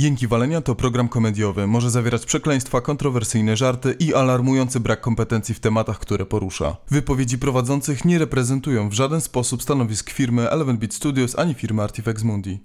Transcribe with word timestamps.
Jęki 0.00 0.26
Walenia 0.26 0.60
to 0.60 0.74
program 0.74 1.08
komediowy. 1.08 1.66
Może 1.66 1.90
zawierać 1.90 2.26
przekleństwa, 2.26 2.80
kontrowersyjne 2.80 3.56
żarty 3.56 3.96
i 3.98 4.14
alarmujący 4.14 4.80
brak 4.80 5.00
kompetencji 5.00 5.54
w 5.54 5.60
tematach, 5.60 5.98
które 5.98 6.26
porusza. 6.26 6.76
Wypowiedzi 6.90 7.38
prowadzących 7.38 8.04
nie 8.04 8.18
reprezentują 8.18 8.88
w 8.88 8.92
żaden 8.92 9.20
sposób 9.20 9.62
stanowisk 9.62 10.10
firmy 10.10 10.50
Eleven 10.50 10.78
Beat 10.78 10.94
Studios 10.94 11.38
ani 11.38 11.54
firmy 11.54 11.82
Artifex 11.82 12.22
Mundi. 12.22 12.58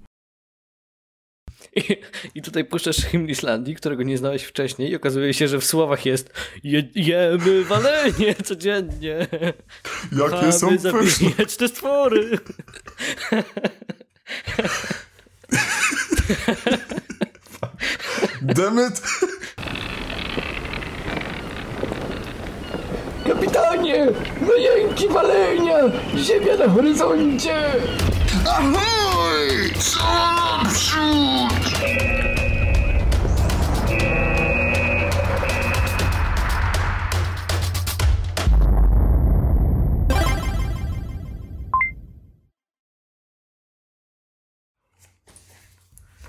I, 1.76 1.96
I 2.34 2.42
tutaj 2.42 2.64
puszczasz 2.64 2.96
hymn 2.96 3.28
Islandii, 3.28 3.74
którego 3.74 4.02
nie 4.02 4.18
znałeś 4.18 4.42
wcześniej 4.42 4.90
i 4.90 4.96
okazuje 4.96 5.34
się, 5.34 5.48
że 5.48 5.58
w 5.58 5.64
słowach 5.64 6.06
jest 6.06 6.32
je, 6.64 6.88
jemy 6.94 7.64
walenie 7.64 8.34
codziennie. 8.44 9.26
Jakie 10.12 10.52
są 10.52 10.68
pyszne. 10.78 11.30
te 11.58 11.68
stwory. 11.68 12.38
Demet! 18.44 19.02
Kapitanie! 23.26 24.06
No 24.40 24.54
jęki 24.54 25.08
walenia! 25.08 25.78
Ziemia 26.16 26.56
na 26.56 26.68
horyzoncie! 26.68 27.56
Ahoj! 28.46 29.72
Co 29.78 29.98
naprzód! 30.36 31.54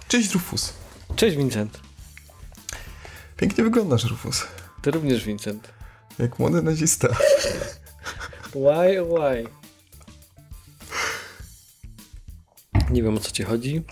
Cześć 0.08 0.34
Rufus. 0.34 0.74
Cześć 1.16 1.38
Vincent. 1.38 1.85
Pięknie 3.38 3.64
wyglądasz 3.64 4.04
Rufus. 4.04 4.48
Ty 4.82 4.92
również 4.92 5.26
Vincent. 5.26 5.74
Jak 6.20 6.40
młody 6.40 6.62
nazista. 6.62 7.08
Why, 8.50 9.06
why? 9.06 9.48
Nie 12.90 13.04
wiem 13.04 13.18
o 13.18 13.20
co 13.20 13.32
ci 13.32 13.44
chodzi. 13.44 13.84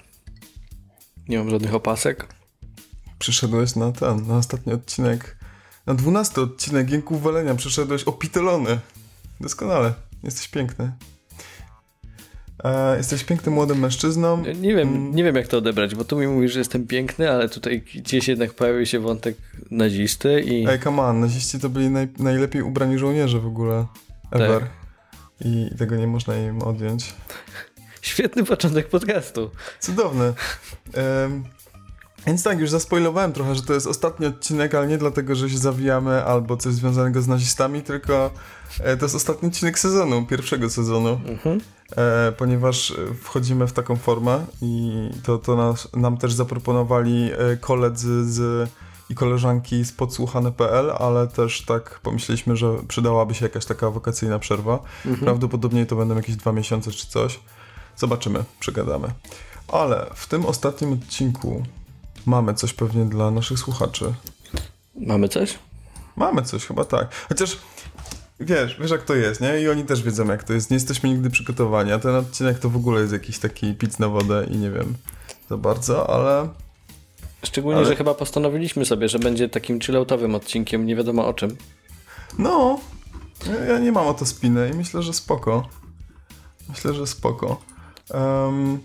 Nie 1.30 1.38
mam 1.38 1.50
żadnych 1.50 1.74
opasek. 1.74 2.28
Przyszedłeś 3.20 3.76
na 3.76 3.92
ten, 3.92 4.28
na 4.28 4.38
ostatni 4.38 4.74
odcinek, 4.74 5.38
na 5.86 5.94
dwunasty 5.94 6.42
odcinek 6.42 6.90
Jęków 6.90 7.24
Walenia. 7.24 7.56
Przyszedłeś 7.56 8.04
opitolony. 8.04 8.80
Doskonale. 9.42 9.94
Jesteś 10.24 10.48
piękny. 10.48 10.92
E, 12.64 12.98
jesteś 12.98 13.24
pięknym 13.24 13.54
młodym 13.54 13.80
mężczyzną. 13.80 14.44
Nie 14.62 14.76
wiem, 14.76 15.16
nie 15.16 15.24
wiem 15.24 15.36
jak 15.36 15.48
to 15.48 15.58
odebrać, 15.58 15.96
bo 15.96 16.06
tu 16.06 16.18
mi 16.18 16.28
mówisz, 16.28 16.54
że 16.54 16.60
jestem 16.60 16.88
piękny, 16.88 17.32
ale 17.32 17.50
tutaj 17.50 17.82
gdzieś 17.96 18.28
jednak 18.28 18.54
pojawił 18.54 18.86
się 18.86 19.00
wątek 19.00 19.38
nazisty 19.72 20.42
i... 20.42 20.68
Ej, 20.68 20.80
come 20.80 21.02
on, 21.02 21.20
naziści 21.20 21.60
to 21.60 21.70
byli 21.70 21.90
naj, 21.90 22.08
najlepiej 22.20 22.62
ubrani 22.62 22.98
żołnierze 22.98 23.40
w 23.40 23.46
ogóle. 23.46 23.86
Ever. 24.32 24.62
Tak. 24.62 24.70
I 25.42 25.70
tego 25.78 25.96
nie 25.96 26.08
można 26.08 26.38
im 26.38 26.62
odjąć. 26.62 27.14
Świetny 28.02 28.44
początek 28.44 28.88
podcastu. 28.88 29.52
Cudowny. 29.80 30.34
Em, 30.94 31.44
więc 32.28 32.44
tak, 32.44 32.60
już 32.60 32.70
zaspoilowałem 32.70 33.34
trochę, 33.34 33.56
że 33.56 33.62
to 33.62 33.74
jest 33.74 33.88
ostatni 33.88 34.26
odcinek, 34.26 34.76
ale 34.76 34.88
nie 34.88 34.98
dlatego, 34.98 35.36
że 35.36 35.50
się 35.50 35.58
zawijamy 35.58 36.24
albo 36.24 36.58
coś 36.58 36.74
związanego 36.74 37.22
z 37.22 37.28
nazistami, 37.28 37.82
tylko 37.82 38.32
e, 38.80 38.98
to 38.98 39.06
jest 39.06 39.16
ostatni 39.16 39.50
odcinek 39.50 39.80
sezonu, 39.80 40.26
pierwszego 40.26 40.70
sezonu. 40.70 41.20
Mhm. 41.28 41.62
e, 41.98 42.32
ponieważ 42.32 42.94
wchodzimy 43.22 43.68
w 43.68 43.74
taką 43.74 43.96
formę 43.96 44.46
i 44.62 44.92
to, 45.24 45.38
to 45.38 45.56
nas, 45.56 45.88
nam 45.96 46.18
też 46.18 46.34
zaproponowali 46.34 47.32
e, 47.32 47.58
koledzy 47.58 48.34
z, 48.34 48.70
i 49.10 49.16
koleżanki 49.16 49.86
z 49.86 49.92
podsłuchane.pl, 49.92 50.92
ale 51.00 51.28
też 51.28 51.62
tak 51.62 52.00
pomyśleliśmy, 52.04 52.58
że 52.58 52.74
przydałaby 52.88 53.34
się 53.34 53.46
jakaś 53.46 53.66
taka 53.66 53.90
wakacyjna 53.90 54.40
przerwa. 54.40 54.80
Prawdopodobnie 55.20 55.86
to 55.86 55.96
będą 55.96 56.16
jakieś 56.16 56.36
dwa 56.36 56.52
miesiące 56.52 56.92
czy 56.92 57.08
coś. 57.08 57.40
Zobaczymy, 57.98 58.44
przegadamy. 58.60 59.08
Ale 59.68 60.06
w 60.14 60.28
tym 60.28 60.46
ostatnim 60.46 60.94
odcinku 60.94 61.64
mamy 62.26 62.54
coś 62.54 62.74
pewnie 62.74 63.06
dla 63.06 63.32
naszych 63.32 63.60
słuchaczy. 63.60 64.14
Mamy 64.96 65.30
coś? 65.30 65.60
Mamy 66.16 66.42
coś, 66.42 66.66
chyba 66.66 66.86
tak. 66.86 67.16
Chociaż 67.30 67.58
wiesz, 68.40 68.78
wiesz 68.82 68.92
jak 68.92 69.04
to 69.04 69.16
jest, 69.16 69.42
nie? 69.42 69.62
I 69.62 69.70
oni 69.70 69.84
też 69.84 70.04
wiedzą 70.04 70.26
jak 70.28 70.44
to 70.44 70.54
jest. 70.54 70.70
Nie 70.72 70.76
jesteśmy 70.76 71.10
nigdy 71.10 71.30
przygotowani, 71.30 71.92
a 71.92 72.00
ten 72.00 72.16
odcinek 72.16 72.60
to 72.60 72.70
w 72.70 72.76
ogóle 72.76 73.02
jest 73.02 73.14
jakiś 73.14 73.40
taki 73.40 73.74
pic 73.74 74.00
na 74.00 74.10
wodę 74.10 74.48
i 74.52 74.58
nie 74.58 74.72
wiem 74.72 74.96
za 75.50 75.58
bardzo, 75.58 76.10
ale 76.10 76.50
Szczególnie, 77.46 77.78
Ale- 77.78 77.88
że 77.88 77.96
chyba 77.96 78.14
postanowiliśmy 78.14 78.86
sobie, 78.86 79.10
że 79.10 79.20
będzie 79.20 79.50
takim 79.50 79.80
chilloutowym 79.82 80.36
odcinkiem, 80.36 80.86
nie 80.86 80.96
wiadomo 80.96 81.28
o 81.28 81.34
czym. 81.34 81.58
no, 82.40 82.80
ja- 83.68 83.80
nie 83.80 83.92
mam 83.92 84.08
o 84.08 84.14
to 84.14 84.26
spiny 84.26 84.70
i 84.74 84.78
myślę, 84.78 85.02
że 85.02 85.14
spoko. 85.14 85.70
Myślę, 86.70 86.94
że 86.94 87.08
spoko. 87.08 87.62
Em, 88.14 88.80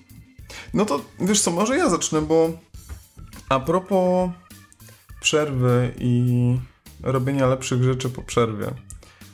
no 0.74 0.84
to 0.86 1.00
wiesz 1.20 1.40
co, 1.40 1.50
może 1.50 1.76
ja 1.76 1.88
zacznę, 1.90 2.22
bo 2.22 2.50
a 3.48 3.60
propos 3.60 4.30
przerwy 5.20 5.94
i 5.98 6.56
robienia 7.02 7.46
lepszych 7.46 7.82
rzeczy 7.82 8.10
po 8.10 8.22
przerwie, 8.22 8.66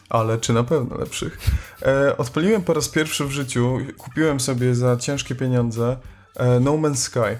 ale 0.08 0.38
czy 0.38 0.52
na 0.52 0.64
pewno 0.64 0.98
lepszych, 0.98 1.38
e, 1.82 2.16
odpaliłem 2.16 2.62
po 2.62 2.74
raz 2.74 2.88
pierwszy 2.88 3.24
w 3.24 3.30
życiu, 3.30 3.78
kupiłem 3.98 4.40
sobie 4.40 4.74
za 4.74 4.96
ciężkie 4.96 5.34
pieniądze 5.34 5.96
e, 6.36 6.60
No 6.60 6.72
Man's 6.72 6.96
Sky. 6.96 7.38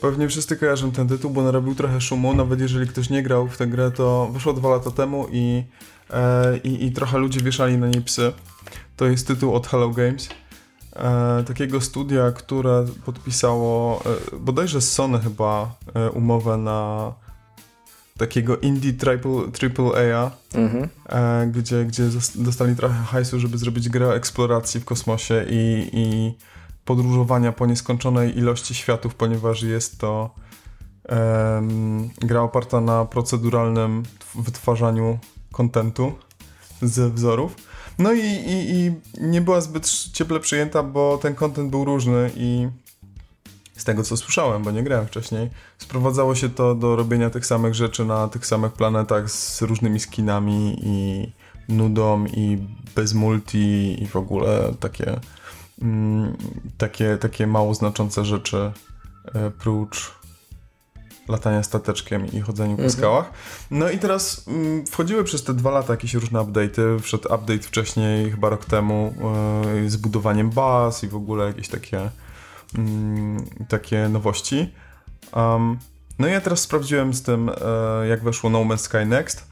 Pewnie 0.00 0.28
wszyscy 0.28 0.56
kojarzą 0.56 0.92
ten 0.92 1.08
tytuł, 1.08 1.30
bo 1.30 1.42
narobił 1.42 1.74
trochę 1.74 2.00
szumu, 2.00 2.34
nawet 2.34 2.60
jeżeli 2.60 2.88
ktoś 2.88 3.10
nie 3.10 3.22
grał 3.22 3.48
w 3.48 3.56
tę 3.56 3.66
grę, 3.66 3.90
to 3.90 4.30
wyszło 4.32 4.52
dwa 4.52 4.68
lata 4.68 4.90
temu 4.90 5.26
i, 5.32 5.64
e, 6.10 6.58
i, 6.58 6.86
i 6.86 6.92
trochę 6.92 7.18
ludzie 7.18 7.40
wieszali 7.40 7.78
na 7.78 7.88
niej 7.88 8.02
psy. 8.02 8.32
To 8.96 9.06
jest 9.06 9.26
tytuł 9.26 9.54
od 9.54 9.66
Hello 9.66 9.90
Games, 9.90 10.28
takiego 11.46 11.80
studia, 11.80 12.32
które 12.32 12.86
podpisało 13.04 14.02
e, 14.32 14.36
bodajże 14.36 14.80
z 14.80 14.92
Sony 14.92 15.18
chyba 15.20 15.74
e, 15.94 16.10
umowę 16.10 16.56
na 16.56 17.12
takiego 18.18 18.56
indie 18.56 18.92
triple, 18.92 19.50
triple 19.52 20.16
A, 20.16 20.30
Mhm. 20.58 20.88
e, 21.08 21.46
gdzie, 21.46 21.84
gdzie 21.84 22.02
zos- 22.08 22.42
dostali 22.42 22.76
trochę 22.76 22.94
hajsu, 22.94 23.40
żeby 23.40 23.58
zrobić 23.58 23.88
grę 23.88 24.08
eksploracji 24.10 24.80
w 24.80 24.84
kosmosie 24.84 25.44
i, 25.50 25.90
i 25.92 26.34
podróżowania 26.84 27.52
po 27.52 27.66
nieskończonej 27.66 28.38
ilości 28.38 28.74
światów, 28.74 29.14
ponieważ 29.14 29.62
jest 29.62 29.98
to 30.00 30.30
gra 32.20 32.42
oparta 32.42 32.80
na 32.80 33.04
proceduralnym 33.04 34.02
tw- 34.02 34.42
wytwarzaniu 34.42 35.18
kontentu 35.52 36.12
ze 36.82 37.10
wzorów. 37.10 37.56
No 37.98 38.12
i, 38.12 38.20
i, 38.20 38.74
i 38.74 38.92
nie 39.20 39.40
była 39.40 39.60
zbyt 39.60 39.88
cieple 40.12 40.40
przyjęta, 40.40 40.82
bo 40.82 41.18
ten 41.22 41.34
kontent 41.34 41.70
był 41.70 41.84
różny 41.84 42.30
i 42.36 42.68
z 43.76 43.84
tego 43.84 44.02
co 44.02 44.16
słyszałem, 44.16 44.62
bo 44.62 44.70
nie 44.70 44.82
grałem 44.82 45.06
wcześniej, 45.06 45.50
sprowadzało 45.78 46.34
się 46.34 46.48
to 46.48 46.74
do 46.74 46.96
robienia 46.96 47.30
tych 47.30 47.46
samych 47.46 47.74
rzeczy 47.74 48.04
na 48.04 48.28
tych 48.28 48.46
samych 48.46 48.72
planetach 48.72 49.30
z 49.30 49.62
różnymi 49.62 50.00
skinami 50.00 50.76
i 50.82 51.32
nudą 51.68 52.26
i 52.26 52.58
bez 52.94 53.14
multi 53.14 53.96
i 54.02 54.06
w 54.06 54.16
ogóle 54.16 54.74
takie 54.80 55.20
mm, 55.82 56.36
takie, 56.78 57.16
takie 57.16 57.46
mało 57.46 57.74
znaczące 57.74 58.24
rzeczy 58.24 58.72
e, 59.34 59.50
prócz 59.50 60.14
latania 61.28 61.62
stateczkiem 61.62 62.32
i 62.32 62.40
chodzeniu 62.40 62.76
po 62.76 62.90
skałach. 62.90 63.30
No 63.70 63.90
i 63.90 63.98
teraz 63.98 64.44
mm, 64.48 64.86
wchodziły 64.86 65.24
przez 65.24 65.44
te 65.44 65.54
dwa 65.54 65.70
lata 65.70 65.92
jakieś 65.92 66.14
różne 66.14 66.40
update'y. 66.40 67.00
Wszedł 67.00 67.34
update 67.34 67.58
wcześniej, 67.58 68.30
chyba 68.30 68.48
rok 68.48 68.64
temu, 68.64 69.14
e, 69.84 69.90
z 69.90 69.96
budowaniem 69.96 70.50
baz 70.50 71.04
i 71.04 71.08
w 71.08 71.16
ogóle 71.16 71.46
jakieś 71.46 71.68
takie 71.68 72.10
mm, 72.78 73.44
takie 73.68 74.08
nowości. 74.08 74.74
Um, 75.36 75.78
no 76.18 76.28
i 76.28 76.30
ja 76.30 76.40
teraz 76.40 76.60
sprawdziłem 76.60 77.14
z 77.14 77.22
tym, 77.22 77.48
e, 77.48 78.06
jak 78.06 78.22
weszło 78.22 78.50
No 78.50 78.58
Man's 78.58 78.78
Sky 78.78 79.06
Next. 79.06 79.46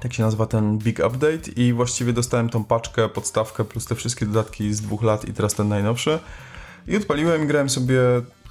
Tak 0.00 0.12
się 0.12 0.22
nazywa 0.22 0.46
ten 0.46 0.78
Big 0.78 0.98
Update 0.98 1.50
i 1.56 1.72
właściwie 1.72 2.12
dostałem 2.12 2.48
tą 2.48 2.64
paczkę, 2.64 3.08
podstawkę 3.08 3.64
plus 3.64 3.86
te 3.86 3.94
wszystkie 3.94 4.26
dodatki 4.26 4.74
z 4.74 4.80
dwóch 4.80 5.02
lat 5.02 5.28
i 5.28 5.32
teraz 5.32 5.54
ten 5.54 5.68
najnowszy. 5.68 6.18
I 6.88 6.96
odpaliłem 6.96 7.44
i 7.44 7.46
grałem 7.46 7.70
sobie 7.70 8.00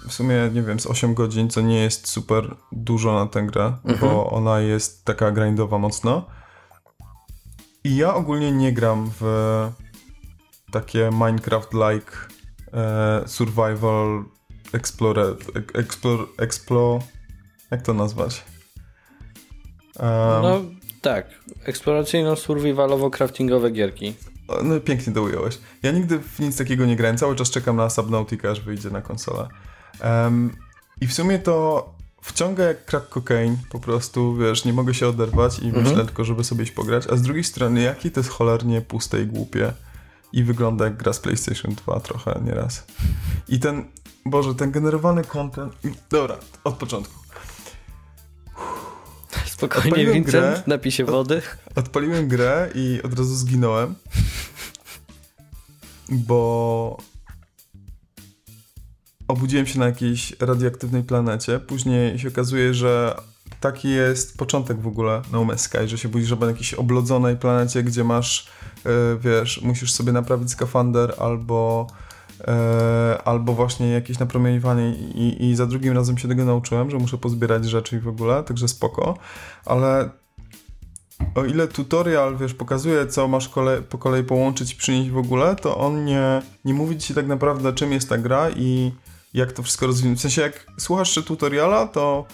w 0.07 0.13
sumie, 0.13 0.49
nie 0.53 0.61
wiem, 0.61 0.79
z 0.79 0.85
8 0.85 1.13
godzin, 1.13 1.49
co 1.49 1.61
nie 1.61 1.79
jest 1.79 2.07
super 2.07 2.55
dużo 2.71 3.13
na 3.13 3.25
tę 3.25 3.43
grę, 3.43 3.73
bo 4.01 4.29
ona 4.29 4.59
jest 4.59 5.05
taka 5.05 5.31
grindowa 5.31 5.77
mocno. 5.77 6.25
I 7.83 7.95
ja 7.95 8.13
ogólnie 8.13 8.51
nie 8.51 8.73
gram 8.73 9.11
w 9.19 9.23
takie 10.71 11.09
Minecraft-like 11.09 12.11
e, 12.73 13.23
survival 13.27 14.23
explore, 14.73 15.35
explore, 15.73 16.23
explore, 16.37 16.99
jak 17.71 17.81
to 17.81 17.93
nazwać? 17.93 18.43
Um, 19.99 20.41
No 20.41 20.61
tak, 21.01 21.27
eksploracyjno-survivalowo-craftingowe 21.65 23.71
gierki. 23.71 24.13
No 24.63 24.79
pięknie 24.79 25.13
to 25.13 25.21
ująłeś. 25.21 25.57
Ja 25.83 25.91
nigdy 25.91 26.19
w 26.19 26.39
nic 26.39 26.57
takiego 26.57 26.85
nie 26.85 26.95
grałem, 26.95 27.17
cały 27.17 27.35
czas 27.35 27.49
czekam 27.49 27.75
na 27.75 27.89
Subnautica, 27.89 28.49
aż 28.49 28.61
wyjdzie 28.61 28.89
na 28.89 29.01
konsolę. 29.01 29.47
Em, 29.99 30.55
I 31.01 31.07
w 31.07 31.13
sumie 31.13 31.39
to 31.39 31.89
wciąga 32.21 32.63
jak 32.63 32.85
crack 32.85 33.09
cocaine, 33.09 33.57
po 33.69 33.79
prostu, 33.79 34.35
wiesz, 34.37 34.65
nie 34.65 34.73
mogę 34.73 34.93
się 34.93 35.07
oderwać 35.07 35.59
i 35.59 35.65
Mhm. 35.65 35.83
myślę 35.83 36.05
tylko, 36.05 36.23
żeby 36.25 36.43
sobie 36.43 36.63
iść 36.63 36.71
pograć, 36.71 37.07
a 37.07 37.15
z 37.17 37.21
drugiej 37.21 37.43
strony, 37.43 37.81
jakie 37.81 38.11
to 38.11 38.19
jest 38.19 38.29
cholernie 38.29 38.81
puste 38.81 39.21
i 39.21 39.25
głupie 39.27 39.73
i 40.33 40.43
wygląda 40.43 40.85
jak 40.85 40.97
gra 40.97 41.13
z 41.13 41.19
PlayStation 41.19 41.75
2 41.75 41.99
trochę 41.99 42.41
nieraz. 42.45 42.85
I 43.47 43.59
ten, 43.59 43.85
Boże, 44.25 44.55
ten 44.55 44.71
generowany 44.71 45.23
content... 45.23 45.73
Dobra, 46.09 46.37
od 46.63 46.75
początku. 46.75 47.13
Spokojnie, 49.45 49.87
Odpaliłem 49.89 50.13
Vincent, 50.13 50.33
grę. 50.33 50.63
napij 50.67 50.91
się 50.91 51.05
wody. 51.05 51.41
Odpaliłem 51.75 52.27
grę 52.27 52.69
i 52.75 52.99
od 53.03 53.19
razu 53.19 53.35
zginąłem, 53.35 53.95
bo 56.09 56.97
obudziłem 59.27 59.65
się 59.65 59.79
na 59.79 59.85
jakiejś 59.85 60.35
radioaktywnej 60.39 61.03
planecie. 61.03 61.59
Później 61.59 62.19
się 62.19 62.27
okazuje, 62.27 62.73
że 62.73 63.15
taki 63.59 63.89
jest 63.89 64.37
początek 64.37 64.79
w 64.79 64.87
ogóle 64.87 65.21
No 65.31 65.45
Man's 65.45 65.57
Sky, 65.57 65.87
że 65.87 65.97
się 65.97 66.09
budzisz 66.09 66.39
na 66.39 66.47
jakiejś 66.47 66.73
oblodzonej 66.73 67.37
planecie, 67.37 67.83
gdzie 67.83 68.03
masz, 68.03 68.47
e, 68.85 68.89
wiesz, 69.19 69.61
musisz 69.61 69.93
sobie 69.93 70.11
naprawić 70.11 70.51
skafander 70.51 71.13
albo 71.19 71.87
e, 72.47 73.21
albo 73.25 73.53
właśnie 73.53 73.89
jakieś 73.89 74.19
napromieniowanie 74.19 74.95
i, 74.95 75.45
i 75.45 75.55
za 75.55 75.65
drugim 75.65 75.93
razem 75.93 76.17
się 76.17 76.27
tego 76.27 76.45
nauczyłem, 76.45 76.89
że 76.89 76.97
muszę 76.97 77.17
pozbierać 77.17 77.65
rzeczy 77.65 77.95
i 77.95 77.99
w 77.99 78.07
ogóle, 78.07 78.43
także 78.43 78.67
spoko, 78.67 79.17
ale 79.65 80.09
o 81.35 81.45
ile 81.45 81.67
tutorial, 81.67 82.37
wiesz, 82.37 82.53
pokazuje, 82.53 83.07
co 83.07 83.27
masz 83.27 83.49
kole 83.49 83.81
po 83.81 83.97
kolei 83.97 84.23
połączyć 84.23 84.73
i 84.73 84.75
przynieść 84.75 85.09
w 85.09 85.17
ogóle, 85.17 85.55
to 85.55 85.77
on 85.77 86.05
nie, 86.05 86.41
nie 86.65 86.73
mówi 86.73 86.97
ci 86.97 87.13
tak 87.13 87.27
naprawdę, 87.27 87.73
czym 87.73 87.91
jest 87.91 88.09
ta 88.09 88.17
gra 88.17 88.49
i 88.49 88.91
jak 89.35 89.51
to 89.51 89.63
wszystko 89.63 89.87
rozwinąć. 89.87 90.19
W 90.19 90.21
sensie, 90.21 90.41
jak 90.41 90.65
słuchasz 90.77 91.13
czy 91.13 91.23
tutoriala, 91.23 91.87
to 91.87 92.25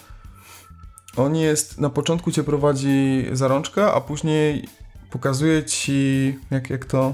on 1.17 1.35
jest, 1.35 1.79
na 1.79 1.89
początku 1.89 2.31
cię 2.31 2.43
prowadzi 2.43 3.25
za 3.31 3.47
rączkę, 3.47 3.91
a 3.91 4.01
później 4.01 4.67
pokazuje 5.09 5.63
ci, 5.63 6.39
jak, 6.51 6.69
jak 6.69 6.85
to, 6.85 7.13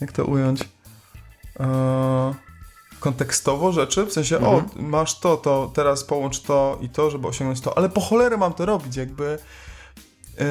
jak 0.00 0.12
to 0.12 0.24
ująć, 0.24 0.60
eee, 1.60 1.68
kontekstowo 3.00 3.72
rzeczy, 3.72 4.06
w 4.06 4.12
sensie, 4.12 4.38
o, 4.38 4.62
masz 4.76 5.20
to, 5.20 5.36
to, 5.36 5.70
teraz 5.74 6.04
połącz 6.04 6.40
to 6.40 6.78
i 6.80 6.88
to, 6.88 7.10
żeby 7.10 7.28
osiągnąć 7.28 7.60
to, 7.60 7.78
ale 7.78 7.88
po 7.88 8.00
cholerę 8.00 8.36
mam 8.36 8.52
to 8.52 8.66
robić, 8.66 8.96
jakby... 8.96 9.38
Yy, 10.38 10.44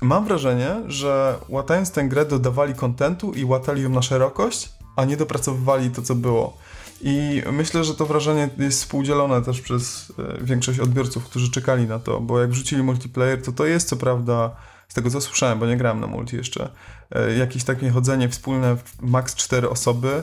mam 0.00 0.24
wrażenie, 0.24 0.76
że 0.86 1.38
łatając 1.48 1.90
tę 1.90 2.04
grę 2.04 2.24
dodawali 2.24 2.74
kontentu 2.74 3.32
i 3.32 3.44
łatali 3.44 3.82
ją 3.82 3.88
na 3.88 4.02
szerokość, 4.02 4.72
a 4.96 5.04
nie 5.04 5.16
dopracowywali 5.16 5.90
to, 5.90 6.02
co 6.02 6.14
było. 6.14 6.56
I 7.06 7.42
myślę, 7.52 7.84
że 7.84 7.94
to 7.94 8.06
wrażenie 8.06 8.48
jest 8.58 8.78
współdzielone 8.78 9.42
też 9.42 9.60
przez 9.60 10.12
e, 10.18 10.44
większość 10.44 10.80
odbiorców, 10.80 11.24
którzy 11.24 11.50
czekali 11.50 11.86
na 11.86 11.98
to, 11.98 12.20
bo 12.20 12.40
jak 12.40 12.50
wrzucili 12.50 12.82
multiplayer, 12.82 13.42
to 13.42 13.52
to 13.52 13.66
jest 13.66 13.88
co 13.88 13.96
prawda, 13.96 14.56
z 14.88 14.94
tego 14.94 15.10
co 15.10 15.20
słyszałem, 15.20 15.58
bo 15.58 15.66
nie 15.66 15.76
grałem 15.76 16.00
na 16.00 16.06
multi 16.06 16.36
jeszcze, 16.36 16.70
e, 17.10 17.34
jakieś 17.34 17.64
takie 17.64 17.90
chodzenie 17.90 18.28
wspólne 18.28 18.76
max 19.00 19.34
4 19.34 19.70
osoby 19.70 20.22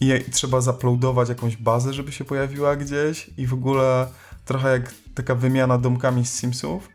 i 0.00 0.24
trzeba 0.32 0.60
zaploadować 0.60 1.28
jakąś 1.28 1.56
bazę, 1.56 1.92
żeby 1.92 2.12
się 2.12 2.24
pojawiła 2.24 2.76
gdzieś 2.76 3.30
i 3.36 3.46
w 3.46 3.54
ogóle 3.54 4.06
trochę 4.44 4.70
jak 4.70 4.94
taka 5.14 5.34
wymiana 5.34 5.78
domkami 5.78 6.26
z 6.26 6.32
Simsów. 6.32 6.88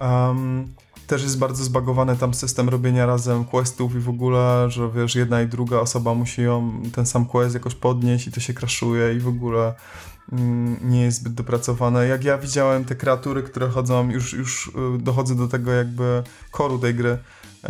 Um, 0.00 0.74
też 1.08 1.22
jest 1.22 1.38
bardzo 1.38 1.64
zbagowany 1.64 2.16
tam 2.16 2.34
system 2.34 2.68
robienia 2.68 3.06
razem 3.06 3.44
questów 3.44 3.94
i 3.94 3.98
w 3.98 4.08
ogóle, 4.08 4.66
że 4.70 4.90
wiesz, 4.90 5.14
jedna 5.14 5.42
i 5.42 5.46
druga 5.46 5.80
osoba 5.80 6.14
musi 6.14 6.42
ją, 6.42 6.82
ten 6.92 7.06
sam 7.06 7.26
quest 7.26 7.54
jakoś 7.54 7.74
podnieść 7.74 8.26
i 8.26 8.32
to 8.32 8.40
się 8.40 8.54
crashuje 8.54 9.14
i 9.14 9.18
w 9.18 9.28
ogóle 9.28 9.74
mm, 10.32 10.76
nie 10.82 11.02
jest 11.02 11.18
zbyt 11.18 11.34
dopracowane. 11.34 12.06
Jak 12.06 12.24
ja 12.24 12.38
widziałem 12.38 12.84
te 12.84 12.94
kreatury, 12.94 13.42
które 13.42 13.68
chodzą, 13.68 14.10
już, 14.10 14.32
już 14.32 14.68
y, 14.68 14.98
dochodzę 14.98 15.34
do 15.34 15.48
tego 15.48 15.72
jakby 15.72 16.22
koru 16.50 16.78
tej 16.78 16.94
gry, 16.94 17.18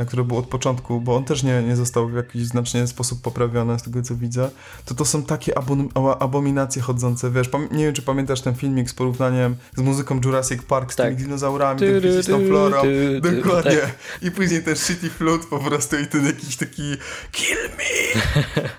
który 0.06 0.24
był 0.24 0.36
od 0.36 0.46
początku, 0.46 1.00
bo 1.00 1.16
on 1.16 1.24
też 1.24 1.42
nie, 1.42 1.62
nie 1.62 1.76
został 1.76 2.08
w 2.08 2.14
jakiś 2.14 2.44
znacznie 2.46 2.86
sposób 2.86 3.22
poprawiony 3.22 3.78
z 3.78 3.82
tego 3.82 4.02
co 4.02 4.14
widzę, 4.16 4.50
to 4.84 4.94
to 4.94 5.04
są 5.04 5.22
takie 5.22 5.52
abon- 5.52 6.16
abominacje 6.20 6.82
chodzące, 6.82 7.30
wiesz, 7.30 7.50
nie 7.70 7.84
wiem 7.84 7.94
czy 7.94 8.02
pamiętasz 8.02 8.40
ten 8.40 8.54
filmik 8.54 8.90
z 8.90 8.94
porównaniem 8.94 9.56
z 9.76 9.80
muzyką 9.80 10.20
Jurassic 10.24 10.62
Park 10.62 10.92
z 10.92 10.96
Tak. 10.96 11.06
tymi 11.06 11.22
dinozaurami, 11.22 11.80
Ty, 11.80 11.86
tym 11.92 12.02
ty, 12.02 12.08
fizyczną 12.08 12.38
ty, 12.38 12.46
florą, 12.46 12.82
ty, 12.82 13.20
ty, 13.22 13.32
dokładnie, 13.36 13.76
tak. 13.76 14.22
i 14.22 14.30
później 14.30 14.62
ten 14.62 14.76
shitty 14.76 15.10
flute 15.10 15.46
po 15.46 15.58
prostu 15.58 15.98
i 15.98 16.06
ten 16.06 16.26
jakiś 16.26 16.56
taki 16.56 16.96
kill 17.32 17.58
me. 17.78 18.22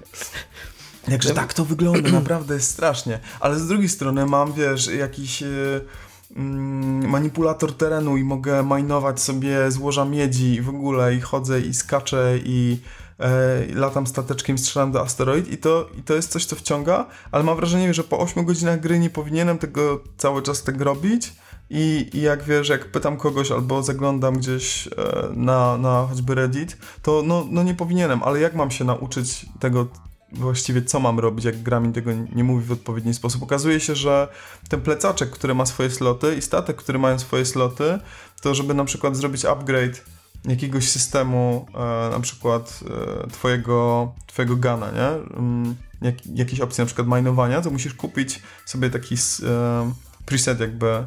Jakże 1.08 1.34
tak 1.34 1.54
to 1.54 1.66
wygląda, 1.66 2.10
naprawdę 2.20 2.54
jest 2.54 2.72
strasznie. 2.72 3.20
Ale 3.40 3.60
z 3.60 3.68
drugiej 3.68 3.90
strony 3.90 4.26
mam, 4.26 4.54
wiesz, 4.54 4.88
jakiś 4.88 5.44
e, 5.44 5.46
mm, 5.46 5.82
manipulator 6.36 7.74
terenu 7.74 8.18
i 8.18 8.24
mogę 8.24 8.64
majnować 8.64 9.22
sobie 9.22 9.72
złoża 9.72 10.06
miedzi 10.06 10.62
w 10.62 10.70
ogóle 10.70 11.16
i 11.16 11.22
chodzę 11.22 11.62
i 11.62 11.74
skaczę 11.74 12.40
i 12.44 12.80
e, 13.20 13.66
latam 13.76 14.08
stateczkiem, 14.08 14.58
strzelam 14.58 14.92
do 14.92 15.02
asteroid 15.02 15.52
i 15.52 15.58
to, 15.58 15.90
i 16.00 16.04
to 16.04 16.14
jest 16.14 16.32
coś, 16.32 16.46
co 16.46 16.56
wciąga, 16.56 17.06
ale 17.32 17.44
mam 17.44 17.56
wrażenie, 17.56 17.94
że 17.94 18.04
po 18.04 18.20
8 18.20 18.46
godzinach 18.46 18.80
gry 18.80 19.00
nie 19.00 19.10
powinienem 19.10 19.58
tego 19.58 20.04
cały 20.18 20.42
czas 20.42 20.64
tak 20.64 20.82
robić 20.82 21.34
i, 21.70 22.10
i 22.14 22.22
jak 22.22 22.44
wiesz, 22.44 22.70
jak 22.70 22.92
pytam 22.92 23.18
kogoś 23.18 23.52
albo 23.52 23.84
zaglądam 23.84 24.38
gdzieś 24.38 24.88
e, 24.88 24.92
na, 25.34 25.78
na 25.78 26.08
choćby 26.10 26.36
Reddit, 26.36 26.78
to 27.02 27.24
no, 27.26 27.46
no 27.52 27.64
nie 27.64 27.76
powinienem, 27.76 28.24
ale 28.24 28.40
jak 28.40 28.56
mam 28.56 28.72
się 28.72 28.86
nauczyć 28.86 29.46
tego 29.60 29.88
właściwie 30.32 30.82
co 30.82 31.00
mam 31.00 31.20
robić, 31.20 31.46
jak 31.46 31.62
gra 31.62 31.80
mi 31.80 31.94
tego 31.94 32.12
nie 32.36 32.44
mówi 32.44 32.66
w 32.66 32.72
odpowiedni 32.72 33.14
sposób. 33.14 33.44
Okazuje 33.44 33.80
się, 33.80 33.96
że 33.96 34.28
ten 34.70 34.82
plecaczek, 34.82 35.30
który 35.30 35.56
ma 35.56 35.66
swoje 35.66 35.90
sloty 35.90 36.36
i 36.36 36.42
statek, 36.42 36.78
który 36.78 37.00
mają 37.00 37.20
swoje 37.20 37.46
sloty, 37.46 38.00
to 38.42 38.56
żeby 38.56 38.74
na 38.74 38.86
przykład 38.86 39.16
zrobić 39.16 39.46
upgrade 39.46 40.06
jakiegoś 40.46 40.90
systemu, 40.90 41.66
e, 41.76 42.10
na 42.12 42.20
przykład 42.20 42.80
e, 43.24 43.28
twojego, 43.28 44.12
twojego 44.28 44.56
gana, 44.56 44.92
nie? 44.92 45.38
Mm, 45.38 45.76
jak, 46.02 46.16
jakieś 46.36 46.60
opcje 46.60 46.82
na 46.82 46.86
przykład 46.86 47.08
minowania, 47.08 47.62
to 47.62 47.70
musisz 47.70 47.94
kupić 47.94 48.42
sobie 48.66 48.90
taki 48.90 49.16
e, 49.16 49.92
preset 50.26 50.60
jakby, 50.60 50.88
e, 50.88 51.06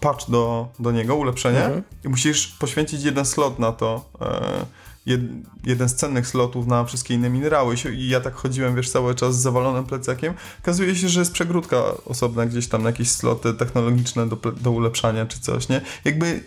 patch 0.00 0.30
do, 0.30 0.68
do 0.78 0.92
niego, 0.92 1.16
ulepszenie 1.16 1.64
Mhm. 1.64 1.82
i 2.04 2.08
musisz 2.08 2.46
poświęcić 2.46 3.02
jeden 3.02 3.24
slot 3.24 3.58
na 3.58 3.72
to, 3.72 4.10
e, 4.20 4.66
jed, 5.06 5.20
jeden 5.64 5.88
z 5.88 5.94
cennych 5.94 6.26
slotów 6.26 6.66
na 6.66 6.84
wszystkie 6.84 7.14
inne 7.14 7.30
minerały 7.30 7.74
i 7.94 8.08
ja 8.08 8.20
tak 8.20 8.34
chodziłem, 8.34 8.76
wiesz, 8.76 8.90
cały 8.90 9.14
czas 9.14 9.38
z 9.38 9.42
zawalonym 9.42 9.84
plecakiem. 9.84 10.34
Okazuje 10.62 10.96
się, 10.96 11.08
że 11.08 11.20
jest 11.20 11.32
przegródka 11.32 11.82
osobna 12.04 12.46
gdzieś 12.46 12.68
tam 12.68 12.82
na 12.82 12.88
jakieś 12.88 13.10
sloty 13.10 13.54
technologiczne 13.54 14.28
do, 14.28 14.36
do 14.36 14.70
ulepszania 14.70 15.26
czy 15.26 15.40
coś, 15.40 15.68
nie? 15.68 15.80
Jakby 16.04 16.44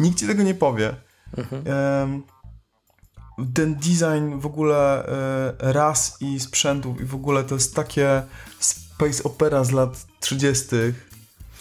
nikt 0.00 0.18
ci 0.18 0.26
tego 0.26 0.42
nie 0.42 0.54
powie. 0.54 0.94
Em, 1.64 2.22
ten 3.54 3.74
design 3.74 4.38
w 4.38 4.46
ogóle 4.46 5.06
ras 5.58 6.16
i 6.20 6.40
sprzętów 6.40 7.00
i 7.00 7.04
w 7.04 7.14
ogóle 7.14 7.44
to 7.44 7.54
jest 7.54 7.74
takie 7.74 8.22
space 8.58 9.24
opera 9.24 9.64
z 9.64 9.70
lat 9.70 10.06
30. 10.20 10.66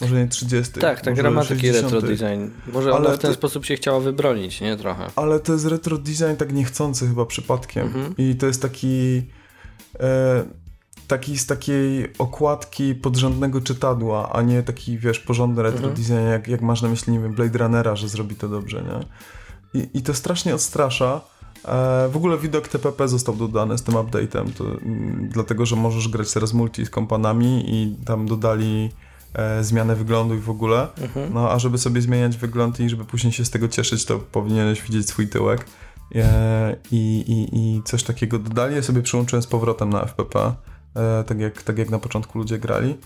Może 0.03 0.15
nie 0.23 0.27
30. 0.27 0.73
Tak, 0.79 1.01
ta 1.01 1.09
może 1.11 1.21
gra 1.21 1.31
ma 1.31 1.41
taki 1.45 1.61
60.. 1.61 1.93
retro 1.93 2.01
design. 2.09 2.49
Może 2.73 2.89
Ale 2.89 3.07
ona 3.07 3.17
w 3.17 3.19
ten 3.19 3.31
ty- 3.31 3.35
sposób 3.37 3.65
się 3.65 3.75
chciała 3.75 3.99
wybronić, 3.99 4.61
nie? 4.61 4.77
Trochę. 4.77 5.07
Ale 5.15 5.39
to 5.39 5.53
jest 5.53 5.65
retro 5.65 5.97
design 5.97 6.35
tak 6.37 6.53
niechcący 6.53 7.07
chyba 7.07 7.25
przypadkiem. 7.25 7.87
Mhm. 7.87 8.13
I 8.17 8.35
to 8.35 8.45
jest 8.45 8.61
taki 8.61 9.23
e, 9.99 10.43
taki 11.07 11.37
z 11.37 11.45
takiej 11.45 12.13
okładki 12.17 12.95
podrzędnego 12.95 13.61
czytadła, 13.61 14.31
a 14.33 14.41
nie 14.41 14.63
taki, 14.63 14.97
wiesz, 14.97 15.19
porządny 15.19 15.63
retro 15.63 15.87
Mhm. 15.87 15.95
design, 15.95 16.27
jak, 16.31 16.47
jak 16.47 16.61
masz 16.61 16.81
na 16.81 16.89
myśli, 16.89 17.13
nie 17.13 17.19
wiem, 17.19 17.33
Blade 17.33 17.59
Runnera, 17.59 17.95
że 17.95 18.07
zrobi 18.09 18.35
to 18.35 18.49
dobrze, 18.49 18.83
nie? 18.83 19.05
I, 19.81 19.89
i 19.93 20.01
to 20.01 20.13
strasznie 20.13 20.55
odstrasza. 20.55 21.21
E, 21.65 22.09
w 22.11 22.17
ogóle 22.17 22.37
widok 22.37 22.67
TPP 22.67 23.07
został 23.07 23.35
dodany 23.35 23.77
z 23.77 23.83
tym 23.83 23.95
update'em, 23.95 24.53
to, 24.57 24.63
mm, 24.65 25.29
dlatego, 25.33 25.65
że 25.65 25.75
możesz 25.75 26.07
grać 26.07 26.33
teraz 26.33 26.53
multi 26.53 26.85
z 26.85 26.89
kompanami 26.89 27.63
i 27.67 27.95
tam 28.05 28.25
dodali 28.27 28.89
e, 29.33 29.63
zmianę 29.63 29.95
wyglądu 29.95 30.35
i 30.35 30.39
w 30.39 30.49
ogóle. 30.49 30.87
Mhm. 31.01 31.33
No, 31.33 31.51
a 31.51 31.59
żeby 31.59 31.77
sobie 31.77 32.01
zmieniać 32.01 32.37
wygląd 32.37 32.79
i 32.79 32.89
żeby 32.89 33.05
później 33.05 33.33
się 33.33 33.45
z 33.45 33.49
tego 33.49 33.67
cieszyć, 33.67 34.05
to 34.05 34.19
powinieneś 34.19 34.81
widzieć 34.81 35.09
swój 35.09 35.27
tyłek. 35.27 35.65
E, 36.15 36.75
I, 36.91 37.23
i, 37.27 37.57
I 37.57 37.83
coś 37.83 38.03
takiego 38.03 38.39
dodali. 38.39 38.75
Ja 38.75 38.81
sobie 38.81 39.01
przyłączyłem 39.01 39.43
z 39.43 39.47
powrotem 39.47 39.89
na 39.89 40.05
FPP, 40.05 40.53
e, 40.95 41.23
tak, 41.23 41.39
jak, 41.39 41.63
tak 41.63 41.77
jak 41.77 41.89
na 41.89 41.99
początku 41.99 42.37
ludzie 42.37 42.59
grali. 42.59 42.97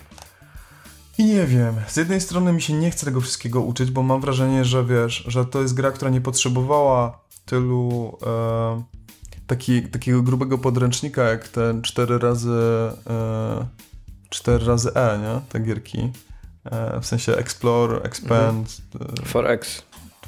I 1.18 1.26
nie 1.26 1.46
wiem, 1.46 1.76
z 1.88 1.98
jednej 1.98 2.22
strony 2.22 2.54
mi 2.54 2.62
się 2.62 2.74
nie 2.74 2.92
chce 2.92 3.06
tego 3.06 3.22
wszystkiego 3.22 3.62
uczyć, 3.62 3.92
bo 3.92 4.04
mam 4.04 4.22
wrażenie, 4.22 4.66
że 4.66 4.86
wiesz, 4.86 5.24
że 5.28 5.46
to 5.46 5.62
jest 5.62 5.74
gra, 5.74 5.92
która 5.92 6.12
nie 6.12 6.22
potrzebowała 6.22 7.20
tylu 7.46 8.18
e, 8.26 8.84
taki, 9.48 9.82
takiego 9.84 10.22
grubego 10.22 10.58
podręcznika, 10.58 11.24
jak 11.24 11.48
ten 11.48 11.82
4 11.82 12.18
razy 12.20 12.60
e, 13.10 13.68
4 14.30 14.66
razy 14.66 14.94
E, 14.94 15.20
nie? 15.20 15.42
Te 15.50 15.60
gierki. 15.60 16.12
E, 16.66 17.00
w 17.02 17.06
sensie 17.06 17.38
Explore, 17.38 18.02
Expand, 18.02 18.78
e, 19.02 19.24
4X. 19.26 19.82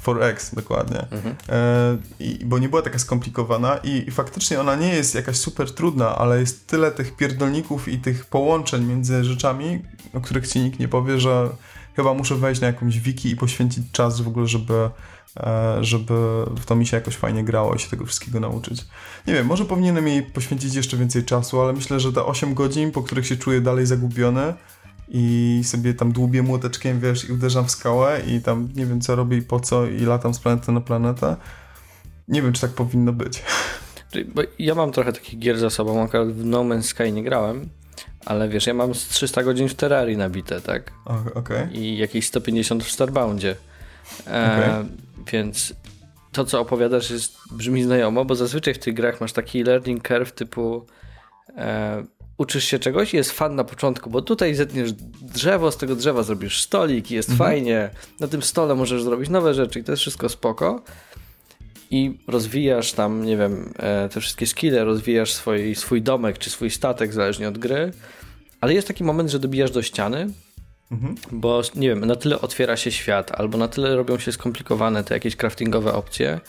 4X, 0.04 0.54
dokładnie. 0.54 1.06
E, 1.48 1.96
i, 2.20 2.44
bo 2.44 2.58
nie 2.58 2.68
była 2.68 2.82
taka 2.82 2.98
skomplikowana 2.98 3.76
i, 3.76 4.08
i 4.08 4.10
faktycznie 4.10 4.60
ona 4.60 4.76
nie 4.76 4.94
jest 4.94 5.14
jakaś 5.14 5.36
super 5.36 5.74
trudna, 5.74 6.18
ale 6.18 6.40
jest 6.40 6.66
tyle 6.66 6.90
tych 6.90 7.16
pierdolników 7.16 7.88
i 7.88 7.98
tych 7.98 8.26
połączeń 8.26 8.84
między 8.84 9.24
rzeczami, 9.24 9.82
o 10.14 10.20
których 10.20 10.48
ci 10.48 10.60
nikt 10.60 10.78
nie 10.78 10.88
powie, 10.88 11.20
że 11.20 11.48
chyba 12.00 12.14
muszę 12.14 12.34
wejść 12.34 12.60
na 12.60 12.66
jakąś 12.66 13.00
wiki 13.00 13.30
i 13.30 13.36
poświęcić 13.36 13.84
czas 13.92 14.20
w 14.20 14.28
ogóle, 14.28 14.46
żeby, 14.46 14.90
e, 15.36 15.78
żeby 15.80 16.14
w 16.56 16.64
to 16.66 16.76
mi 16.76 16.86
się 16.86 16.96
jakoś 16.96 17.16
fajnie 17.16 17.44
grało 17.44 17.74
i 17.74 17.78
się 17.78 17.88
tego 17.90 18.06
wszystkiego 18.06 18.40
nauczyć. 18.40 18.86
Nie 19.26 19.34
wiem, 19.34 19.46
może 19.46 19.64
powinienem 19.64 20.08
jej 20.08 20.22
poświęcić 20.22 20.74
jeszcze 20.74 20.96
więcej 20.96 21.24
czasu, 21.24 21.60
ale 21.60 21.72
myślę, 21.72 22.00
że 22.00 22.12
te 22.12 22.24
8 22.24 22.54
godzin, 22.54 22.92
po 22.92 23.02
których 23.02 23.26
się 23.26 23.36
czuję 23.36 23.60
dalej 23.60 23.86
zagubiony 23.86 24.54
i 25.08 25.60
sobie 25.64 25.94
tam 25.94 26.12
dłubię 26.12 26.42
młoteczkiem, 26.42 27.00
wiesz, 27.00 27.28
i 27.28 27.32
uderzam 27.32 27.64
w 27.64 27.70
skałę 27.70 28.20
i 28.26 28.40
tam 28.40 28.68
nie 28.74 28.86
wiem 28.86 29.00
co 29.00 29.16
robię 29.16 29.36
i 29.36 29.42
po 29.42 29.60
co 29.60 29.86
i 29.86 30.00
latam 30.00 30.34
z 30.34 30.38
planety 30.38 30.72
na 30.72 30.80
planetę. 30.80 31.36
Nie 32.28 32.42
wiem, 32.42 32.52
czy 32.52 32.60
tak 32.60 32.70
powinno 32.70 33.12
być. 33.12 33.42
Bo 34.34 34.42
ja 34.58 34.74
mam 34.74 34.92
trochę 34.92 35.12
takich 35.12 35.38
gier 35.38 35.58
za 35.58 35.70
sobą, 35.70 36.02
akurat 36.02 36.32
w 36.32 36.44
No 36.44 36.60
Man's 36.60 36.82
Sky 36.82 37.12
nie 37.12 37.22
grałem, 37.22 37.68
ale 38.26 38.48
wiesz, 38.48 38.66
ja 38.66 38.74
mam 38.74 38.94
z 38.94 39.08
300 39.08 39.42
godzin 39.42 39.68
w 39.68 39.74
Terrarii 39.74 40.16
nabite, 40.16 40.60
tak? 40.60 40.92
Okay. 41.34 41.68
I 41.72 41.98
jakieś 41.98 42.26
150 42.26 42.84
w 42.84 42.90
Starboundzie. 42.90 43.56
E, 44.26 44.54
okay. 44.54 44.84
Więc 45.32 45.74
to, 46.32 46.44
co 46.44 46.60
opowiadasz, 46.60 47.10
jest, 47.10 47.36
brzmi 47.50 47.82
znajomo, 47.82 48.24
bo 48.24 48.34
zazwyczaj 48.34 48.74
w 48.74 48.78
tych 48.78 48.94
grach 48.94 49.20
masz 49.20 49.32
taki 49.32 49.62
learning 49.62 50.08
curve 50.08 50.32
typu 50.32 50.86
e, 51.56 52.04
uczysz 52.40 52.64
się 52.64 52.78
czegoś 52.78 53.14
i 53.14 53.16
jest 53.16 53.30
fan 53.30 53.54
na 53.54 53.64
początku, 53.64 54.10
bo 54.10 54.22
tutaj 54.22 54.54
zetniesz 54.54 54.92
drzewo, 55.22 55.72
z 55.72 55.76
tego 55.76 55.96
drzewa 55.96 56.22
zrobisz 56.22 56.62
stolik 56.62 57.10
i 57.10 57.14
jest 57.14 57.30
mhm. 57.30 57.50
fajnie. 57.50 57.90
Na 58.20 58.28
tym 58.28 58.42
stole 58.42 58.74
możesz 58.74 59.02
zrobić 59.02 59.28
nowe 59.28 59.54
rzeczy 59.54 59.80
i 59.80 59.84
to 59.84 59.92
jest 59.92 60.00
wszystko 60.00 60.28
spoko. 60.28 60.82
I 61.90 62.18
rozwijasz 62.26 62.92
tam, 62.92 63.24
nie 63.24 63.36
wiem, 63.36 63.72
e, 63.78 64.08
te 64.08 64.20
wszystkie 64.20 64.46
skille, 64.46 64.84
rozwijasz 64.84 65.32
swój, 65.32 65.74
swój 65.74 66.02
domek 66.02 66.38
czy 66.38 66.50
swój 66.50 66.70
statek, 66.70 67.12
zależnie 67.12 67.48
od 67.48 67.58
gry. 67.58 67.92
Ale 68.60 68.74
jest 68.74 68.88
taki 68.88 69.04
moment, 69.04 69.30
że 69.30 69.38
dobijasz 69.38 69.70
do 69.70 69.82
ściany, 69.82 70.28
mhm. 70.90 71.14
bo 71.32 71.62
nie 71.74 71.88
wiem, 71.88 72.04
na 72.04 72.16
tyle 72.16 72.40
otwiera 72.40 72.76
się 72.76 72.92
świat, 72.92 73.32
albo 73.32 73.58
na 73.58 73.68
tyle 73.68 73.96
robią 73.96 74.18
się 74.18 74.32
skomplikowane 74.32 75.04
te 75.04 75.14
jakieś 75.14 75.36
craftingowe 75.36 75.94
opcje, 75.94 76.40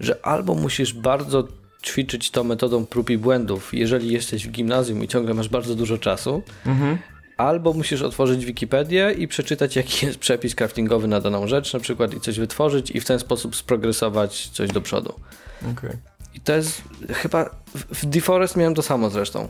że 0.00 0.26
albo 0.26 0.54
musisz 0.54 0.94
bardzo 0.94 1.48
ćwiczyć 1.82 2.30
to 2.30 2.44
metodą 2.44 2.86
prób 2.86 3.10
i 3.10 3.18
błędów, 3.18 3.74
jeżeli 3.74 4.12
jesteś 4.12 4.46
w 4.46 4.50
gimnazjum 4.50 5.04
i 5.04 5.08
ciągle 5.08 5.34
masz 5.34 5.48
bardzo 5.48 5.74
dużo 5.74 5.98
czasu, 5.98 6.42
mhm. 6.66 6.98
Albo 7.38 7.72
musisz 7.72 8.02
otworzyć 8.02 8.44
Wikipedię 8.44 9.14
i 9.18 9.28
przeczytać, 9.28 9.76
jaki 9.76 10.06
jest 10.06 10.18
przepis 10.18 10.54
craftingowy 10.54 11.08
na 11.08 11.20
daną 11.20 11.46
rzecz, 11.46 11.72
na 11.72 11.80
przykład 11.80 12.14
i 12.14 12.20
coś 12.20 12.38
wytworzyć 12.38 12.90
i 12.90 13.00
w 13.00 13.04
ten 13.04 13.18
sposób 13.18 13.56
sprogresować 13.56 14.48
coś 14.48 14.70
do 14.70 14.80
przodu. 14.80 15.14
Okay. 15.72 15.98
I 16.34 16.40
to 16.40 16.52
jest 16.52 16.82
chyba 17.08 17.50
w 17.72 18.06
Deforest 18.06 18.56
miałem 18.56 18.74
to 18.74 18.82
samo 18.82 19.10
zresztą. 19.10 19.48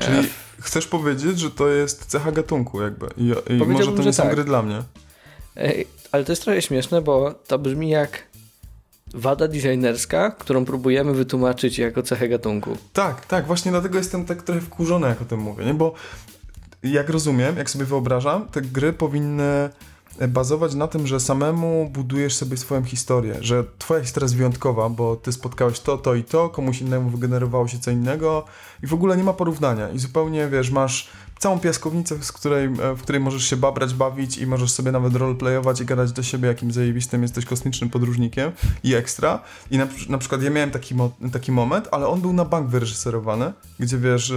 Czyli 0.00 0.18
e, 0.18 0.24
chcesz 0.60 0.86
powiedzieć, 0.86 1.38
że 1.38 1.50
to 1.50 1.68
jest 1.68 2.06
cecha 2.06 2.32
gatunku 2.32 2.82
jakby 2.82 3.06
i, 3.16 3.34
i 3.52 3.56
może 3.56 3.92
to 3.92 4.02
nie 4.02 4.12
są 4.12 4.22
tak. 4.22 4.34
gry 4.34 4.44
dla 4.44 4.62
mnie. 4.62 4.82
Ale 6.12 6.24
to 6.24 6.32
jest 6.32 6.42
trochę 6.42 6.62
śmieszne, 6.62 7.02
bo 7.02 7.34
to 7.46 7.58
brzmi 7.58 7.88
jak 7.88 8.22
wada 9.14 9.48
designerska, 9.48 10.30
którą 10.30 10.64
próbujemy 10.64 11.14
wytłumaczyć 11.14 11.78
jako 11.78 12.02
cechę 12.02 12.28
gatunku. 12.28 12.76
Tak, 12.92 13.26
tak, 13.26 13.46
właśnie 13.46 13.70
dlatego 13.70 13.98
jestem 13.98 14.24
tak 14.24 14.42
trochę 14.42 14.60
wkurzony, 14.60 15.08
jak 15.08 15.22
o 15.22 15.24
tym 15.24 15.40
mówię, 15.40 15.64
nie? 15.64 15.74
bo 15.74 15.94
jak 16.92 17.10
rozumiem, 17.10 17.56
jak 17.56 17.70
sobie 17.70 17.84
wyobrażam, 17.84 18.48
te 18.48 18.62
gry 18.62 18.92
powinny 18.92 19.70
bazować 20.28 20.74
na 20.74 20.88
tym, 20.88 21.06
że 21.06 21.20
samemu 21.20 21.90
budujesz 21.92 22.36
sobie 22.36 22.56
swoją 22.56 22.84
historię, 22.84 23.34
że 23.40 23.64
twoja 23.78 24.02
historia 24.02 24.24
jest 24.24 24.36
wyjątkowa, 24.36 24.88
bo 24.88 25.16
ty 25.16 25.32
spotkałeś 25.32 25.80
to, 25.80 25.98
to 25.98 26.14
i 26.14 26.24
to, 26.24 26.48
komuś 26.48 26.80
innemu 26.80 27.10
wygenerowało 27.10 27.68
się 27.68 27.78
co 27.78 27.90
innego 27.90 28.44
i 28.82 28.86
w 28.86 28.94
ogóle 28.94 29.16
nie 29.16 29.24
ma 29.24 29.32
porównania 29.32 29.90
i 29.90 29.98
zupełnie, 29.98 30.48
wiesz, 30.48 30.70
masz 30.70 31.10
całą 31.38 31.58
piaskownicę, 31.58 32.22
z 32.22 32.32
której, 32.32 32.64
e, 32.64 32.94
w 32.94 33.02
której 33.02 33.20
możesz 33.20 33.44
się 33.44 33.56
babrać, 33.56 33.94
bawić 33.94 34.38
i 34.38 34.46
możesz 34.46 34.72
sobie 34.72 34.92
nawet 34.92 35.16
roleplayować 35.16 35.80
i 35.80 35.84
gadać 35.84 36.12
do 36.12 36.22
siebie, 36.22 36.48
jakim 36.48 36.72
zajebistym 36.72 37.22
jesteś 37.22 37.44
kosmicznym 37.44 37.90
podróżnikiem 37.90 38.52
i 38.84 38.94
ekstra. 38.94 39.40
I 39.70 39.78
na, 39.78 39.86
na 40.08 40.18
przykład 40.18 40.42
ja 40.42 40.50
miałem 40.50 40.70
taki, 40.70 40.94
mo 40.94 41.10
taki 41.32 41.52
moment, 41.52 41.88
ale 41.92 42.06
on 42.06 42.20
był 42.20 42.32
na 42.32 42.44
bank 42.44 42.68
wyreżyserowany, 42.68 43.52
gdzie 43.80 43.98
wiesz, 43.98 44.32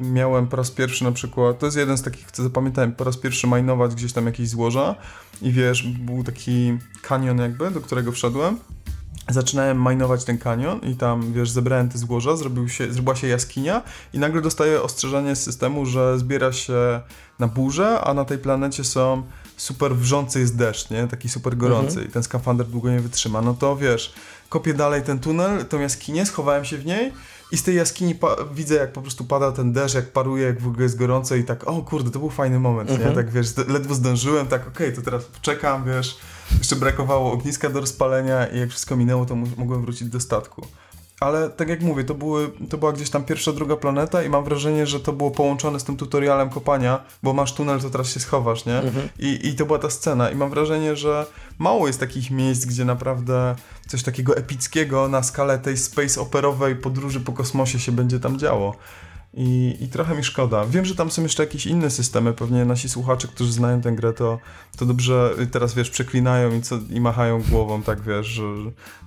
miałem 0.00 0.46
po 0.46 0.56
raz 0.56 0.70
pierwszy 0.70 1.04
na 1.04 1.12
przykład, 1.12 1.58
to 1.58 1.66
jest 1.66 1.78
jeden 1.78 1.98
z 1.98 2.02
takich, 2.02 2.30
co 2.30 2.42
zapamiętałem, 2.42 2.92
po 2.92 3.04
raz 3.04 3.16
pierwszy 3.16 3.46
majnować 3.46 3.94
gdzieś 3.94 4.12
tam 4.12 4.26
jakieś 4.26 4.48
złoża 4.48 4.94
i 5.42 5.52
wiesz, 5.52 5.82
był 5.82 6.24
taki 6.24 6.78
kanion 7.02 7.38
jakby, 7.38 7.70
do 7.70 7.80
którego 7.80 8.12
wszedłem 8.12 8.58
zaczynałem 9.32 9.82
majnować 9.82 10.24
ten 10.24 10.38
kanion 10.38 10.80
i 10.80 10.96
tam, 10.96 11.32
wiesz, 11.32 11.50
zebrałem 11.50 11.88
te 11.88 11.98
złoża, 11.98 12.36
zrobił 12.36 12.68
się, 12.68 12.92
zrobiła 12.92 13.16
się 13.16 13.26
jaskinia 13.26 13.82
i 14.12 14.18
nagle 14.18 14.42
dostaję 14.42 14.82
ostrzeżenie 14.82 15.36
z 15.36 15.42
systemu, 15.42 15.86
że 15.86 16.18
zbiera 16.18 16.52
się 16.52 17.00
na 17.38 17.48
burzę, 17.48 18.00
a 18.00 18.14
na 18.14 18.24
tej 18.24 18.38
planecie 18.38 18.84
są 18.84 19.22
super 19.56 19.96
wrzący 19.96 20.40
jest 20.40 20.56
deszcz, 20.56 20.90
nie? 20.90 21.08
Taki 21.08 21.28
super 21.28 21.56
gorący 21.56 21.92
mhm. 21.92 22.08
i 22.08 22.10
ten 22.10 22.22
skafander 22.22 22.66
długo 22.66 22.90
nie 22.90 23.00
wytrzyma. 23.00 23.42
No 23.42 23.54
to 23.54 23.76
wiesz, 23.76 24.14
kopię 24.48 24.74
dalej 24.74 25.02
ten 25.02 25.18
tunel, 25.18 25.64
tą 25.64 25.80
jaskinię, 25.80 26.26
schowałem 26.26 26.64
się 26.64 26.78
w 26.78 26.86
niej 26.86 27.12
i 27.52 27.56
z 27.56 27.62
tej 27.62 27.76
jaskini 27.76 28.14
widzę, 28.54 28.74
jak 28.74 28.92
po 28.92 29.02
prostu 29.02 29.24
pada 29.24 29.52
ten 29.52 29.72
deszcz, 29.72 29.94
jak 29.94 30.12
paruje, 30.12 30.46
jak 30.46 30.60
w 30.60 30.66
ogóle 30.66 30.82
jest 30.82 30.98
gorąco 30.98 31.34
i 31.34 31.44
tak, 31.44 31.68
o 31.68 31.82
kurde, 31.82 32.10
to 32.10 32.18
był 32.18 32.30
fajny 32.30 32.60
moment, 32.60 32.90
mhm. 32.90 33.08
nie? 33.08 33.14
Tak 33.14 33.30
wiesz, 33.30 33.46
ledwo 33.68 33.94
zdążyłem, 33.94 34.46
tak 34.46 34.68
okej, 34.68 34.88
okay, 34.88 34.92
to 34.96 35.02
teraz 35.02 35.22
czekam, 35.42 35.84
wiesz, 35.84 36.18
jeszcze 36.58 36.76
brakowało 36.76 37.32
ogniska 37.32 37.70
do 37.70 37.80
rozpalenia 37.80 38.46
i 38.46 38.58
jak 38.58 38.70
wszystko 38.70 38.96
minęło, 38.96 39.26
to 39.26 39.36
mogłem 39.36 39.82
wrócić 39.82 40.08
do 40.08 40.20
statku. 40.20 40.66
Ale 41.20 41.50
tak 41.50 41.68
jak 41.68 41.80
mówię, 41.80 42.04
to, 42.04 42.14
były, 42.14 42.50
to 42.68 42.78
była 42.78 42.92
gdzieś 42.92 43.10
tam 43.10 43.24
pierwsza, 43.24 43.52
druga 43.52 43.76
planeta 43.76 44.22
i 44.22 44.28
mam 44.28 44.44
wrażenie, 44.44 44.86
że 44.86 45.00
to 45.00 45.12
było 45.12 45.30
połączone 45.30 45.80
z 45.80 45.84
tym 45.84 45.96
tutorialem 45.96 46.50
kopania, 46.50 47.04
bo 47.22 47.32
masz 47.32 47.52
tunel, 47.54 47.80
to 47.80 47.90
teraz 47.90 48.12
się 48.12 48.20
schowasz, 48.20 48.66
nie? 48.66 48.78
Mhm. 48.78 49.08
I, 49.18 49.48
I 49.48 49.54
to 49.54 49.66
była 49.66 49.78
ta 49.78 49.90
scena. 49.90 50.30
I 50.30 50.34
mam 50.34 50.50
wrażenie, 50.50 50.96
że 50.96 51.26
mało 51.58 51.86
jest 51.86 52.00
takich 52.00 52.30
miejsc, 52.30 52.64
gdzie 52.64 52.84
naprawdę 52.84 53.56
coś 53.88 54.02
takiego 54.02 54.36
epickiego 54.36 55.08
na 55.08 55.22
skalę 55.22 55.58
tej 55.58 55.76
space 55.76 56.20
operowej 56.20 56.76
podróży 56.76 57.20
po 57.20 57.32
kosmosie 57.32 57.78
się 57.78 57.92
będzie 57.92 58.20
tam 58.20 58.38
działo. 58.38 58.76
I, 59.34 59.76
I 59.80 59.88
trochę 59.88 60.14
mi 60.14 60.24
szkoda. 60.24 60.64
Wiem, 60.64 60.84
że 60.84 60.94
tam 60.94 61.10
są 61.10 61.22
jeszcze 61.22 61.42
jakieś 61.42 61.66
inne 61.66 61.90
systemy. 61.90 62.32
Pewnie 62.32 62.64
nasi 62.64 62.88
słuchacze, 62.88 63.28
którzy 63.28 63.52
znają 63.52 63.80
tę 63.80 63.92
grę, 63.92 64.12
to, 64.12 64.38
to 64.76 64.86
dobrze 64.86 65.34
teraz 65.52 65.74
wiesz, 65.74 65.90
przeklinają 65.90 66.54
i, 66.54 66.62
co, 66.62 66.78
i 66.90 67.00
machają 67.00 67.42
głową, 67.42 67.82
tak 67.82 68.00
wiesz, 68.00 68.26
że, 68.26 68.42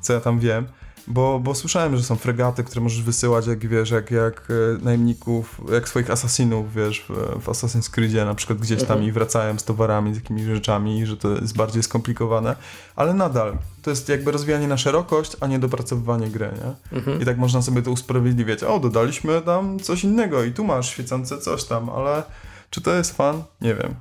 co 0.01 0.13
ja 0.13 0.19
tam 0.19 0.39
wiem. 0.39 0.67
Bo, 1.07 1.39
bo 1.39 1.55
słyszałem, 1.55 1.97
że 1.97 2.03
są 2.03 2.15
fregaty, 2.15 2.63
które 2.63 2.81
możesz 2.81 3.01
wysyłać, 3.01 3.47
jak 3.47 3.67
wiesz, 3.67 3.91
jak, 3.91 4.11
jak 4.11 4.47
e, 4.49 4.83
najemników, 4.83 5.61
jak 5.71 5.89
swoich 5.89 6.11
asasinów, 6.11 6.73
wiesz, 6.73 7.05
w, 7.39 7.47
Assassin's 7.47 7.89
Creedzie 7.89 8.25
na 8.25 8.35
przykład 8.35 8.59
gdzieś 8.59 8.79
tam 8.79 8.91
mhm. 8.91 9.03
i 9.03 9.11
wracają 9.11 9.59
z 9.59 9.63
towarami, 9.63 10.13
z 10.13 10.17
jakimiś 10.17 10.43
rzeczami, 10.43 11.05
że 11.05 11.17
to 11.17 11.29
jest 11.29 11.57
bardziej 11.57 11.83
skomplikowane, 11.83 12.55
ale 12.95 13.13
nadal 13.13 13.57
to 13.81 13.89
jest 13.89 14.09
jakby 14.09 14.31
rozwijanie 14.31 14.67
na 14.67 14.77
szerokość, 14.77 15.37
a 15.39 15.47
nie 15.47 15.59
dopracowywanie 15.59 16.27
gry, 16.27 16.51
nie? 16.63 16.97
Mhm. 16.97 17.21
I 17.21 17.25
tak 17.25 17.37
można 17.37 17.61
sobie 17.61 17.81
to 17.81 17.91
usprawiedliwiać. 17.91 18.63
O, 18.63 18.79
dodaliśmy 18.79 19.41
tam 19.41 19.79
coś 19.79 20.03
innego 20.03 20.43
i 20.43 20.51
tu 20.51 20.63
masz 20.63 20.89
świecące 20.89 21.37
coś 21.37 21.63
tam, 21.63 21.89
ale 21.89 22.23
czy 22.69 22.81
to 22.81 22.93
jest 22.93 23.17
fan? 23.17 23.43
Nie 23.61 23.75
wiem. 23.75 23.95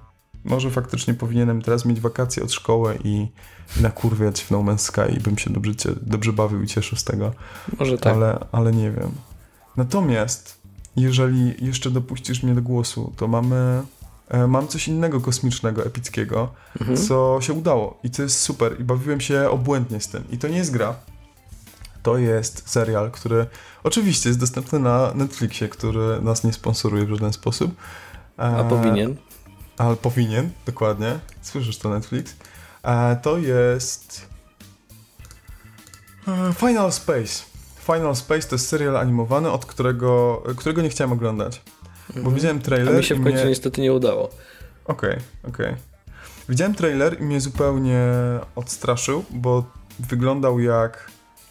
Może 0.45 0.71
faktycznie 0.71 1.15
powinienem 1.15 1.63
teraz 1.63 1.85
mieć 1.85 2.01
wakacje 2.01 2.43
od 2.43 2.53
szkoły 2.53 2.99
i 3.05 3.29
nakurwiać 3.81 4.43
w 4.43 4.51
No 4.51 4.59
Man's 4.59 4.79
Sky 4.79 5.17
i 5.17 5.21
bym 5.21 5.39
się 5.39 5.51
dobrze, 5.51 5.73
dobrze 6.03 6.33
bawił 6.33 6.63
i 6.63 6.67
cieszył 6.67 6.99
z 6.99 7.05
tego. 7.05 7.33
Może 7.79 7.99
tak. 7.99 8.15
Ale, 8.15 8.47
ale 8.53 8.73
nie 8.73 8.91
wiem. 8.91 9.11
Natomiast, 9.77 10.61
jeżeli 10.97 11.67
jeszcze 11.67 11.91
dopuścisz 11.91 12.43
mnie 12.43 12.55
do 12.55 12.63
głosu, 12.63 13.13
to 13.17 13.29
mamy 13.29 13.83
e, 14.29 14.47
mam 14.47 14.69
coś 14.69 14.89
innego 14.89 15.21
kosmicznego, 15.21 15.87
epickiego, 15.87 16.53
mhm. 16.81 16.99
co 16.99 17.39
się 17.41 17.53
udało 17.53 17.99
i 18.05 18.11
to 18.11 18.23
jest 18.23 18.41
super 18.41 18.81
i 18.81 18.85
bawiłem 18.85 19.21
się 19.21 19.51
obłędnie 19.51 20.01
z 20.01 20.09
tym. 20.09 20.25
I 20.31 20.39
to 20.39 20.49
nie 20.49 20.57
jest 20.57 20.71
gra, 20.71 20.95
to 22.03 22.19
jest 22.19 22.71
serial, 22.71 23.11
który 23.11 23.47
oczywiście 23.85 24.29
jest 24.29 24.41
dostępny 24.41 24.79
na 24.79 25.13
Netflixie, 25.15 25.69
który 25.69 26.23
nas 26.23 26.45
nie 26.45 26.53
sponsoruje 26.53 27.07
w 27.07 27.11
żaden 27.11 27.33
sposób. 27.33 27.75
A 28.37 28.65
powinien 28.65 29.17
ale 29.79 29.97
powinien, 29.97 30.51
dokładnie. 30.67 31.19
Słyszysz 31.43 31.79
to 31.79 31.89
Netflix. 31.89 32.37
E, 32.83 33.17
to 33.17 33.39
jest 33.39 34.27
e, 36.29 36.53
Final 36.53 36.93
Space. 36.93 37.45
Final 37.87 38.17
Space 38.17 38.49
to 38.49 38.55
jest 38.55 38.69
serial 38.69 38.97
animowany, 38.97 39.51
od 39.51 39.67
którego, 39.67 40.43
którego 40.57 40.83
nie 40.83 40.89
chciałem 40.89 41.13
oglądać. 41.13 41.63
Bo 42.09 42.17
mhm. 42.17 42.35
widziałem 42.35 42.61
trailer. 42.61 42.95
A 42.95 42.99
mi 42.99 43.05
się 43.05 43.15
w 43.15 43.23
końcu 43.23 43.39
mnie... 43.39 43.49
niestety 43.49 43.81
nie 43.81 43.93
udało. 43.93 44.31
Okej, 44.85 45.11
okay, 45.11 45.23
okej. 45.53 45.67
Okay. 45.67 45.77
Widziałem 46.49 46.75
trailer 46.75 47.21
i 47.21 47.25
mnie 47.25 47.41
zupełnie 47.41 48.05
odstraszył, 48.57 49.25
bo 49.31 49.65
wyglądał 49.99 50.61
jak 50.61 51.11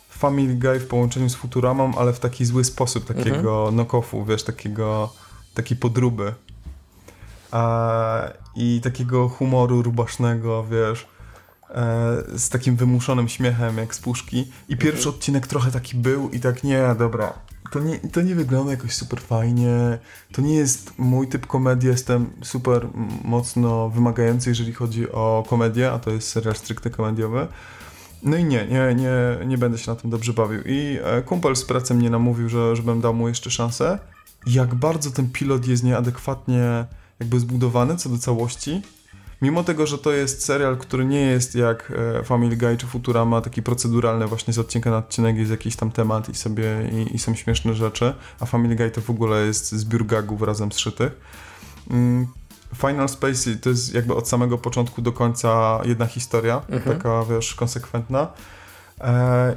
Family 0.09 0.55
Guy 0.55 0.79
w 0.79 0.87
połączeniu 0.87 1.29
z 1.29 1.35
Futuramą, 1.35 1.97
ale 1.97 2.13
w 2.13 2.19
taki 2.19 2.45
zły 2.45 2.63
sposób, 2.63 3.05
takiego 3.05 3.67
mhm. 3.69 3.75
knock-offu, 3.75 4.27
wiesz, 4.27 4.43
takiego, 4.43 5.13
takiej 5.53 5.77
podróby 5.77 6.33
a, 7.51 8.29
i 8.55 8.81
takiego 8.83 9.29
humoru 9.29 9.81
rubasznego, 9.81 10.65
wiesz. 10.71 11.07
z 12.37 12.49
takim 12.49 12.75
wymuszonym 12.75 13.27
śmiechem 13.29 13.77
jak 13.77 13.95
z 13.95 13.99
puszki 13.99 14.51
i 14.69 14.77
pierwszy 14.77 15.07
mhm. 15.07 15.15
odcinek 15.15 15.47
trochę 15.47 15.71
taki 15.71 15.97
był 15.97 16.29
i 16.29 16.39
tak 16.39 16.63
nie, 16.63 16.95
dobra, 16.99 17.33
to 17.71 17.79
nie, 17.79 17.99
to 17.99 18.21
nie 18.21 18.35
wygląda 18.35 18.71
jakoś 18.71 18.93
super 18.93 19.21
fajnie, 19.21 19.99
to 20.31 20.41
nie 20.41 20.55
jest 20.55 20.93
mój 20.97 21.27
typ 21.27 21.47
komedii, 21.47 21.89
jestem 21.89 22.29
super 22.43 22.87
mocno 23.23 23.89
wymagający, 23.89 24.49
jeżeli 24.49 24.73
chodzi 24.73 25.11
o 25.11 25.43
komedię, 25.49 25.91
a 25.91 25.99
to 25.99 26.11
jest 26.11 26.27
serial 26.27 26.55
stricte 26.55 26.89
komediowy. 26.89 27.47
No 28.23 28.37
i 28.37 28.43
nie, 28.45 28.67
nie, 28.67 28.95
nie, 28.95 29.45
nie 29.45 29.57
będę 29.57 29.77
się 29.77 29.91
na 29.91 29.97
tym 29.97 30.09
dobrze 30.09 30.33
bawił. 30.33 30.61
I 30.65 30.99
e, 31.03 31.21
kumpel 31.21 31.55
z 31.55 31.65
pracy 31.65 31.93
mnie 31.93 32.09
namówił, 32.09 32.49
że, 32.49 32.75
żebym 32.75 33.01
dał 33.01 33.13
mu 33.13 33.27
jeszcze 33.27 33.51
szansę. 33.51 33.99
Jak 34.47 34.75
bardzo 34.75 35.11
ten 35.11 35.29
pilot 35.29 35.67
jest 35.67 35.83
nieadekwatnie 35.83 36.85
jakby 37.21 37.39
zbudowany 37.39 37.97
co 37.97 38.09
do 38.09 38.17
całości, 38.17 38.81
Mimo 39.41 39.63
tego, 39.63 39.87
że 39.87 39.97
to 39.97 40.11
jest 40.11 40.45
serial, 40.45 40.77
który 40.77 41.05
nie 41.05 41.21
jest 41.21 41.55
jak 41.55 41.93
e, 42.19 42.23
Family 42.23 42.57
Guy 42.57 42.77
czy 42.77 42.87
Futurama, 42.87 43.41
taki 43.41 43.63
proceduralny 43.63 44.27
właśnie 44.27 44.53
z 44.53 44.59
odcinka 44.59 44.91
na 44.91 44.97
odcinek 44.97 45.37
jest 45.37 45.51
jakiś 45.51 45.75
tam 45.75 45.91
temat 45.91 46.29
i 46.29 46.35
sobie 46.35 46.65
i, 46.91 47.15
i 47.15 47.19
są 47.19 47.35
śmieszne 47.35 47.73
rzeczy, 47.73 48.13
a 48.39 48.45
Family 48.45 48.75
Guy 48.75 48.91
to 48.91 49.01
w 49.01 49.09
ogóle 49.09 49.45
jest 49.45 49.71
zbiór 49.71 50.05
gagów 50.05 50.41
razem 50.41 50.71
zszytych. 50.71 51.11
Mm, 51.89 52.27
Final 52.75 53.09
Space 53.09 53.55
to 53.55 53.69
jest 53.69 53.93
jakby 53.93 54.15
od 54.15 54.27
samego 54.27 54.57
początku 54.57 55.01
do 55.01 55.11
końca 55.11 55.81
jedna 55.85 56.05
historia, 56.05 56.61
mhm. 56.69 56.97
taka 56.97 57.25
wiesz, 57.25 57.55
konsekwentna. 57.55 58.27
E, 59.01 59.55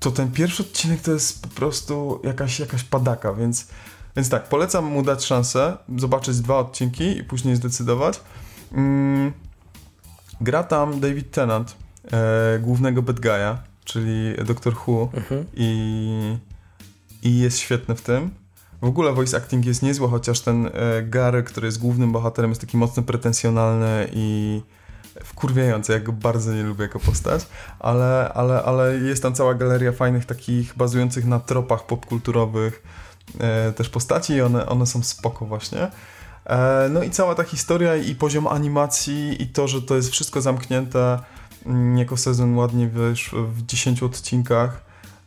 to 0.00 0.10
ten 0.10 0.32
pierwszy 0.32 0.62
odcinek 0.62 1.00
to 1.00 1.12
jest 1.12 1.42
po 1.42 1.48
prostu 1.48 2.20
jakaś, 2.24 2.60
jakaś 2.60 2.84
padaka, 2.84 3.32
więc, 3.32 3.66
więc 4.16 4.28
tak, 4.28 4.48
polecam 4.48 4.84
mu 4.84 5.02
dać 5.02 5.24
szansę, 5.24 5.76
zobaczyć 5.96 6.40
dwa 6.40 6.58
odcinki 6.58 7.18
i 7.18 7.24
później 7.24 7.56
zdecydować. 7.56 8.20
Mm, 8.72 9.32
gra 10.40 10.62
tam 10.62 11.00
David 11.00 11.30
Tennant, 11.30 11.76
e, 12.12 12.58
głównego 12.58 13.02
bad 13.02 13.20
guy'a, 13.20 13.56
czyli 13.84 14.34
Doctor 14.44 14.74
Who 14.86 15.08
mhm. 15.14 15.44
i, 15.54 16.38
i 17.22 17.38
jest 17.38 17.58
świetny 17.58 17.94
w 17.94 18.02
tym. 18.02 18.30
W 18.82 18.86
ogóle 18.86 19.12
voice 19.12 19.36
acting 19.36 19.66
jest 19.66 19.82
niezły, 19.82 20.08
chociaż 20.08 20.40
ten 20.40 20.66
e, 20.66 21.02
Gary, 21.02 21.42
który 21.42 21.66
jest 21.66 21.78
głównym 21.78 22.12
bohaterem, 22.12 22.50
jest 22.50 22.60
taki 22.60 22.76
mocno 22.76 23.02
pretensjonalny 23.02 24.08
i 24.12 24.60
wkurwiający, 25.24 25.92
ja 25.92 26.00
go 26.00 26.12
bardzo 26.12 26.52
nie 26.52 26.62
lubię 26.62 26.82
jako 26.82 27.00
postać, 27.00 27.46
ale, 27.78 28.32
ale, 28.34 28.62
ale 28.62 28.96
jest 28.96 29.22
tam 29.22 29.34
cała 29.34 29.54
galeria 29.54 29.92
fajnych 29.92 30.24
takich 30.24 30.76
bazujących 30.76 31.24
na 31.24 31.40
tropach 31.40 31.86
popkulturowych 31.86 32.82
też 33.76 33.88
postaci 33.88 34.32
i 34.32 34.40
one, 34.40 34.66
one 34.66 34.86
są 34.86 35.02
spoko 35.02 35.46
właśnie. 35.46 35.90
E, 36.50 36.88
no 36.90 37.02
i 37.02 37.10
cała 37.10 37.34
ta 37.34 37.44
historia 37.44 37.96
i 37.96 38.14
poziom 38.14 38.46
animacji 38.46 39.42
i 39.42 39.46
to, 39.46 39.68
że 39.68 39.82
to 39.82 39.96
jest 39.96 40.10
wszystko 40.10 40.40
zamknięte 40.40 41.18
mm, 41.66 41.98
jako 41.98 42.16
sezon 42.16 42.56
ładnie 42.56 42.88
wiesz, 42.88 43.30
w 43.32 43.66
10 43.66 44.02
odcinkach. 44.02 44.82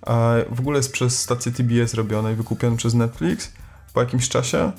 E, 0.08 0.46
w 0.50 0.60
ogóle 0.60 0.78
jest 0.78 0.92
przez 0.92 1.20
stację 1.22 1.52
TBS 1.52 1.94
robione 1.94 2.34
i 2.34 2.36
wykupiony 2.36 2.78
przez 2.78 2.94
Netflix 2.94 3.52
po 3.94 4.02
jakimś 4.02 4.30
czasie. 4.30 4.72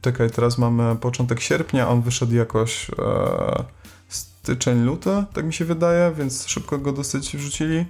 Czekaj, 0.00 0.30
teraz 0.30 0.58
mamy 0.58 0.96
początek 0.96 1.40
sierpnia, 1.40 1.88
on 1.88 2.02
wyszedł 2.02 2.34
jakoś 2.34 2.90
e, 2.90 3.64
styczeń, 4.08 4.82
luty, 4.82 5.24
tak 5.32 5.44
mi 5.44 5.52
się 5.52 5.64
wydaje, 5.64 6.12
więc 6.18 6.46
szybko 6.46 6.78
go 6.78 6.92
dosyć 6.92 7.36
wrzucili. 7.36 7.86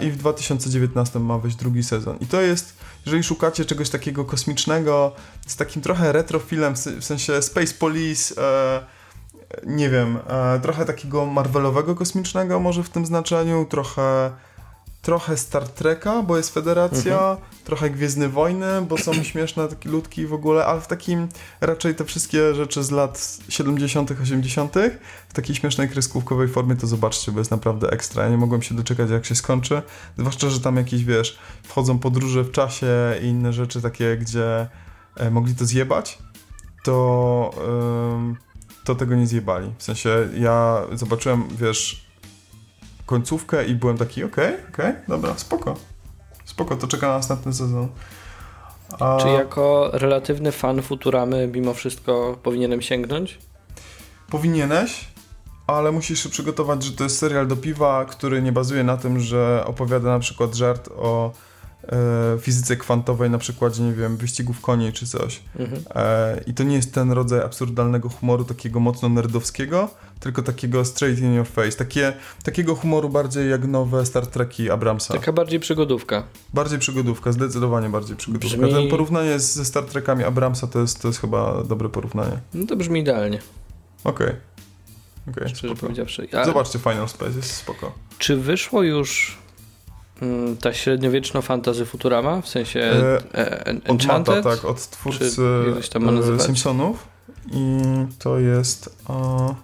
I 0.00 0.10
w 0.10 0.16
2019 0.16 1.18
ma 1.18 1.38
wyjść 1.38 1.56
drugi 1.56 1.82
sezon. 1.82 2.16
I 2.20 2.26
to 2.26 2.40
jest 2.40 2.82
jeżeli 3.06 3.22
szukacie 3.22 3.64
czegoś 3.64 3.90
takiego 3.90 4.24
kosmicznego, 4.24 5.12
z 5.46 5.56
takim 5.56 5.82
trochę 5.82 6.12
retrofilem, 6.12 6.74
w 7.00 7.04
sensie 7.04 7.42
Space 7.42 7.74
Police, 7.74 8.42
e, 8.42 8.86
nie 9.66 9.90
wiem, 9.90 10.18
e, 10.28 10.60
trochę 10.60 10.84
takiego 10.84 11.26
Marvelowego 11.26 11.94
kosmicznego 11.94 12.60
może 12.60 12.82
w 12.82 12.90
tym 12.90 13.06
znaczeniu, 13.06 13.66
trochę 13.70 14.30
trochę 15.02 15.36
Star 15.36 15.68
Treka, 15.68 16.22
bo 16.22 16.36
jest 16.36 16.54
Federacja, 16.54 17.30
mhm. 17.30 17.38
trochę 17.64 17.90
Gwiezdne 17.90 18.28
Wojny, 18.28 18.82
bo 18.88 18.98
są 18.98 19.12
śmieszne 19.24 19.68
takie 19.68 19.88
ludki 19.88 20.26
w 20.26 20.32
ogóle, 20.32 20.66
ale 20.66 20.80
w 20.80 20.86
takim 20.86 21.28
raczej 21.60 21.94
te 21.94 22.04
wszystkie 22.04 22.54
rzeczy 22.54 22.82
z 22.82 22.90
lat 22.90 23.38
70., 23.48 24.10
80., 24.22 24.74
w 25.28 25.32
takiej 25.32 25.56
śmiesznej 25.56 25.88
kreskówkowej 25.88 26.48
formie 26.48 26.76
to 26.76 26.86
zobaczcie, 26.86 27.32
bo 27.32 27.38
jest 27.38 27.50
naprawdę 27.50 27.90
ekstra. 27.90 28.24
Ja 28.24 28.30
nie 28.30 28.36
mogłem 28.36 28.62
się 28.62 28.74
doczekać, 28.74 29.10
jak 29.10 29.26
się 29.26 29.34
skończy. 29.34 29.82
Zwłaszcza, 30.18 30.50
że 30.50 30.60
tam 30.60 30.76
jakieś 30.76 31.04
wiesz, 31.04 31.38
wchodzą 31.62 31.98
podróże 31.98 32.42
w 32.42 32.50
czasie 32.50 32.86
i 33.22 33.26
inne 33.26 33.52
rzeczy 33.52 33.82
takie, 33.82 34.16
gdzie 34.16 34.68
e, 35.16 35.30
mogli 35.30 35.54
to 35.54 35.64
zjebać, 35.64 36.18
to. 36.84 37.50
to 38.84 38.94
tego 38.94 39.14
nie 39.14 39.26
zjebali. 39.26 39.72
W 39.78 39.82
sensie 39.82 40.28
ja 40.34 40.82
zobaczyłem, 40.92 41.44
wiesz, 41.58 42.11
końcówkę 43.06 43.66
i 43.66 43.74
byłem 43.74 43.98
taki, 43.98 44.24
okej, 44.24 44.48
okay, 44.48 44.68
okej, 44.72 44.90
okay, 44.90 45.02
dobra, 45.08 45.34
spoko. 45.36 45.76
Spoko, 46.44 46.76
to 46.76 46.86
czeka 46.86 47.08
na 47.08 47.14
następny 47.14 47.52
sezon. 47.52 47.88
A... 49.00 49.18
Czy 49.20 49.28
jako 49.28 49.90
relatywny 49.92 50.52
fan 50.52 50.82
Futuramy 50.82 51.48
mimo 51.54 51.74
wszystko 51.74 52.38
powinienem 52.42 52.82
sięgnąć? 52.82 53.38
Powinieneś, 54.30 55.08
ale 55.66 55.92
musisz 55.92 56.22
się 56.22 56.28
przygotować, 56.28 56.82
że 56.82 56.92
to 56.92 57.04
jest 57.04 57.18
serial 57.18 57.46
do 57.46 57.56
piwa, 57.56 58.04
który 58.04 58.42
nie 58.42 58.52
bazuje 58.52 58.84
na 58.84 58.96
tym, 58.96 59.20
że 59.20 59.64
opowiada 59.66 60.08
na 60.08 60.18
przykład 60.18 60.54
żart 60.54 60.88
o 60.96 61.32
fizyce 62.40 62.76
kwantowej 62.76 63.30
na 63.30 63.38
przykładzie, 63.38 63.82
nie 63.82 63.92
wiem, 63.92 64.16
wyścigów 64.16 64.60
koni 64.60 64.92
czy 64.92 65.06
coś. 65.06 65.40
Mhm. 65.58 65.82
E, 65.94 66.40
I 66.46 66.54
to 66.54 66.62
nie 66.62 66.76
jest 66.76 66.94
ten 66.94 67.12
rodzaj 67.12 67.40
absurdalnego 67.40 68.08
humoru, 68.08 68.44
takiego 68.44 68.80
mocno 68.80 69.08
nerdowskiego, 69.08 69.90
tylko 70.20 70.42
takiego 70.42 70.84
straight 70.84 71.22
in 71.22 71.34
your 71.34 71.46
face. 71.46 71.72
Takie, 71.72 72.12
takiego 72.42 72.74
humoru 72.74 73.08
bardziej 73.08 73.50
jak 73.50 73.64
nowe 73.64 74.06
Star 74.06 74.26
Treki 74.26 74.70
Abramsa. 74.70 75.14
Taka 75.14 75.32
bardziej 75.32 75.60
przygodówka. 75.60 76.22
Bardziej 76.54 76.78
przygodówka, 76.78 77.32
zdecydowanie 77.32 77.88
bardziej 77.88 78.16
przygodówka. 78.16 78.48
Brzmi... 78.56 78.72
Ten 78.72 78.88
porównanie 78.88 79.38
ze 79.38 79.64
Star 79.64 79.84
Trekami 79.84 80.24
Abramsa 80.24 80.66
to 80.66 80.80
jest, 80.80 81.02
to 81.02 81.08
jest 81.08 81.20
chyba 81.20 81.62
dobre 81.64 81.88
porównanie. 81.88 82.38
No 82.54 82.66
to 82.66 82.76
brzmi 82.76 83.00
idealnie. 83.00 83.38
Okej. 84.04 84.26
Okay. 84.26 84.52
Okay, 85.30 86.44
Zobaczcie 86.44 86.78
Final 86.78 87.08
Space, 87.08 87.36
jest 87.36 87.54
spoko. 87.54 87.92
Czy 88.18 88.36
wyszło 88.36 88.82
już 88.82 89.38
ta 90.60 90.72
średniowieczna 90.72 91.42
fantazy 91.42 91.86
Futurama? 91.86 92.40
W 92.40 92.48
sensie 92.48 92.80
e, 92.80 93.18
e, 93.34 93.66
Enchanted? 93.66 94.36
Od 94.36 94.44
Mata, 94.44 94.56
tak, 94.56 94.64
od 94.64 94.90
twórcy 94.90 95.42
e, 96.38 96.38
Simpsonów. 96.38 97.08
I 97.52 97.80
to 98.18 98.38
jest... 98.38 98.96
Uh... 99.08 99.54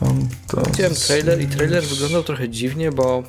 Fantasy. 0.00 0.70
Widziałem 0.70 0.94
trailer 0.94 1.40
i 1.40 1.46
trailer 1.46 1.84
wyglądał 1.84 2.22
trochę 2.22 2.48
dziwnie, 2.48 2.92
bo 2.92 3.22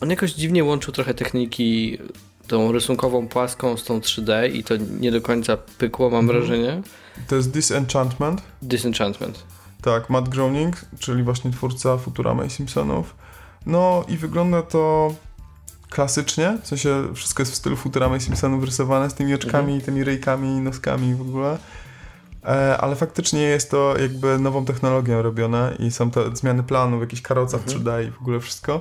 on 0.00 0.10
jakoś 0.10 0.32
dziwnie 0.32 0.64
łączył 0.64 0.92
trochę 0.92 1.14
techniki 1.14 1.98
tą 2.46 2.72
rysunkową 2.72 3.28
płaską 3.28 3.76
z 3.76 3.84
tą 3.84 3.98
3D 3.98 4.54
i 4.54 4.64
to 4.64 4.74
nie 5.00 5.12
do 5.12 5.20
końca 5.20 5.56
pykło, 5.56 6.10
mam 6.10 6.24
mhm. 6.24 6.38
wrażenie. 6.38 6.82
To 7.28 7.36
jest 7.36 7.50
Disenchantment. 7.50 8.42
Disenchantment. 8.62 9.44
Tak, 9.82 10.10
Matt 10.10 10.28
Groening, 10.28 10.76
czyli 10.98 11.22
właśnie 11.22 11.50
twórca 11.50 11.96
Futurama 11.96 12.44
i 12.44 12.50
Simpsonów. 12.50 13.14
No 13.66 14.04
i 14.08 14.16
wygląda 14.16 14.62
to 14.62 15.14
klasycznie, 15.90 16.58
w 16.62 16.66
sensie 16.66 17.14
wszystko 17.14 17.42
jest 17.42 17.52
w 17.52 17.54
stylu 17.54 17.76
Futurama 17.76 18.16
i 18.16 18.20
Simpsonów 18.20 18.64
rysowane 18.64 19.10
z 19.10 19.14
tymi 19.14 19.34
oczkami, 19.34 19.72
mhm. 19.72 19.80
tymi 19.80 20.04
ryjkami, 20.04 20.48
noskami 20.48 21.14
w 21.14 21.20
ogóle. 21.20 21.58
E, 22.44 22.78
ale 22.78 22.96
faktycznie 22.96 23.42
jest 23.42 23.70
to 23.70 23.94
jakby 23.98 24.38
nową 24.38 24.64
technologią 24.64 25.22
robione 25.22 25.76
i 25.78 25.90
są 25.90 26.10
to 26.10 26.36
zmiany 26.36 26.62
planów, 26.62 27.00
jakieś 27.00 27.22
karoca 27.22 27.56
mhm. 27.56 27.78
3D 27.78 28.08
i 28.08 28.10
w 28.10 28.20
ogóle 28.20 28.40
wszystko. 28.40 28.80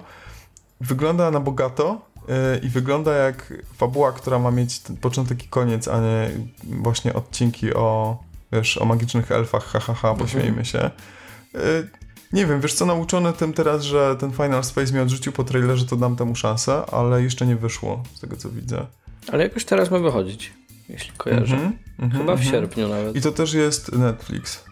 Wygląda 0.82 1.32
na 1.32 1.40
bogato 1.40 2.02
e, 2.30 2.58
i 2.58 2.70
wygląda 2.70 3.14
jak 3.14 3.54
fabuła, 3.78 4.12
która 4.12 4.40
ma 4.40 4.52
mieć 4.52 4.82
początek 5.02 5.46
i 5.46 5.48
koniec, 5.48 5.88
a 5.88 6.02
nie 6.02 6.30
właśnie 6.64 7.14
odcinki 7.14 7.74
o, 7.74 8.18
wiesz, 8.52 8.78
o 8.78 8.86
magicznych 8.86 9.32
elfach, 9.32 9.64
ha, 9.64 9.80
ha, 9.80 9.94
ha 9.94 10.14
pośmiejmy 10.14 10.48
mhm. 10.50 10.66
się. 10.66 10.80
E, 10.80 12.05
nie 12.34 12.46
wiem, 12.46 12.62
wiesz 12.62 12.74
co, 12.74 12.86
nauczony 12.86 13.34
tym 13.34 13.54
teraz, 13.54 13.82
że 13.82 14.16
ten 14.20 14.32
Final 14.32 14.64
Space 14.64 14.94
mi 14.94 15.00
odrzucił 15.00 15.32
po 15.32 15.44
trailerze, 15.44 15.86
to 15.86 15.96
dam 15.96 16.16
temu 16.16 16.36
szansę, 16.36 16.86
ale 16.92 17.24
jeszcze 17.24 17.46
nie 17.46 17.56
wyszło, 17.56 18.04
z 18.14 18.20
tego 18.20 18.38
co 18.38 18.50
widzę. 18.50 18.86
Ale 19.32 19.44
jakoś 19.44 19.66
teraz 19.66 19.92
ma 19.92 20.00
wychodzić 20.00 20.54
jeśli 20.90 21.12
kojarzę. 21.18 21.56
Mm 21.56 21.72
-hmm, 22.00 22.12
Chyba 22.12 22.36
w 22.36 22.40
mm 22.40 22.40
-hmm. 22.40 22.52
sierpniu 22.52 22.88
nawet. 22.88 23.16
I 23.16 23.22
to 23.22 23.32
też 23.32 23.54
jest 23.54 23.92
Netflix. 23.92 24.64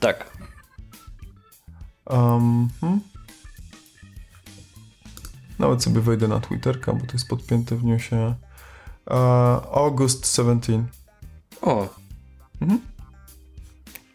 Tak. 0.00 0.36
Um, 2.06 2.68
hmm? 2.80 3.00
Nawet 5.58 5.82
sobie 5.82 6.00
wejdę 6.00 6.28
na 6.28 6.40
Twitterka, 6.40 6.92
bo 6.92 7.06
to 7.06 7.12
jest 7.12 7.28
podpięte 7.28 7.76
w 7.76 7.84
newsie. 7.84 8.34
Uh, 9.06 9.16
August 9.72 10.36
17. 10.36 10.84
O. 11.62 11.88
Mhm. 12.60 12.80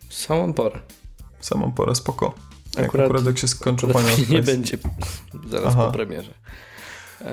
Samą 0.10 0.54
porę. 0.54 0.80
Samą 1.40 1.72
porę, 1.72 1.96
spoko. 1.96 2.34
Akurat, 2.78 2.94
jak, 2.94 3.06
akurat 3.06 3.26
jak 3.26 3.38
się 3.38 3.48
skończy 3.48 3.88
Final 3.88 4.04
Nie 4.30 4.42
będzie 4.42 4.78
zaraz 5.50 5.74
Aha. 5.74 5.86
po 5.86 5.92
premierze. 5.92 6.34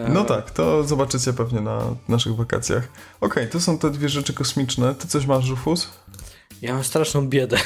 No 0.09 0.24
tak, 0.24 0.50
to 0.50 0.85
zobaczycie 0.85 1.33
pewnie 1.33 1.61
na 1.61 1.96
naszych 2.09 2.37
wakacjach. 2.37 2.88
Okej, 3.20 3.42
okay, 3.42 3.46
to 3.46 3.61
są 3.61 3.78
te 3.78 3.90
dwie 3.90 4.09
rzeczy 4.09 4.33
kosmiczne. 4.33 4.94
Ty 4.94 5.09
coś 5.09 5.26
masz, 5.26 5.48
Rufus? 5.48 5.88
Ja 6.62 6.74
mam 6.74 6.85
straszną 6.85 7.28
biedę. 7.28 7.57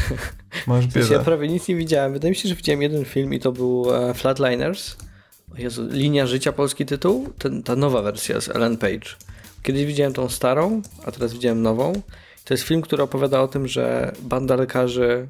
Masz 0.66 0.86
W 0.86 0.92
sensie 0.92 1.08
biedę. 1.08 1.14
ja 1.14 1.24
prawie 1.24 1.48
nic 1.48 1.68
nie 1.68 1.76
widziałem. 1.76 2.12
Wydaje 2.12 2.30
mi 2.30 2.36
się, 2.36 2.48
że 2.48 2.54
widziałem 2.54 2.82
jeden 2.82 3.04
film 3.04 3.34
i 3.34 3.40
to 3.40 3.52
był 3.52 3.94
e, 3.94 4.14
Flatliners. 4.14 4.96
O 5.54 5.58
Jezu, 5.58 5.88
Linia 5.90 6.26
Życia, 6.26 6.52
polski 6.52 6.86
tytuł. 6.86 7.32
Ten, 7.38 7.62
ta 7.62 7.76
nowa 7.76 8.02
wersja 8.02 8.40
z 8.40 8.48
Ellen 8.48 8.76
Page. 8.76 9.08
Kiedyś 9.62 9.84
widziałem 9.84 10.12
tą 10.12 10.28
starą, 10.28 10.82
a 11.04 11.12
teraz 11.12 11.32
widziałem 11.32 11.62
nową. 11.62 11.92
To 12.44 12.54
jest 12.54 12.64
film, 12.64 12.82
który 12.82 13.02
opowiada 13.02 13.40
o 13.40 13.48
tym, 13.48 13.68
że 13.68 14.12
banda 14.22 14.56
lekarzy 14.56 15.28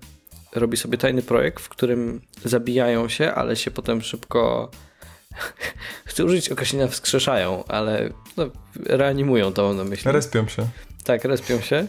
robi 0.56 0.76
sobie 0.76 0.98
tajny 0.98 1.22
projekt, 1.22 1.62
w 1.62 1.68
którym 1.68 2.20
zabijają 2.44 3.08
się, 3.08 3.32
ale 3.32 3.56
się 3.56 3.70
potem 3.70 4.02
szybko 4.02 4.70
chcę 6.08 6.24
użyć 6.24 6.48
określenia 6.48 6.88
wskrzeszają, 6.88 7.64
ale 7.68 8.10
no, 8.36 8.50
reanimują 8.86 9.52
to 9.52 9.74
na 9.74 9.84
myśli. 9.84 10.12
Respią 10.12 10.48
się. 10.48 10.68
Tak, 11.04 11.24
respią 11.24 11.60
się. 11.60 11.86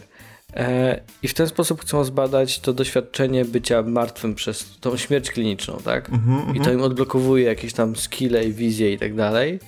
E, 0.56 1.00
I 1.22 1.28
w 1.28 1.34
ten 1.34 1.46
sposób 1.48 1.80
chcą 1.80 2.04
zbadać 2.04 2.60
to 2.60 2.72
doświadczenie 2.72 3.44
bycia 3.44 3.82
martwym 3.82 4.34
przez 4.34 4.78
tą 4.80 4.96
śmierć 4.96 5.30
kliniczną, 5.30 5.78
tak? 5.84 6.10
Mhm, 6.10 6.56
I 6.56 6.60
to 6.60 6.72
im 6.72 6.82
odblokowuje 6.82 7.44
jakieś 7.44 7.72
tam 7.72 7.96
skille 7.96 8.44
i 8.44 8.52
wizje 8.52 8.92
i 8.92 8.98
tak 8.98 9.14
dalej. 9.14 9.60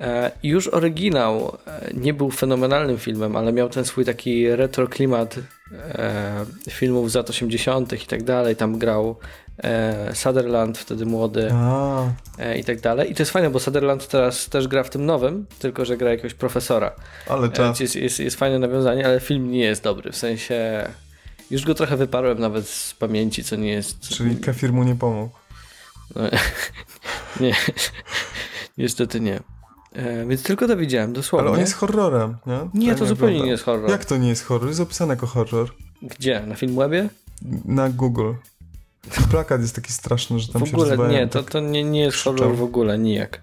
E, 0.00 0.30
Już 0.42 0.68
oryginał 0.68 1.56
e, 1.66 1.90
nie 1.94 2.14
był 2.14 2.30
fenomenalnym 2.30 2.98
filmem, 2.98 3.36
ale 3.36 3.52
miał 3.52 3.68
ten 3.68 3.84
swój 3.84 4.04
taki 4.04 4.56
retro 4.56 4.88
klimat 4.88 5.36
e, 5.72 6.46
filmów 6.70 7.10
z 7.10 7.14
lat 7.14 7.30
80. 7.30 7.92
i 7.92 8.06
tak 8.06 8.22
dalej. 8.22 8.56
Tam 8.56 8.78
grał 8.78 9.16
Sutherland, 10.14 10.78
wtedy 10.78 11.06
młody 11.06 11.50
A, 11.52 12.04
i 12.58 12.64
tak 12.64 12.80
dalej. 12.80 13.10
I 13.10 13.14
to 13.14 13.22
jest 13.22 13.32
fajne, 13.32 13.50
bo 13.50 13.60
Sutherland 13.60 14.08
teraz 14.08 14.48
też 14.48 14.68
gra 14.68 14.82
w 14.82 14.90
tym 14.90 15.06
nowym, 15.06 15.46
tylko 15.58 15.84
że 15.84 15.96
gra 15.96 16.10
jakiegoś 16.10 16.34
profesora. 16.34 16.92
ale 17.28 17.48
czas. 17.48 17.80
Jest, 17.80 17.96
jest, 17.96 18.20
jest 18.20 18.36
fajne 18.36 18.58
nawiązanie, 18.58 19.06
ale 19.06 19.20
film 19.20 19.50
nie 19.50 19.64
jest 19.64 19.82
dobry. 19.82 20.12
W 20.12 20.16
sensie 20.16 20.88
już 21.50 21.64
go 21.64 21.74
trochę 21.74 21.96
wyparłem 21.96 22.38
nawet 22.38 22.68
z 22.68 22.94
pamięci, 22.94 23.44
co 23.44 23.56
nie 23.56 23.72
jest. 23.72 24.08
Czyli 24.08 24.36
kefir 24.36 24.72
mu 24.72 24.84
nie 24.84 24.94
pomógł. 24.96 25.34
No, 26.16 26.22
nie, 27.40 27.54
niestety 28.78 29.20
nie. 29.20 29.40
E, 29.92 30.26
więc 30.26 30.42
tylko 30.42 30.68
to 30.68 30.76
widziałem, 30.76 31.12
dosłownie. 31.12 31.42
Ale 31.48 31.54
on 31.54 31.60
jest 31.60 31.74
horrorem, 31.74 32.36
nie? 32.46 32.80
Nie, 32.80 32.88
Tak 32.90 32.98
to 32.98 33.06
zupełnie 33.06 33.16
wygląda. 33.26 33.44
nie 33.44 33.50
jest 33.50 33.64
horror. 33.64 33.90
Jak 33.90 34.04
to 34.04 34.16
nie 34.16 34.28
jest 34.28 34.44
horror? 34.44 34.68
Jest 34.68 34.80
opisane 34.80 35.14
jako 35.14 35.26
horror. 35.26 35.68
Gdzie? 36.02 36.42
Na 36.46 36.54
Filmwebie? 36.54 37.08
Na 37.64 37.88
Google. 37.90 38.32
Plakat 39.30 39.60
jest 39.60 39.74
taki 39.74 39.92
straszny, 39.92 40.38
że 40.40 40.52
tam 40.52 40.64
W 40.64 40.68
się 40.68 40.76
ogóle 40.76 41.08
nie, 41.08 41.28
to, 41.28 41.42
tak- 41.42 41.50
to 41.52 41.60
nie, 41.60 41.84
nie 41.84 42.00
jest 42.00 42.16
krzyczą. 42.16 42.36
horror 42.36 42.56
w 42.56 42.62
ogóle, 42.62 42.98
nijak. 42.98 43.40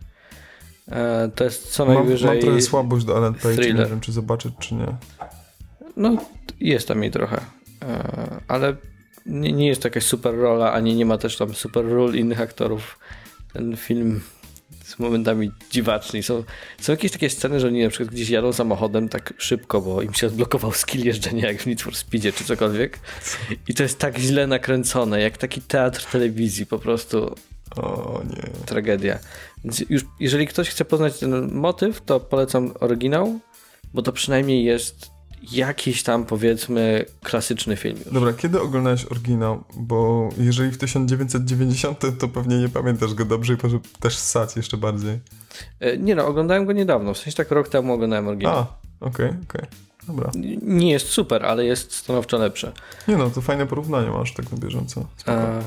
E, 0.92 1.30
to 1.36 1.44
jest 1.44 1.68
co 1.72 1.86
Mam, 1.86 1.94
najwyżej... 1.96 2.30
mam 2.30 2.40
trochę 2.40 2.62
słabość 2.62 3.06
do 3.06 3.18
Ellen 3.18 3.34
Page, 3.34 3.74
nie 3.74 3.86
wiem 3.86 4.00
czy 4.00 4.12
zobaczyć, 4.12 4.54
czy 4.60 4.76
nie. 4.76 4.96
No, 5.98 6.18
jest 6.60 6.88
tam 6.88 7.04
jej 7.04 7.12
trochę. 7.12 7.42
E, 7.82 8.42
ale 8.48 8.76
nie, 9.26 9.52
nie 9.54 9.68
jest 9.68 9.82
to 9.82 9.88
jakaś 9.88 10.04
super 10.04 10.36
rola, 10.38 10.74
ani 10.74 10.96
nie 10.96 11.06
ma 11.06 11.18
też 11.18 11.38
tam 11.38 11.54
super 11.54 11.86
ról 11.86 12.16
innych 12.16 12.42
aktorów. 12.42 13.00
Ten 13.54 13.78
film 13.78 14.22
jest 14.88 15.00
momentami 15.00 15.52
dziwaczny. 15.72 16.24
Są, 16.24 16.44
są 16.82 16.94
jakieś 16.94 17.12
takie 17.12 17.30
sceny, 17.30 17.60
że 17.60 17.68
oni 17.68 17.84
na 17.84 17.90
przykład 17.90 18.10
gdzieś 18.10 18.30
jadą 18.30 18.54
samochodem 18.54 19.10
tak 19.10 19.34
szybko, 19.38 19.82
bo 19.82 20.02
im 20.02 20.14
się 20.14 20.28
odblokował 20.28 20.72
skill 20.72 21.06
jeżdżenia 21.06 21.48
jak 21.48 21.62
w 21.62 21.66
Need 21.66 21.82
for 21.82 21.96
Speedzie 21.96 22.34
czy 22.34 22.44
cokolwiek. 22.44 23.00
I 23.68 23.74
to 23.74 23.84
jest 23.84 24.00
tak 24.00 24.18
źle 24.18 24.48
nakręcone, 24.48 25.22
jak 25.22 25.38
taki 25.38 25.62
teatr 25.62 26.06
telewizji, 26.12 26.66
po 26.66 26.80
prostu 26.80 27.36
O 27.76 28.22
nie. 28.30 28.66
tragedia. 28.66 29.20
Więc 29.64 29.84
już, 29.90 30.02
jeżeli 30.20 30.48
ktoś 30.48 30.70
chce 30.70 30.86
poznać 30.86 31.20
ten 31.20 31.52
motyw, 31.54 32.02
to 32.02 32.20
polecam 32.20 32.74
oryginał, 32.80 33.40
bo 33.94 34.02
to 34.02 34.12
przynajmniej 34.12 34.64
jest 34.64 35.17
jakiś 35.52 36.04
tam 36.04 36.26
powiedzmy 36.26 37.06
klasyczny 37.24 37.76
film. 37.78 37.98
Już. 38.06 38.14
Dobra, 38.14 38.34
kiedy 38.34 38.62
oglądałeś 38.62 39.06
oryginał? 39.06 39.64
Bo 39.78 40.30
jeżeli 40.38 40.72
w 40.72 40.78
1990, 40.78 42.20
to 42.20 42.28
pewnie 42.28 42.58
nie 42.58 42.70
pamiętasz 42.70 43.14
go 43.14 43.26
dobrze 43.26 43.54
i 43.54 43.58
może 43.64 43.80
też 44.00 44.18
ssać 44.18 44.56
jeszcze 44.56 44.78
bardziej. 44.78 45.20
E, 45.80 45.98
Nie 45.98 46.16
no, 46.16 46.28
oglądałem 46.28 46.66
go 46.66 46.74
niedawno, 46.74 47.14
w 47.14 47.18
sensie 47.18 47.38
tak 47.38 47.52
rok 47.52 47.70
temu 47.70 47.94
oglądałem 47.94 48.28
oryginał. 48.28 48.56
A, 48.56 48.68
okej, 49.00 49.30
okej. 49.50 49.66
Dobra. 50.08 50.32
Nie 50.62 50.92
jest 50.92 51.08
super, 51.08 51.46
ale 51.46 51.66
jest 51.66 51.94
stanowczo 51.94 52.38
lepsze. 52.38 52.72
Nie 53.08 53.18
no, 53.18 53.30
to 53.30 53.42
fajne 53.42 53.66
porównanie 53.68 54.10
masz 54.10 54.34
tak 54.34 54.52
na 54.52 54.58
bieżąco. 54.58 55.08
E, 55.28 55.62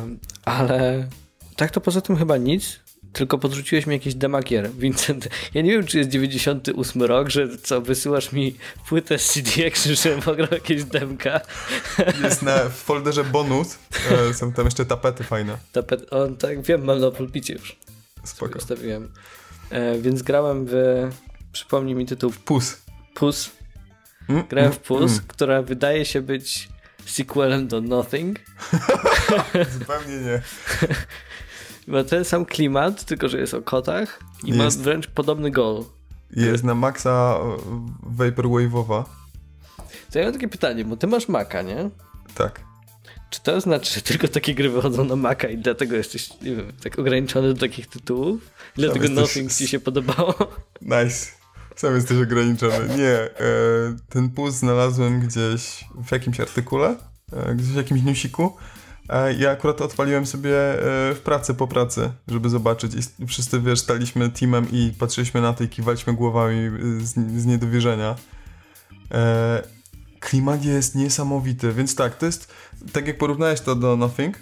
ale 0.45 1.09
tak 1.57 1.71
to 1.71 1.81
poza 1.81 2.01
tym 2.01 2.17
chyba 2.17 2.37
nic, 2.37 2.81
tylko 3.13 3.39
podrzuciłeś 3.39 3.87
mi 3.87 3.95
jakiś 3.95 4.15
demagier, 4.15 4.71
Vincent. 4.79 5.29
Ja 5.55 5.63
nie 5.63 5.71
wiem, 5.71 5.87
czy 5.87 5.99
jest 5.99 6.11
98 6.11 7.03
rok, 7.03 7.29
że 7.29 7.59
co, 7.59 7.81
wysyłasz 7.81 8.33
mi 8.33 8.57
płytę 8.89 9.19
z 9.19 9.33
CD 9.33 9.67
Action, 9.67 9.95
żebym 10.03 10.23
pograł 10.23 10.49
jakieś 10.53 10.85
demka. 10.85 11.41
Jest 12.25 12.43
na, 12.43 12.59
w 12.59 12.73
folderze 12.73 13.25
bonus, 13.25 13.79
e, 14.11 14.35
są 14.35 14.53
tam 14.53 14.65
jeszcze 14.65 14.87
tapety 14.87 15.25
fajne. 15.25 15.59
Tapet, 15.73 16.13
on 16.13 16.37
tak 16.37 16.63
wiem, 16.63 16.85
mam 16.85 17.01
na 17.01 17.11
pulpicie 17.11 17.55
już. 17.55 17.77
Spoko. 18.25 18.59
Ustawiłem. 18.59 19.13
E, 19.71 19.99
więc 19.99 20.23
grałem 20.23 20.67
w. 20.67 20.73
Przypomnij 21.53 21.95
mi 21.95 22.07
tytuł 22.07 22.33
Pus. 22.45 22.83
Pus. 23.15 23.51
Mm, 24.29 24.47
Grałem 24.49 24.73
w 24.73 24.75
mm, 24.75 24.85
Pus, 24.87 25.13
mm. 25.13 25.25
która 25.29 25.63
wydaje 25.63 26.05
się 26.05 26.21
być 26.21 26.69
sequelem 27.07 27.69
do 27.69 27.81
Nothing. 27.81 28.39
Zupełnie 29.79 30.17
nie. 30.17 30.43
Ma 31.91 32.05
ten 32.05 32.25
sam 32.25 32.45
klimat, 32.45 33.05
tylko 33.05 33.29
że 33.29 33.39
jest 33.41 33.55
o 33.55 33.63
kotach 33.63 34.21
i 34.45 34.53
ma 34.55 34.65
Jest. 34.65 34.81
wręcz 34.83 35.07
podobny 35.07 35.51
goal. 35.51 35.85
Jest 36.37 36.65
na 36.65 36.75
maksa 36.75 37.39
vaporwave'owa. 38.17 39.05
To 40.13 40.19
ja 40.19 40.25
mam 40.25 40.35
takie 40.35 40.49
pytanie, 40.49 40.85
bo 40.85 40.97
ty 40.97 41.07
masz 41.07 41.29
Maca, 41.29 41.63
nie? 41.63 41.91
Tak. 42.35 42.61
Czy 43.31 43.43
to 43.43 43.61
znaczy, 43.61 43.95
że 43.95 44.03
tylko 44.03 44.29
takie 44.29 44.55
gry 44.55 44.71
wychodzą 44.71 45.05
na 45.05 45.17
Maca 45.17 45.49
i 45.49 45.59
dlatego 45.59 45.97
jesteś, 45.97 46.31
nie 46.43 46.57
wiem, 46.57 46.73
tak 46.83 46.99
ograniczony 46.99 47.55
do 47.55 47.61
takich 47.61 47.87
tytułów? 47.87 48.51
Dlatego 48.77 49.05
jesteś- 49.05 49.19
Nothing 49.19 49.53
ci 49.53 49.69
się 49.69 49.81
podobało? 49.81 50.35
Nice. 50.83 51.27
Sam 51.77 51.95
jesteś 51.95 52.19
ograniczony. 52.23 52.97
Nie, 52.97 53.11
e, 53.15 53.31
ten 54.09 54.31
pus 54.31 54.55
znalazłem 54.55 55.21
gdzieś 55.21 55.85
w 56.05 56.13
jakimś 56.13 56.41
artykule, 56.41 56.97
e, 57.33 57.55
gdzieś 57.55 57.69
w 57.69 57.77
jakimś 57.77 58.03
newsiku. 58.03 58.57
Ja 59.39 59.51
akurat 59.51 59.81
odpaliłem 59.81 60.27
sobie 60.27 60.57
e, 60.73 61.15
w 61.15 61.21
pracy 61.25 61.55
po 61.55 61.69
pracy, 61.69 62.11
żeby 62.29 62.49
zobaczyć. 62.49 62.93
I 63.19 63.27
wszyscy, 63.27 63.61
wiesz, 63.61 63.81
staliśmy 63.81 64.31
teamem 64.31 64.67
i 64.73 64.93
patrzyliśmy 64.99 65.41
na 65.41 65.53
to 65.53 65.65
i 65.65 65.69
kiwaliśmy 65.69 66.13
głowami 66.13 66.59
e, 66.59 66.71
z, 67.01 67.15
z 67.15 67.47
niedowierzenia. 67.47 68.17
E, 69.13 69.63
klimat 70.21 70.65
jest 70.65 70.95
niesamowity, 70.95 71.73
więc 71.73 71.95
tak, 71.95 72.17
to 72.17 72.27
jest, 72.27 72.55
tak 72.93 73.07
jak 73.07 73.19
porównałeś 73.19 73.61
to 73.61 73.75
do 73.75 73.97
Nothing, 73.97 74.39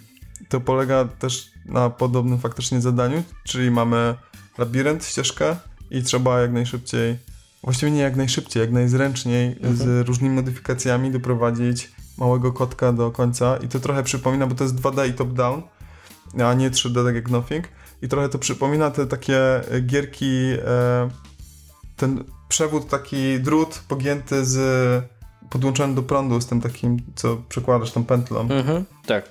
to 0.48 0.60
polega 0.60 1.04
też 1.04 1.50
na 1.66 1.90
podobnym 1.90 2.38
faktycznie 2.38 2.80
zadaniu, 2.80 3.22
czyli 3.44 3.70
mamy 3.70 4.14
labirynt, 4.58 5.04
ścieżkę 5.04 5.56
i 5.90 6.02
trzeba 6.02 6.40
jak 6.40 6.52
najszybciej, 6.52 7.18
właściwie 7.62 7.92
nie 7.92 8.00
jak 8.00 8.16
najszybciej, 8.16 8.60
jak 8.60 8.72
najzręczniej 8.72 9.56
z 9.74 10.08
różnymi 10.08 10.34
modyfikacjami 10.34 11.10
doprowadzić 11.10 11.90
małego 12.18 12.52
kotka 12.52 12.92
do 12.92 13.10
końca 13.10 13.56
i 13.56 13.68
to 13.68 13.80
trochę 13.80 14.02
przypomina, 14.02 14.46
bo 14.46 14.54
to 14.54 14.64
jest 14.64 14.76
2D 14.76 15.08
i 15.08 15.12
top-down, 15.12 15.62
a 16.44 16.54
nie 16.54 16.70
3D 16.70 17.04
tak 17.04 17.14
jak 17.14 17.30
Nothing 17.30 17.68
i 18.02 18.08
trochę 18.08 18.28
to 18.28 18.38
przypomina 18.38 18.90
te 18.90 19.06
takie 19.06 19.70
e, 19.70 19.80
gierki, 19.80 20.50
e, 20.66 21.08
ten 21.96 22.24
przewód, 22.48 22.88
taki 22.88 23.40
drut 23.40 23.82
pogięty 23.88 24.44
z 24.44 24.58
podłączony 25.50 25.94
do 25.94 26.02
prądu 26.02 26.40
z 26.40 26.46
tym 26.46 26.60
takim, 26.60 26.96
co 27.14 27.36
przekładasz 27.48 27.92
tą 27.92 28.04
pętlą. 28.04 28.40
Mhm, 28.40 28.84
tak. 29.06 29.28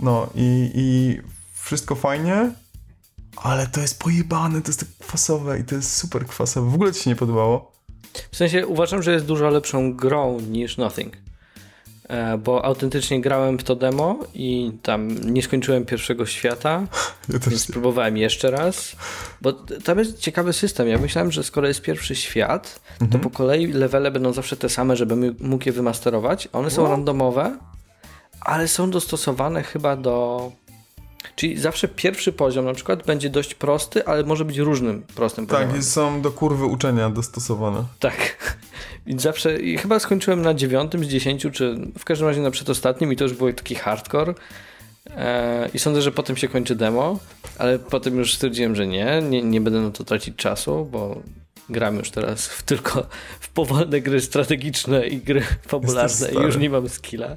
No 0.00 0.30
i, 0.34 0.70
i 0.74 1.20
wszystko 1.62 1.94
fajnie, 1.94 2.52
ale 3.36 3.66
to 3.66 3.80
jest 3.80 3.98
pojebane, 3.98 4.62
to 4.62 4.68
jest 4.68 4.80
tak 4.80 5.06
kwasowe 5.08 5.58
i 5.58 5.64
to 5.64 5.74
jest 5.74 5.96
super 5.96 6.26
kwasowe. 6.26 6.70
W 6.70 6.74
ogóle 6.74 6.92
ci 6.92 7.02
się 7.02 7.10
nie 7.10 7.16
podobało? 7.16 7.72
W 8.30 8.36
sensie 8.36 8.66
uważam, 8.66 9.02
że 9.02 9.12
jest 9.12 9.26
dużo 9.26 9.50
lepszą 9.50 9.94
grą 9.96 10.40
niż 10.40 10.76
Nothing. 10.76 11.16
E, 12.08 12.38
Bo 12.38 12.64
autentycznie 12.64 13.20
grałem 13.20 13.58
w 13.58 13.64
to 13.64 13.76
demo 13.76 14.18
i 14.34 14.72
tam 14.82 15.08
nie 15.32 15.42
skończyłem 15.42 15.84
pierwszego 15.84 16.26
świata, 16.26 16.86
Ja 17.32 17.38
też 17.38 17.58
spróbowałem 17.58 18.16
jeszcze 18.16 18.50
raz. 18.50 18.96
Bo 19.40 19.52
tam 19.52 19.98
jest 19.98 20.18
ciekawy 20.18 20.52
system. 20.52 20.88
Ja 20.88 20.98
myślałem, 20.98 21.32
że 21.32 21.44
skoro 21.44 21.68
jest 21.68 21.82
pierwszy 21.82 22.14
świat, 22.14 22.80
to 23.12 23.18
po 23.18 23.30
kolei 23.30 23.66
levele 23.66 24.10
będą 24.10 24.32
zawsze 24.32 24.56
te 24.56 24.68
same, 24.68 24.96
żebym 24.96 25.36
mógł 25.40 25.64
je 25.66 25.72
wymasterować. 25.72 26.48
One 26.52 26.70
są 26.70 26.88
randomowe, 26.88 27.58
ale 28.40 28.68
są 28.68 28.90
dostosowane 28.90 29.62
chyba 29.62 29.96
do. 29.96 30.52
Czyli 31.36 31.58
zawsze 31.58 31.88
pierwszy 31.88 32.32
poziom 32.32 32.64
na 32.64 32.74
przykład 32.74 33.06
będzie 33.06 33.30
dość 33.30 33.54
prosty, 33.54 34.06
ale 34.06 34.22
może 34.22 34.44
być 34.44 34.58
różnym 34.58 35.02
prostym 35.02 35.46
poziomem. 35.46 35.70
Tak, 35.70 35.84
są 35.84 36.22
do 36.22 36.30
kurwy 36.30 36.64
uczenia 36.64 37.10
dostosowane. 37.10 37.84
Tak. 38.00 38.56
Więc 39.06 39.22
zawsze, 39.22 39.60
i 39.60 39.78
chyba 39.78 39.98
skończyłem 39.98 40.42
na 40.42 40.54
dziewiątym 40.54 41.04
z 41.04 41.08
dziesięciu, 41.08 41.50
czy 41.50 41.76
w 41.98 42.04
każdym 42.04 42.28
razie 42.28 42.40
na 42.40 42.50
przedostatnim 42.50 43.12
i 43.12 43.16
to 43.16 43.24
już 43.24 43.34
był 43.34 43.52
taki 43.52 43.74
hardcore. 43.74 44.34
E, 45.10 45.68
I 45.74 45.78
sądzę, 45.78 46.02
że 46.02 46.12
potem 46.12 46.36
się 46.36 46.48
kończy 46.48 46.76
demo, 46.76 47.18
ale 47.58 47.78
potem 47.78 48.16
już 48.16 48.34
stwierdziłem, 48.34 48.76
że 48.76 48.86
nie, 48.86 49.22
nie, 49.22 49.42
nie 49.42 49.60
będę 49.60 49.80
na 49.80 49.90
to 49.90 50.04
tracić 50.04 50.36
czasu, 50.36 50.88
bo 50.92 51.22
gram 51.68 51.96
już 51.96 52.10
teraz 52.10 52.48
w, 52.48 52.62
tylko 52.62 53.06
w 53.40 53.48
powolne 53.48 54.00
gry 54.00 54.20
strategiczne 54.20 55.06
i 55.06 55.18
gry 55.18 55.42
fabularne 55.68 56.32
i 56.32 56.34
już 56.34 56.56
nie 56.56 56.70
mam 56.70 56.88
skilla. 56.88 57.36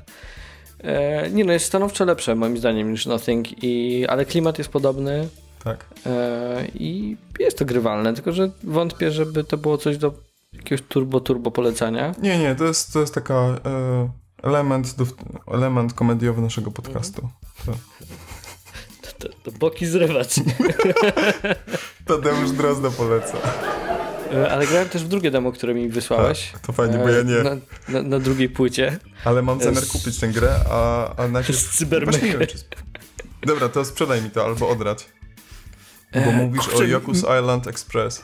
E, 0.84 1.30
nie 1.30 1.46
no, 1.46 1.54
jest 1.54 1.66
stanowczo 1.66 2.06
lepsze 2.06 2.36
moim 2.36 2.58
zdaniem 2.58 2.92
niż 2.92 3.06
Nothing, 3.06 3.64
i, 3.64 4.06
ale 4.08 4.26
klimat 4.26 4.58
jest 4.58 4.70
podobny. 4.70 5.30
Tak. 5.64 5.86
E, 6.06 6.68
I 6.76 7.18
jest 7.40 7.58
to 7.58 7.66
grywalne, 7.66 8.14
tylko 8.14 8.32
że 8.32 8.52
wątpię, 8.64 9.12
żeby 9.12 9.44
to 9.44 9.58
było 9.58 9.78
coś 9.78 9.98
do 9.98 10.14
jakiegoś 10.54 10.88
turbo-turbo 10.88 11.52
polecania. 11.52 12.16
Nie, 12.22 12.40
nie, 12.40 12.56
to 12.56 12.64
jest, 12.64 12.94
to 12.94 13.00
jest 13.00 13.14
taka 13.14 13.36
e, 13.36 14.10
element, 14.44 14.96
do, 14.96 15.06
element 15.48 15.94
komediowy 15.94 16.42
naszego 16.42 16.72
podcastu. 16.72 17.30
To. 17.66 17.72
To, 19.20 19.30
to 19.44 19.52
boki 19.52 19.86
zrywać. 19.86 20.36
Tadeusz 22.08 22.52
Drozda 22.52 22.92
poleca. 22.92 23.38
E, 24.34 24.52
ale 24.52 24.68
grałem 24.68 24.90
też 24.90 25.04
w 25.04 25.08
drugie 25.08 25.32
demo, 25.32 25.52
które 25.52 25.74
mi 25.74 25.90
wysłałeś. 25.90 26.50
Tak, 26.52 26.62
to 26.62 26.74
fajnie, 26.74 26.98
bo 26.98 27.10
ja 27.10 27.24
nie. 27.24 27.44
Na, 27.44 27.56
na, 27.90 28.02
na 28.10 28.20
drugiej 28.20 28.50
płycie. 28.50 29.00
Ale 29.26 29.42
mam 29.42 29.62
zamiar 29.62 29.84
Z- 29.86 29.92
kupić 29.92 30.20
tę 30.20 30.28
grę, 30.28 30.56
a, 30.70 31.16
a 31.16 31.28
najpierw... 31.28 31.60
Z 31.60 31.78
cybermechy. 31.78 32.48
Czy... 32.48 32.58
Dobra, 33.44 33.70
to 33.70 33.86
sprzedaj 33.86 34.22
mi 34.22 34.30
to 34.30 34.46
albo 34.46 34.70
odrać. 34.70 35.06
Bo 36.14 36.20
E, 36.20 36.32
mówisz 36.38 36.64
kurczę, 36.68 36.78
o 36.84 36.84
Yokus 36.88 37.18
Island 37.18 37.68
Express. 37.68 38.24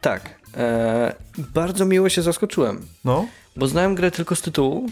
Tak. 0.00 0.40
E, 0.56 1.14
bardzo 1.38 1.84
miło 1.84 2.08
się 2.08 2.22
zaskoczyłem, 2.22 2.86
No? 3.04 3.26
bo 3.56 3.66
znałem 3.68 3.94
grę 3.94 4.10
tylko 4.10 4.36
z 4.36 4.42
tytułu 4.42 4.86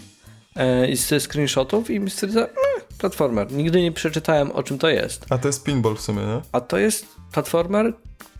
e, 0.55 0.87
i 0.87 0.95
ze 0.95 1.19
screenshotów 1.19 1.89
i 1.89 2.09
stwierdziłem, 2.09 2.47
eh, 2.77 2.83
platformer. 2.97 3.51
Nigdy 3.51 3.81
nie 3.81 3.91
przeczytałem 3.91 4.51
o 4.51 4.63
czym 4.63 4.77
to 4.77 4.89
jest. 4.89 5.25
A 5.29 5.37
to 5.37 5.47
jest 5.47 5.63
pinball 5.63 5.95
w 5.95 6.01
sumie, 6.01 6.21
nie? 6.21 6.41
A 6.51 6.61
to 6.61 6.77
jest 6.77 7.05
platformer, 7.31 7.93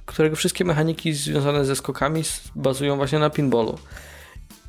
którego 0.05 0.35
wszystkie 0.35 0.65
mechaniki 0.65 1.13
związane 1.13 1.65
ze 1.65 1.75
skokami 1.75 2.21
bazują 2.55 2.95
właśnie 2.95 3.19
na 3.19 3.29
pinballu. 3.29 3.77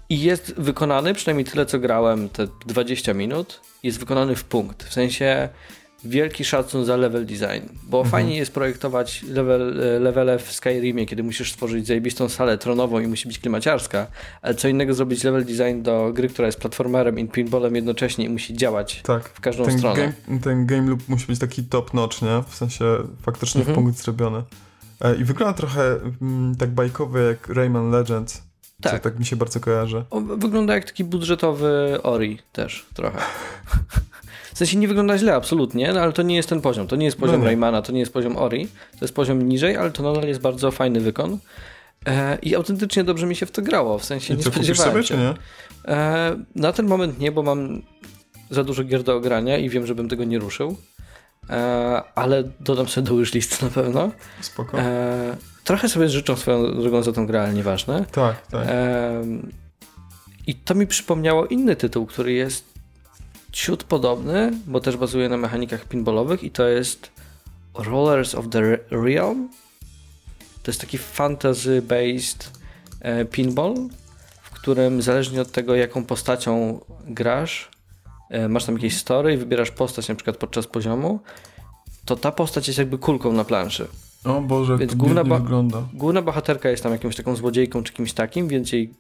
I 0.09 0.21
jest 0.21 0.55
wykonany, 0.59 1.15
przynajmniej 1.15 1.45
tyle 1.45 1.67
co 1.67 1.79
grałem, 1.79 2.29
te 2.29 2.47
20 2.67 3.15
minut, 3.15 3.61
jest 3.83 3.99
wykonany 3.99 4.37
w 4.37 4.45
punkt. 4.45 4.85
W 4.85 4.93
sensie 4.93 5.49
wielki 6.05 6.45
szacun 6.45 6.85
za 6.85 6.97
level 6.97 7.27
design, 7.27 7.67
bo 7.83 8.05
fajnie 8.05 8.37
jest 8.37 8.55
projektować 8.55 9.23
level, 9.23 9.81
e, 9.83 9.99
levele 10.01 10.39
w 10.39 10.53
Skyrimie, 10.53 11.07
kiedy 11.07 11.23
musisz 11.23 11.53
stworzyć 11.53 11.87
zajebistą 11.87 12.29
salę 12.29 12.59
tronową 12.59 13.01
i 13.01 13.07
musi 13.07 13.29
być 13.29 13.39
klimaciarska, 13.39 14.07
ale 14.43 14.55
co 14.55 14.69
innego 14.69 14.95
zrobić 14.95 15.25
level 15.25 15.45
design 15.45 15.83
do 15.83 16.11
gry, 16.13 16.29
która 16.29 16.47
jest 16.47 16.61
platformerem 16.61 17.19
i 17.19 17.29
pinballem 17.29 17.77
jednocześnie 17.77 18.25
i 18.25 18.29
musi 18.29 18.55
działać 18.55 19.01
Tak. 19.03 19.29
w 19.29 19.41
każdą 19.41 19.65
ten 19.65 19.79
stronę. 19.79 20.13
Game, 20.29 20.41
ten 20.41 20.67
game 20.67 20.89
loop 20.91 21.09
musi 21.09 21.27
być 21.27 21.39
taki 21.39 21.63
top 21.65 21.95
notch, 21.95 22.23
nie? 22.23 22.43
W 22.49 22.55
sensie 22.55 22.85
faktycznie 23.23 23.61
Mhm. 23.61 23.75
w 23.77 23.79
punkt 23.83 23.99
zrobiony. 23.99 24.43
E, 25.01 25.17
I 25.17 25.25
wygląda 25.25 25.55
trochę 25.55 26.01
mm, 26.23 26.57
tak 26.57 26.71
bajkowo 26.71 27.19
jak 27.19 27.49
Rayman 27.49 27.91
Legends. 27.91 28.43
Tak. 28.81 28.93
Tak. 28.93 29.03
Co 29.03 29.11
tak 29.11 29.19
mi 29.19 29.27
się 29.27 29.37
bardzo 29.37 29.61
kojarzy. 29.61 30.05
Wygląda 30.37 30.75
jak 30.75 30.85
taki 30.85 31.05
budżetowy 31.05 31.99
Ori 32.03 32.39
też 32.53 32.87
trochę. 32.95 33.19
W 34.55 34.59
sensie 34.59 34.79
nie 34.79 34.89
wygląda 34.89 35.19
źle, 35.19 35.35
absolutnie, 35.35 35.93
no 35.93 36.01
ale 36.01 36.13
to 36.13 36.23
nie 36.23 36.37
jest 36.37 36.49
ten 36.49 36.61
poziom. 36.61 36.87
To 36.87 36.97
nie 36.97 37.05
jest 37.05 37.19
poziom 37.19 37.37
No 37.37 37.41
nie. 37.41 37.45
Raymana, 37.45 37.83
to 37.83 37.93
nie 37.93 38.01
jest 38.01 38.13
poziom 38.13 38.37
Ori. 38.37 38.69
To 38.93 38.99
jest 39.05 39.15
poziom 39.15 39.49
niżej, 39.49 39.77
ale 39.77 39.91
to 39.91 40.03
nadal 40.03 40.29
jest 40.29 40.41
bardzo 40.41 40.71
fajny 40.71 41.01
wykon. 41.01 41.39
E, 42.07 42.39
I 42.43 42.55
autentycznie 42.55 43.05
dobrze 43.05 43.27
mi 43.27 43.37
się 43.37 43.47
w 43.47 43.51
to 43.51 43.63
grało, 43.63 43.99
w 43.99 44.05
sensie 44.05 44.35
I 44.35 44.37
nie 44.37 44.43
co, 44.43 44.51
spodziewałem 44.51 44.93
sobie, 44.93 45.03
się. 45.03 45.09
czy 45.15 45.17
nie? 45.21 45.35
E, 45.95 46.37
na 46.55 46.73
ten 46.73 46.87
moment 46.87 47.19
nie, 47.19 47.33
bo 47.33 47.43
mam 47.43 47.83
za 48.51 48.65
dużo 48.65 48.85
gier 48.85 49.03
do 49.03 49.17
ogrania 49.17 49.59
i 49.59 49.69
wiem, 49.69 49.87
żebym 49.87 50.09
tego 50.09 50.25
nie 50.25 50.39
ruszył. 50.39 50.77
E, 51.51 52.03
ale 52.15 52.45
dodam 52.61 52.89
sobie 52.89 53.07
do 53.07 53.17
wishlist 53.17 53.63
na 53.63 53.71
pewno. 53.71 54.11
Spoko. 54.41 54.79
E, 54.79 55.37
trochę 55.65 55.89
sobie 55.89 56.09
życzą 56.09 56.37
swoją 56.37 56.81
drogą 56.83 57.03
za 57.03 57.13
tą 57.13 57.27
grę, 57.27 57.43
ale 57.43 57.55
nieważne. 57.55 58.05
tak, 58.13 58.47
tak. 58.47 58.67
Em, 58.69 59.53
I 60.47 60.55
to 60.55 60.75
mi 60.75 60.87
przypomniało 60.87 61.47
inny 61.47 61.77
tytuł, 61.77 62.07
który 62.07 62.33
jest 62.33 62.65
ciut 63.53 63.85
podobny, 63.85 64.53
bo 64.67 64.81
też 64.81 64.97
bazuje 64.97 65.29
na 65.29 65.37
mechanikach 65.37 65.85
pinballowych 65.85 66.43
i 66.45 66.51
to 66.51 66.69
jest 66.69 67.11
Rollers 67.75 68.35
of 68.35 68.49
the 68.51 68.59
Re- 68.59 68.79
Realm. 68.91 69.49
To 70.63 70.71
jest 70.71 70.81
taki 70.81 70.99
fantasy-based 70.99 72.51
e, 73.01 73.25
pinball, 73.25 73.75
w 74.43 74.51
którym 74.51 75.03
zależnie 75.03 75.41
od 75.41 75.53
tego, 75.53 75.75
jaką 75.75 76.05
postacią 76.05 76.81
grasz, 77.07 77.69
e, 77.71 77.76
masz 78.49 78.65
tam 78.65 78.75
jakieś 78.75 78.97
story 78.97 79.35
i 79.35 79.37
wybierasz 79.37 79.71
postać 79.71 80.09
na 80.09 80.15
przykład 80.15 80.37
podczas 80.37 80.67
poziomu, 80.67 81.21
to 82.05 82.17
ta 82.17 82.33
postać 82.33 82.67
jest 82.67 82.79
jakby 82.79 82.99
kulką 82.99 83.33
na 83.33 83.45
planszy. 83.45 83.89
O 84.25 84.41
Boże, 84.41 84.79
więc 84.79 84.93
to 84.93 84.99
główna 84.99 85.15
główna 85.21 85.37
ba- 85.39 85.43
wygląda. 85.45 85.83
Główna 85.95 86.23
bohaterka 86.23 86.69
jest 86.69 86.83
tam 86.83 86.93
jakąś 86.93 87.17
taką 87.17 87.37
złodziejką 87.37 87.83
czy 87.83 87.93
kimś 87.93 88.13
takim, 88.13 88.49
więc 88.49 88.73
jej 88.73 88.95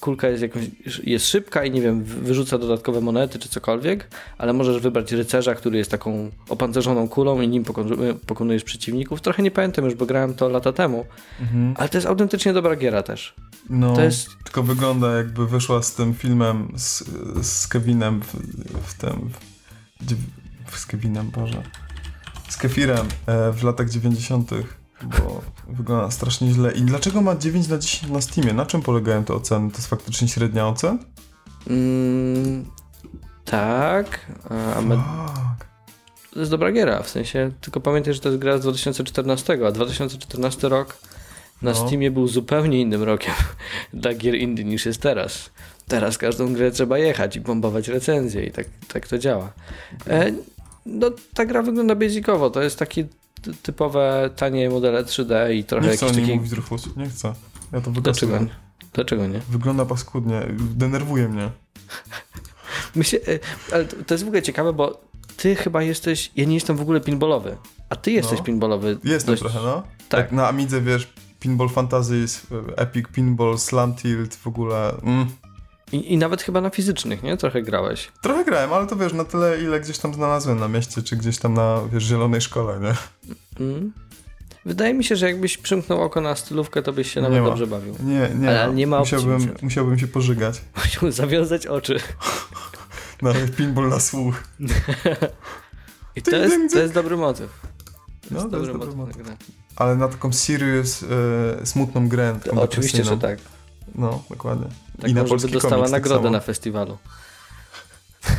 kulka 0.00 0.28
jest, 0.28 0.42
jakąś, 0.42 0.64
jest 1.04 1.26
szybka 1.28 1.64
i 1.64 1.70
nie 1.70 1.82
wiem, 1.82 2.04
wy- 2.04 2.20
wyrzuca 2.20 2.58
dodatkowe 2.58 3.00
monety 3.00 3.38
czy 3.38 3.48
cokolwiek, 3.48 4.08
ale 4.38 4.52
możesz 4.52 4.82
wybrać 4.82 5.12
rycerza, 5.12 5.54
który 5.54 5.78
jest 5.78 5.90
taką 5.90 6.30
opancerzoną 6.48 7.08
kulą 7.08 7.40
i 7.40 7.48
nim 7.48 7.64
pokon- 7.64 8.14
pokonujesz 8.26 8.64
przeciwników. 8.64 9.20
Trochę 9.20 9.42
nie 9.42 9.50
pamiętam 9.50 9.84
już, 9.84 9.94
bo 9.94 10.06
grałem 10.06 10.34
to 10.34 10.48
lata 10.48 10.72
temu, 10.72 11.04
Mhm. 11.40 11.74
ale 11.78 11.88
to 11.88 11.96
jest 11.98 12.06
autentycznie 12.06 12.52
dobra 12.52 12.76
giera 12.76 13.02
też. 13.02 13.34
No, 13.70 13.94
To 13.94 14.02
jest- 14.02 14.28
tylko 14.44 14.62
wygląda 14.62 15.16
jakby 15.16 15.46
wyszła 15.46 15.82
z 15.82 15.94
tym 15.94 16.14
filmem 16.14 16.72
z, 16.76 17.04
z 17.46 17.66
Kevinem 17.66 18.20
w, 18.22 18.34
w 18.88 18.94
tym... 18.98 19.30
W, 20.70 20.78
z 20.78 20.86
Kevinem, 20.86 21.30
Boże. 21.30 21.62
Z 22.48 22.56
Kefirem 22.56 23.06
e, 23.26 23.52
w 23.52 23.62
latach 23.64 23.90
90., 23.90 24.50
bo 25.06 25.40
wygląda 25.68 26.10
strasznie 26.10 26.50
źle. 26.50 26.72
I 26.72 26.82
dlaczego 26.82 27.22
ma 27.22 27.36
9 27.36 27.68
na 27.68 27.78
10 27.78 28.12
na 28.12 28.20
Steamie? 28.20 28.52
Na 28.52 28.66
czym 28.66 28.82
polegają 28.82 29.24
te 29.24 29.34
oceny? 29.34 29.70
To 29.70 29.76
jest 29.76 29.88
faktycznie 29.88 30.28
średnia 30.28 30.68
ocen? 30.68 30.98
Mm, 31.70 32.64
tak, 33.44 34.20
a 34.50 34.80
to 36.32 36.38
jest 36.40 36.50
dobra 36.50 36.72
giera, 36.72 37.02
w 37.02 37.10
sensie, 37.10 37.50
tylko 37.60 37.80
pamiętaj, 37.80 38.14
że 38.14 38.20
to 38.20 38.28
jest 38.28 38.40
gra 38.40 38.58
z 38.58 38.60
2014, 38.60 39.58
a 39.66 39.72
2014 39.72 40.68
rok 40.68 40.96
na 41.62 41.70
No. 41.70 41.86
Steamie 41.86 42.10
był 42.10 42.28
zupełnie 42.28 42.80
innym 42.80 43.02
rokiem 43.02 43.34
dla 43.92 44.14
gier 44.14 44.34
indie 44.34 44.64
niż 44.64 44.86
jest 44.86 45.00
teraz. 45.00 45.50
Teraz 45.88 46.18
każdą 46.18 46.54
grę 46.54 46.70
trzeba 46.70 46.98
jechać 46.98 47.36
i 47.36 47.40
bombować 47.40 47.88
recenzje 47.88 48.44
i 48.44 48.50
tak, 48.50 48.66
tak 48.92 49.08
to 49.08 49.18
działa. 49.18 49.52
E, 50.06 50.32
no, 50.86 51.10
ta 51.34 51.44
gra 51.46 51.62
wygląda 51.62 51.94
basicowo, 51.94 52.50
to 52.50 52.62
jest 52.62 52.78
takie 52.78 53.04
ty- 53.04 53.08
typowe, 53.62 54.30
tanie 54.36 54.70
modele 54.70 55.04
3D 55.04 55.52
i 55.54 55.64
trochę 55.64 55.86
Nie 55.88 55.96
chcę 55.96 56.06
nim 56.06 56.14
takie... 56.14 56.34
mówić, 56.36 56.52
Rufus. 56.52 56.96
Nie 56.96 57.08
chcę. 57.08 57.28
Ja 57.72 57.80
to 57.80 57.90
Dlaczego, 57.90 57.92
wygasuję. 58.32 58.40
nie? 58.40 58.48
Dlaczego 58.92 59.26
nie? 59.26 59.40
Wygląda 59.50 59.84
paskudnie. 59.84 60.42
Denerwuje 60.74 61.28
mnie. 61.28 61.50
Myślę, 62.96 63.18
e, 63.28 63.38
ale 63.74 63.84
to 63.84 64.14
jest 64.14 64.24
w 64.24 64.26
ogóle 64.26 64.42
ciekawe, 64.42 64.72
bo 64.72 65.00
ty 65.36 65.54
chyba 65.56 65.82
jesteś, 65.82 66.30
ja 66.36 66.44
nie 66.44 66.54
jestem 66.54 66.76
w 66.76 66.80
ogóle 66.80 67.00
pinballowy, 67.00 67.56
a 67.88 67.96
ty 67.96 68.10
jesteś 68.12 68.38
No. 68.38 68.44
pinballowy. 68.44 68.98
Jestem 69.04 69.32
dość- 69.34 69.42
trochę, 69.42 69.58
no. 69.62 69.82
Tak. 70.08 70.20
Jak 70.20 70.32
na 70.32 70.48
Amidze, 70.48 70.80
wiesz, 70.80 71.12
Pinball 71.40 71.68
Fantasies, 71.68 72.46
Epic 72.76 73.06
Pinball, 73.12 73.58
Slam 73.58 73.94
Tilt, 73.94 74.34
w 74.34 74.46
ogóle... 74.46 74.94
Mm. 75.02 75.26
I, 75.94 76.12
I 76.12 76.18
nawet 76.18 76.42
chyba 76.42 76.60
na 76.60 76.70
fizycznych, 76.70 77.22
nie? 77.22 77.36
Trochę 77.36 77.62
grałeś. 77.62 78.12
Trochę 78.22 78.44
grałem, 78.44 78.72
ale 78.72 78.86
to 78.86 78.96
wiesz, 78.96 79.12
na 79.12 79.24
tyle, 79.24 79.62
ile 79.62 79.80
gdzieś 79.80 79.98
tam 79.98 80.14
znalazłem 80.14 80.58
na 80.60 80.68
mieście, 80.68 81.02
czy 81.02 81.16
gdzieś 81.16 81.38
tam 81.38 81.54
na, 81.54 81.80
wiesz, 81.92 82.04
zielonej 82.04 82.40
szkole, 82.40 82.80
nie? 82.80 82.94
Mm. 83.64 83.92
Wydaje 84.66 84.94
mi 84.94 85.04
się, 85.04 85.16
że 85.16 85.26
jakbyś 85.26 85.58
przymknął 85.58 86.02
oko 86.02 86.20
na 86.20 86.36
stylówkę, 86.36 86.82
to 86.82 86.92
byś 86.92 87.12
się 87.12 87.20
Nie 87.22 87.28
nawet 87.28 87.42
ma. 87.42 87.48
dobrze 87.48 87.66
bawił. 87.66 87.96
Nie, 88.04 88.30
nie. 88.38 88.60
Ale 88.60 88.74
nie 88.74 88.86
ma 88.86 88.98
opcji, 88.98 89.16
musiałbym, 89.16 89.54
musiałbym 89.62 89.98
się 89.98 90.06
pożygać. 90.06 90.60
Musiał 90.84 91.10
zawiązać 91.10 91.66
oczy. 91.66 91.96
Na 93.22 93.32
pinball 93.56 93.88
na 93.88 94.00
słuch. 94.00 94.42
I 96.16 96.22
to 96.22 96.36
jest, 96.36 96.72
to 96.72 96.78
jest 96.78 96.94
dobry 96.94 97.16
motyw. 97.16 97.50
To 98.28 98.28
No, 98.30 98.38
jest 98.40 98.50
to 98.50 98.56
jest 98.58 98.70
dobry 98.72 98.86
dobry 98.86 98.96
motyw. 98.96 99.16
motyw. 99.16 99.36
Ale 99.76 99.96
na 99.96 100.08
taką 100.08 100.32
serious, 100.32 101.02
e, 101.62 101.66
smutną 101.66 102.08
grę. 102.08 102.38
Taką 102.44 102.60
Oczywiście, 102.60 103.04
że 103.04 103.18
tak. 103.18 103.38
No, 103.94 104.22
dokładnie. 104.30 104.66
Tak 105.00 105.10
I 105.10 105.14
na 105.14 105.20
żeby 105.20 105.28
polski 105.28 105.52
dostała 105.52 105.74
komiks 105.74 105.90
tak 105.90 106.02
nagrodę 106.02 106.22
samo. 106.22 106.30
na 106.30 106.40
festiwalu. 106.40 106.98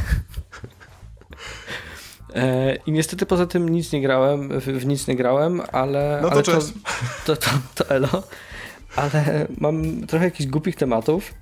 E, 2.36 2.76
I 2.76 2.92
niestety 2.92 3.26
poza 3.26 3.46
tym 3.46 3.70
nic 3.70 3.92
nie 3.92 4.02
grałem, 4.02 4.60
w, 4.60 4.64
w 4.66 4.86
nic 4.86 5.08
nie 5.08 5.16
grałem, 5.16 5.62
ale. 5.72 6.20
No 6.22 6.28
to 6.28 6.34
ale 6.34 6.44
cześć. 6.44 6.68
To, 7.26 7.36
to, 7.36 7.50
to 7.76 7.90
elo. 7.90 8.24
Ale 8.96 9.48
mam 9.58 10.08
trochę 10.08 10.26
jakichś 10.26 10.50
głupich 10.50 10.76
tematów. 10.76 11.34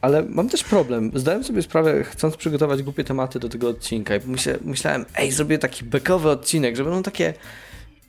Ale 0.00 0.22
mam 0.22 0.48
też 0.48 0.64
problem. 0.64 1.10
Zdałem 1.14 1.44
sobie 1.44 1.62
sprawę, 1.62 2.04
chcąc 2.04 2.36
przygotować 2.36 2.82
głupie 2.82 3.04
tematy 3.04 3.38
do 3.38 3.48
tego 3.48 3.68
odcinka, 3.68 4.16
i 4.16 4.20
myślałem, 4.64 5.04
ej, 5.16 5.32
zrobię 5.32 5.58
taki 5.58 5.84
bekowy 5.84 6.30
odcinek, 6.30 6.76
że 6.76 6.84
będą 6.84 7.02
takie 7.02 7.34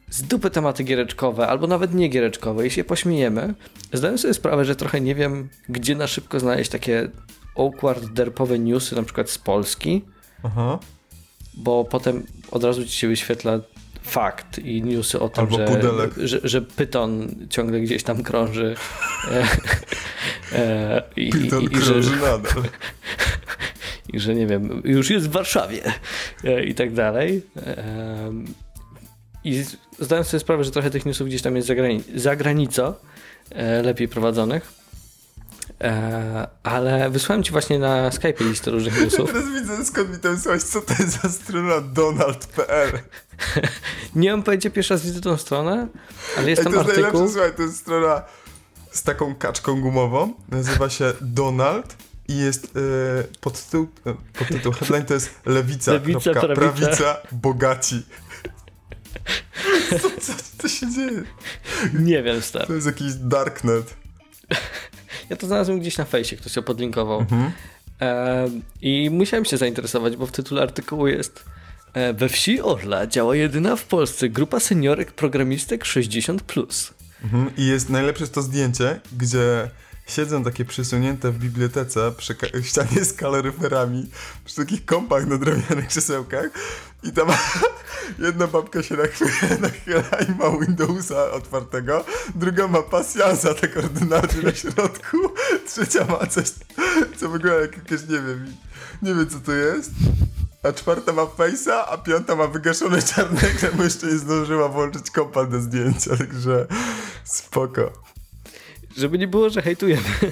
z 0.10 0.24
dupy 0.24 0.50
tematy 0.50 0.84
giereczkowe, 0.84 1.48
albo 1.48 1.68
nawet 1.68 1.94
nie 1.94 2.08
giereczkowe 2.08 2.68
i 2.68 2.72
się 2.72 2.84
pośmiejemy. 2.84 3.54
Zdałem 3.94 4.18
sobie 4.18 4.34
sprawę, 4.34 4.66
że 4.66 4.76
trochę 4.76 5.02
nie 5.02 5.16
wiem, 5.16 5.50
gdzie 5.70 5.96
na 5.96 6.08
szybko 6.08 6.40
znaleźć 6.40 6.72
takie 6.72 7.10
awkward, 7.58 8.06
derpowe 8.06 8.60
newsy, 8.60 8.96
na 8.96 9.04
przykład 9.04 9.30
z 9.30 9.38
Polski, 9.38 10.02
Aha. 10.44 10.80
bo 11.54 11.86
potem 11.86 12.24
od 12.52 12.64
razu 12.64 12.86
ci 12.86 12.92
się 12.92 13.08
wyświetla 13.08 13.60
fakt 14.04 14.60
i 14.60 14.82
newsy 14.84 15.20
o 15.20 15.30
tym, 15.30 15.48
że, 15.52 16.28
że, 16.28 16.40
że 16.44 16.62
pyton 16.62 17.36
ciągle 17.50 17.82
gdzieś 17.82 18.04
tam 18.04 18.24
krąży. 18.24 18.76
E, 19.32 19.48
e, 20.54 21.04
i, 21.16 21.30
Pyton 21.30 21.64
i, 21.64 21.66
i, 21.66 21.82
że, 21.82 21.92
krąży 21.92 22.12
nadal. 22.12 22.64
i 24.14 24.20
że 24.20 24.36
nie 24.36 24.48
wiem, 24.48 24.82
już 24.86 25.10
jest 25.10 25.30
w 25.30 25.32
Warszawie 25.32 25.84
e, 26.44 26.64
i 26.64 26.76
tak 26.76 26.94
dalej. 26.94 27.42
I 29.46 29.66
zdałem 30.00 30.24
sobie 30.24 30.40
sprawę, 30.40 30.64
że 30.64 30.72
trochę 30.72 30.90
tych 30.90 31.06
newsów 31.06 31.28
gdzieś 31.28 31.42
tam 31.42 31.56
jest 31.56 31.68
za, 31.68 31.76
grani 31.76 32.04
za 32.16 32.36
granicą 32.36 32.94
e, 33.50 33.82
lepiej 33.82 34.08
prowadzonych. 34.08 34.74
E, 35.82 36.48
ale 36.64 37.10
wysłałem 37.10 37.44
ci 37.44 37.52
właśnie 37.52 37.80
na 37.80 38.12
Skype 38.12 38.44
listę 38.44 38.72
różnych 38.72 39.02
newsów. 39.02 39.28
Teraz 39.34 39.50
widzę, 39.50 39.86
skąd 39.86 40.10
mi 40.10 40.20
to 40.20 40.30
wysłałeś, 40.30 40.64
co 40.64 40.82
to 40.82 40.94
jest 40.94 41.22
za 41.22 41.30
strona 41.30 41.82
donald.pl. 41.82 42.92
Nie 44.16 44.32
mam 44.32 44.44
pojęcia, 44.44 44.70
pierwszy 44.70 44.94
raz 44.94 45.06
widzę 45.06 45.22
tą 45.22 45.38
stronę, 45.38 45.88
ale 46.38 46.50
jest 46.50 46.60
Ej, 46.60 46.66
tam 46.66 46.74
to 46.74 46.80
jest 46.80 47.00
artykuł. 47.00 47.30
Słuchaj, 47.30 47.54
to 47.56 47.62
jest 47.62 47.78
strona 47.78 48.22
z 48.92 49.04
taką 49.04 49.36
kaczką 49.36 49.82
gumową, 49.82 50.34
nazywa 50.50 50.90
się 50.90 51.14
Donald 51.22 51.96
i 52.28 52.38
jest 52.38 52.76
yy, 52.76 52.82
podtytuł, 53.42 53.88
yy, 54.06 54.16
podtytuł, 54.34 54.72
headline 54.72 55.06
to 55.06 55.14
jest 55.14 55.30
Lewica, 55.46 55.92
Lewica 55.92 56.32
prawica. 56.32 56.56
prawica, 56.56 57.18
bogaci. 57.32 58.04
Co, 60.02 60.10
co, 60.22 60.34
co 60.58 60.70
się 60.70 60.92
dzieje? 60.92 61.24
Nie 61.94 62.24
wiem, 62.24 62.42
stary. 62.42 62.68
To 62.68 62.74
jest 62.74 62.88
jakiś 62.88 63.14
darknet. 63.14 63.96
Ja 65.30 65.36
to 65.36 65.48
znalazłem 65.48 65.80
gdzieś 65.80 65.98
na 65.98 66.06
fejsie, 66.06 66.38
ktoś 66.38 66.52
się 66.52 66.62
podlinkował. 66.62 67.20
Mhm. 67.20 67.52
E, 68.02 68.50
I 68.82 69.10
musiałem 69.10 69.46
się 69.46 69.58
zainteresować, 69.58 70.16
bo 70.16 70.26
w 70.26 70.32
tytule 70.32 70.62
artykułu 70.62 71.08
jest 71.08 71.46
e, 71.94 72.14
We 72.14 72.30
wsi 72.30 72.62
Orla 72.62 73.08
działa 73.08 73.36
jedyna 73.36 73.76
w 73.76 73.86
Polsce 73.86 74.30
grupa 74.30 74.60
seniorek 74.60 75.12
programistek 75.12 75.84
60+. 75.84 76.92
Mhm. 77.24 77.50
I 77.58 77.66
jest 77.66 77.90
najlepsze 77.90 78.24
jest 78.24 78.34
to 78.34 78.42
zdjęcie, 78.42 79.00
gdzie 79.18 79.70
siedzą 80.08 80.44
takie 80.44 80.66
przysunięte 80.66 81.32
w 81.32 81.38
bibliotece 81.38 82.12
przy 82.18 82.36
ścianie 82.64 83.06
z 83.06 83.14
kaloryferami, 83.14 84.10
przy 84.46 84.56
takich 84.56 84.86
kompach 84.86 85.28
na 85.28 85.38
drewnianych 85.38 85.88
krzesełkach 85.88 86.50
i 87.04 87.12
tam 87.12 87.28
jedna 88.26 88.48
babka 88.48 88.84
się 88.84 88.96
nachyla, 88.96 89.32
nachyla 89.68 90.20
i 90.30 90.32
ma 90.40 90.60
Windowsa 90.60 91.32
otwartego, 91.32 92.06
druga 92.36 92.68
ma 92.68 92.82
pasjansa, 92.82 93.54
tak 93.54 93.78
ordynarnie 93.78 94.42
na 94.44 94.54
środku, 94.54 95.18
trzecia 95.68 96.06
ma 96.06 96.28
coś, 96.28 96.46
co 97.18 97.30
wygląda 97.30 97.62
jak 97.62 97.78
jakieś, 97.78 98.02
nie 98.02 98.22
wiem, 98.22 98.56
nie 99.02 99.16
wiem 99.16 99.30
co 99.30 99.40
to 99.40 99.52
jest, 99.52 99.92
a 100.64 100.72
czwarta 100.72 101.14
ma 101.14 101.22
Face'a, 101.22 101.84
a 101.90 101.98
piąta 101.98 102.36
ma 102.36 102.48
wygaszone 102.48 103.02
czarne 103.02 103.42
ekran, 103.42 103.72
bo 103.78 103.84
jeszcze 103.84 104.08
nie 104.08 104.18
zdążyła 104.18 104.70
włączyć 104.70 105.12
kompa 105.12 105.46
do 105.46 105.62
zdjęcia, 105.62 106.18
także 106.18 106.68
spoko. 107.24 108.15
Żeby 108.98 109.18
nie 109.18 109.28
było, 109.28 109.50
że 109.50 109.62
hejtujemy. 109.62 110.04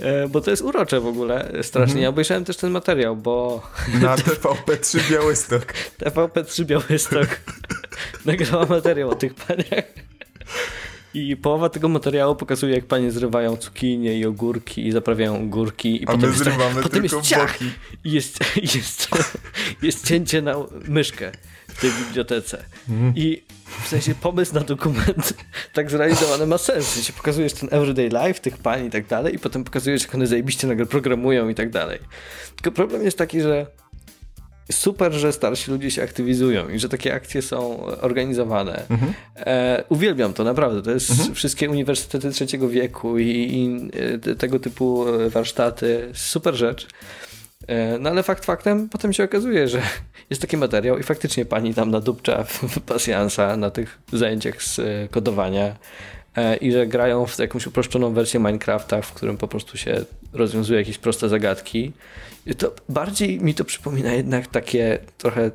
E, 0.00 0.28
bo 0.28 0.40
to 0.40 0.50
jest 0.50 0.62
urocze 0.62 1.00
w 1.00 1.06
ogóle, 1.06 1.52
strasznie. 1.62 2.02
Ja 2.02 2.08
obejrzałem 2.08 2.44
też 2.44 2.56
ten 2.56 2.70
materiał, 2.70 3.16
bo... 3.16 3.62
Na 4.00 4.16
TVP3 4.16 5.10
Białystok. 5.10 5.74
TVP3 6.00 6.64
Białystok 6.64 7.40
nagrała 8.24 8.66
materiał 8.66 9.10
o 9.10 9.14
tych 9.14 9.34
paniach. 9.34 9.84
I 11.14 11.36
połowa 11.36 11.68
tego 11.68 11.88
materiału 11.88 12.36
pokazuje, 12.36 12.74
jak 12.74 12.84
panie 12.84 13.10
zrywają 13.10 13.56
cukinie 13.56 14.18
i 14.18 14.26
ogórki 14.26 14.86
i 14.86 14.92
zaprawiają 14.92 15.42
ogórki. 15.42 16.02
I 16.02 16.06
A 16.06 16.12
potem 16.12 16.30
my 16.30 16.36
zrywamy 16.36 16.74
jest, 16.74 16.82
potem 16.82 17.02
jest 17.02 17.20
ciach 17.20 17.58
i 18.04 18.12
jest, 18.12 18.38
jest, 18.74 19.08
jest 19.82 20.06
cięcie 20.06 20.42
na 20.42 20.54
myszkę 20.88 21.32
tej 21.82 21.90
bibliotece. 21.90 22.64
Mm. 22.88 23.12
I 23.16 23.42
w 23.84 23.88
sensie 23.88 24.14
pomysł 24.14 24.54
na 24.54 24.60
dokument 24.60 25.34
tak 25.74 25.90
zrealizowany 25.90 26.46
ma 26.46 26.58
sens. 26.58 26.98
W 26.98 27.04
się 27.04 27.12
pokazujesz 27.12 27.52
ten 27.52 27.68
everyday 27.72 28.08
life 28.08 28.40
tych 28.40 28.58
pań 28.58 28.86
i 28.86 28.90
tak 28.90 29.06
dalej 29.06 29.34
i 29.34 29.38
potem 29.38 29.64
pokazujesz, 29.64 30.02
jak 30.02 30.14
one 30.14 30.26
zajebiście 30.26 30.66
nagle 30.66 30.86
programują 30.86 31.48
i 31.48 31.54
tak 31.54 31.70
dalej. 31.70 31.98
Tylko 32.56 32.72
problem 32.72 33.04
jest 33.04 33.18
taki, 33.18 33.40
że 33.40 33.66
super, 34.72 35.12
że 35.12 35.32
starsi 35.32 35.70
ludzie 35.70 35.90
się 35.90 36.02
aktywizują 36.02 36.68
i 36.68 36.78
że 36.78 36.88
takie 36.88 37.14
akcje 37.14 37.42
są 37.42 37.86
organizowane. 37.86 38.82
Mhm. 38.88 39.12
E, 39.36 39.84
uwielbiam 39.88 40.32
to, 40.32 40.44
naprawdę. 40.44 40.82
To 40.82 40.90
jest 40.90 41.10
mhm. 41.10 41.34
wszystkie 41.34 41.70
uniwersytety 41.70 42.30
trzeciego 42.30 42.68
wieku 42.68 43.18
i, 43.18 43.26
i 43.26 43.90
e, 44.30 44.34
tego 44.34 44.58
typu 44.58 45.04
warsztaty. 45.28 46.10
Super 46.14 46.54
rzecz. 46.54 46.86
E, 47.66 47.98
no 47.98 48.10
ale 48.10 48.22
fakt 48.22 48.44
faktem, 48.44 48.88
potem 48.88 49.12
się 49.12 49.24
okazuje, 49.24 49.68
że 49.68 49.82
jest 50.30 50.42
taki 50.42 50.56
materiał 50.56 50.98
i 50.98 51.02
faktycznie 51.02 51.44
pani 51.44 51.74
tam 51.74 51.90
nadupcza 51.90 52.44
w 52.44 52.80
pasjansa 52.80 53.56
na 53.56 53.70
tych 53.70 53.98
zajęciach 54.12 54.62
z 54.62 54.78
e, 54.78 55.08
kodowania 55.10 55.76
e, 56.36 56.56
i 56.56 56.72
że 56.72 56.86
grają 56.86 57.26
w 57.26 57.38
jakąś 57.38 57.66
uproszczoną 57.66 58.12
wersję 58.12 58.40
Minecrafta, 58.40 59.02
w 59.02 59.12
którym 59.12 59.36
po 59.36 59.48
prostu 59.48 59.78
się 59.78 60.04
rozwiązuje 60.32 60.78
jakieś 60.78 60.98
proste 60.98 61.28
zagadki. 61.28 61.92
I 62.46 62.54
to 62.54 62.74
bardziej 62.88 63.40
mi 63.40 63.54
to 63.54 63.64
przypomina 63.64 64.12
jednak 64.12 64.46
takie 64.46 64.98
trochę 65.18 65.50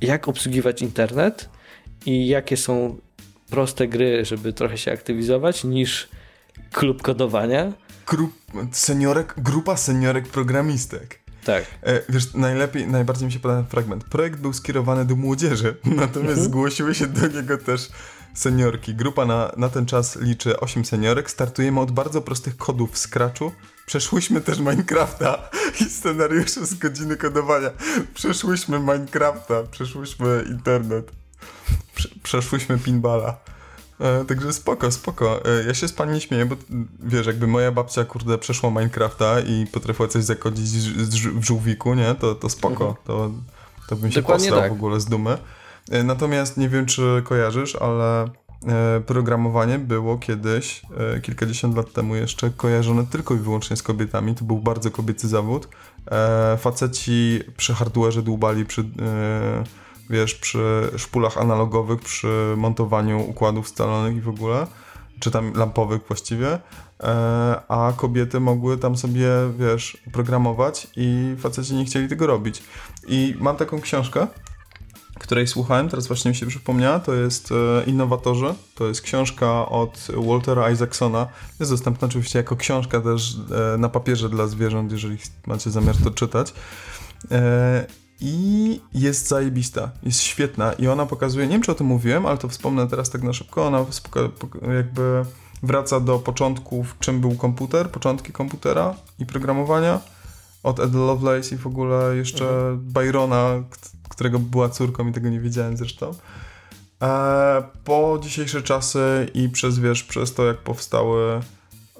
jak 0.00 0.28
obsługiwać 0.28 0.82
internet 0.82 1.48
i 2.06 2.26
jakie 2.26 2.56
są 2.56 2.96
proste 3.50 3.88
gry, 3.88 4.24
żeby 4.24 4.52
trochę 4.52 4.78
się 4.78 4.92
aktywizować, 4.92 5.64
niż 5.64 6.08
klub 6.72 7.02
kodowania 7.02 7.72
grup, 8.06 8.32
seniorek, 8.72 9.34
grupa 9.36 9.76
seniorek 9.76 10.28
programistek. 10.28 11.18
Tak. 11.44 11.64
E, 11.82 12.02
wiesz, 12.08 12.34
najlepiej, 12.34 12.86
najbardziej 12.86 13.26
mi 13.26 13.32
się 13.32 13.38
podoba 13.38 13.60
ten 13.60 13.70
fragment. 13.70 14.04
Projekt 14.04 14.40
był 14.40 14.52
skierowany 14.52 15.04
do 15.04 15.16
młodzieży, 15.16 15.76
natomiast 15.84 16.30
mhm. 16.30 16.44
zgłosiły 16.44 16.94
się 16.94 17.06
do 17.06 17.26
niego 17.26 17.58
też 17.58 17.88
seniorki. 18.34 18.94
Grupa 18.94 19.24
na, 19.24 19.52
na 19.56 19.68
ten 19.68 19.86
czas 19.86 20.16
liczy 20.16 20.60
8 20.60 20.84
seniorek. 20.84 21.30
Startujemy 21.30 21.80
od 21.80 21.90
bardzo 21.90 22.22
prostych 22.22 22.56
kodów 22.56 22.92
w 22.92 22.98
Scratchu. 22.98 23.52
Przeszłyśmy 23.86 24.40
też 24.40 24.58
Minecrafta 24.58 25.50
i 25.80 25.84
scenariusze 25.84 26.66
z 26.66 26.74
godziny 26.74 27.16
kodowania. 27.16 27.70
Przeszłyśmy 28.14 28.78
Minecrafta, 28.78 29.62
przeszłyśmy 29.70 30.44
internet. 30.50 31.12
przeszłyśmy 32.22 32.78
pinballa. 32.78 33.36
E, 34.00 34.24
także 34.24 34.52
spoko, 34.52 34.90
spoko. 34.90 35.44
E, 35.44 35.64
ja 35.66 35.74
się 35.74 35.88
z 35.88 35.92
pani 35.92 36.12
nie 36.12 36.20
śmieję, 36.20 36.46
bo 36.46 36.56
wiesz, 37.00 37.26
jakby 37.26 37.46
moja 37.46 37.72
babcia, 37.72 38.04
kurde, 38.04 38.38
przeszła 38.38 38.70
Minecrafta 38.70 39.40
i 39.40 39.66
potrafiła 39.66 40.08
coś 40.08 40.24
zakodzić 40.24 40.68
w 41.30 41.44
żółwiku, 41.44 41.94
nie? 41.94 42.14
To, 42.14 42.34
to 42.34 42.48
spoko. 42.48 42.88
Mhm. 42.88 43.06
To, 43.06 43.30
to 43.88 43.96
bym 43.96 44.12
się 44.12 44.20
Dokładnie 44.20 44.50
tak. 44.50 44.70
w 44.70 44.74
ogóle 44.74 45.00
z 45.00 45.04
dumy. 45.04 45.38
E, 45.90 46.02
natomiast 46.02 46.56
nie 46.56 46.68
wiem, 46.68 46.86
czy 46.86 47.22
kojarzysz, 47.24 47.76
ale 47.76 48.30
programowanie 49.06 49.78
było 49.78 50.18
kiedyś, 50.18 50.82
kilkadziesiąt 51.22 51.76
lat 51.76 51.92
temu 51.92 52.16
jeszcze, 52.16 52.50
kojarzone 52.50 53.06
tylko 53.06 53.34
i 53.34 53.38
wyłącznie 53.38 53.76
z 53.76 53.82
kobietami. 53.82 54.34
To 54.34 54.44
był 54.44 54.58
bardzo 54.58 54.90
kobiecy 54.90 55.28
zawód. 55.28 55.68
Faceci 56.58 57.40
przy 57.56 57.72
hardware'ze 57.72 58.22
dłubali 58.22 58.64
przy 58.64 58.84
wiesz, 60.10 60.34
przy 60.34 60.90
szpulach 60.96 61.38
analogowych, 61.38 62.00
przy 62.00 62.54
montowaniu 62.56 63.30
układów 63.30 63.68
scalonych 63.68 64.16
i 64.16 64.20
w 64.20 64.28
ogóle, 64.28 64.66
czy 65.20 65.30
tam 65.30 65.52
lampowych 65.54 66.02
właściwie, 66.08 66.48
e, 66.52 66.58
a 67.68 67.92
kobiety 67.96 68.40
mogły 68.40 68.78
tam 68.78 68.96
sobie, 68.96 69.28
wiesz, 69.58 69.98
programować 70.12 70.86
i 70.96 71.36
faceci 71.38 71.74
nie 71.74 71.84
chcieli 71.84 72.08
tego 72.08 72.26
robić. 72.26 72.62
I 73.08 73.34
mam 73.38 73.56
taką 73.56 73.80
książkę, 73.80 74.26
której 75.18 75.46
słuchałem, 75.46 75.88
teraz 75.88 76.06
właśnie 76.06 76.28
mi 76.28 76.34
się 76.34 76.46
przypomniała, 76.46 77.00
to 77.00 77.14
jest 77.14 77.52
e, 77.52 77.84
Innowatorzy, 77.84 78.54
to 78.74 78.86
jest 78.86 79.00
książka 79.00 79.68
od 79.68 80.08
Waltera 80.28 80.70
Isaacsona, 80.70 81.26
jest 81.60 81.72
dostępna 81.72 82.08
oczywiście 82.08 82.38
jako 82.38 82.56
książka 82.56 83.00
też 83.00 83.36
e, 83.74 83.78
na 83.78 83.88
papierze 83.88 84.28
dla 84.28 84.46
zwierząt, 84.46 84.92
jeżeli 84.92 85.18
macie 85.46 85.70
zamiar 85.70 85.96
to 86.04 86.10
czytać 86.10 86.54
i 88.20 88.80
jest 88.94 89.28
zajebista, 89.28 89.90
jest 90.02 90.20
świetna 90.20 90.72
i 90.72 90.88
ona 90.88 91.06
pokazuje, 91.06 91.46
nie 91.46 91.52
wiem 91.52 91.62
czy 91.62 91.72
o 91.72 91.74
tym 91.74 91.86
mówiłem, 91.86 92.26
ale 92.26 92.38
to 92.38 92.48
wspomnę 92.48 92.88
teraz 92.88 93.10
tak 93.10 93.22
na 93.22 93.32
szybko, 93.32 93.66
ona 93.66 93.84
jakby 94.76 95.24
wraca 95.62 96.00
do 96.00 96.18
początków, 96.18 96.96
czym 97.00 97.20
był 97.20 97.34
komputer, 97.34 97.90
początki 97.90 98.32
komputera 98.32 98.94
i 99.18 99.26
programowania, 99.26 100.00
od 100.62 100.80
Ed 100.80 100.94
Lovelace 100.94 101.54
i 101.54 101.58
w 101.58 101.66
ogóle 101.66 102.16
jeszcze 102.16 102.44
mhm. 102.44 102.80
Byrona, 102.80 103.62
którego 104.08 104.38
była 104.38 104.68
córką 104.68 105.08
i 105.08 105.12
tego 105.12 105.28
nie 105.28 105.40
wiedziałem 105.40 105.76
zresztą. 105.76 106.14
E, 107.02 107.62
po 107.84 108.18
dzisiejsze 108.22 108.62
czasy 108.62 109.30
i 109.34 109.48
przez, 109.48 109.78
wiesz, 109.78 110.04
przez 110.04 110.34
to 110.34 110.44
jak 110.44 110.58
powstały, 110.58 111.40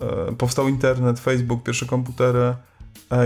e, 0.00 0.32
powstał 0.38 0.68
internet, 0.68 1.20
Facebook, 1.20 1.62
pierwsze 1.62 1.86
komputery, 1.86 2.54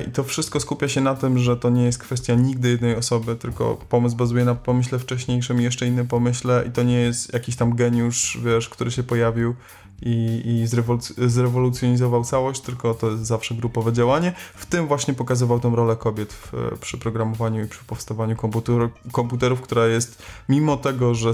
I 0.08 0.10
to 0.10 0.24
wszystko 0.24 0.60
skupia 0.60 0.88
się 0.88 1.00
na 1.00 1.14
tym, 1.14 1.38
że 1.38 1.56
to 1.56 1.70
nie 1.70 1.84
jest 1.84 1.98
kwestia 1.98 2.34
nigdy 2.34 2.70
jednej 2.70 2.96
osoby, 2.96 3.36
tylko 3.36 3.76
pomysł 3.88 4.16
bazuje 4.16 4.44
na 4.44 4.54
pomyśle 4.54 4.98
wcześniejszym 4.98 5.60
i 5.60 5.64
jeszcze 5.64 5.86
innym 5.86 6.08
pomyśle 6.08 6.64
i 6.68 6.70
to 6.70 6.82
nie 6.82 7.00
jest 7.00 7.32
jakiś 7.32 7.56
tam 7.56 7.74
geniusz, 7.76 8.38
wiesz, 8.44 8.68
który 8.68 8.90
się 8.90 9.02
pojawił 9.02 9.54
i, 10.02 10.42
i 10.44 10.66
zrewoluc- 10.66 11.28
zrewolucjonizował 11.28 12.24
całość, 12.24 12.60
tylko 12.60 12.94
to 12.94 13.10
jest 13.10 13.26
zawsze 13.26 13.54
grupowe 13.54 13.92
działanie. 13.92 14.32
W 14.54 14.66
tym 14.66 14.86
właśnie 14.86 15.14
pokazywał 15.14 15.60
tę 15.60 15.72
rolę 15.74 15.96
kobiet 15.96 16.32
w, 16.32 16.52
przy 16.80 16.98
programowaniu 16.98 17.64
i 17.64 17.68
przy 17.68 17.84
powstawaniu 17.84 18.36
komputer, 18.36 18.88
komputerów, 19.12 19.60
która 19.60 19.86
jest, 19.86 20.22
mimo 20.48 20.76
tego, 20.76 21.14
że 21.14 21.32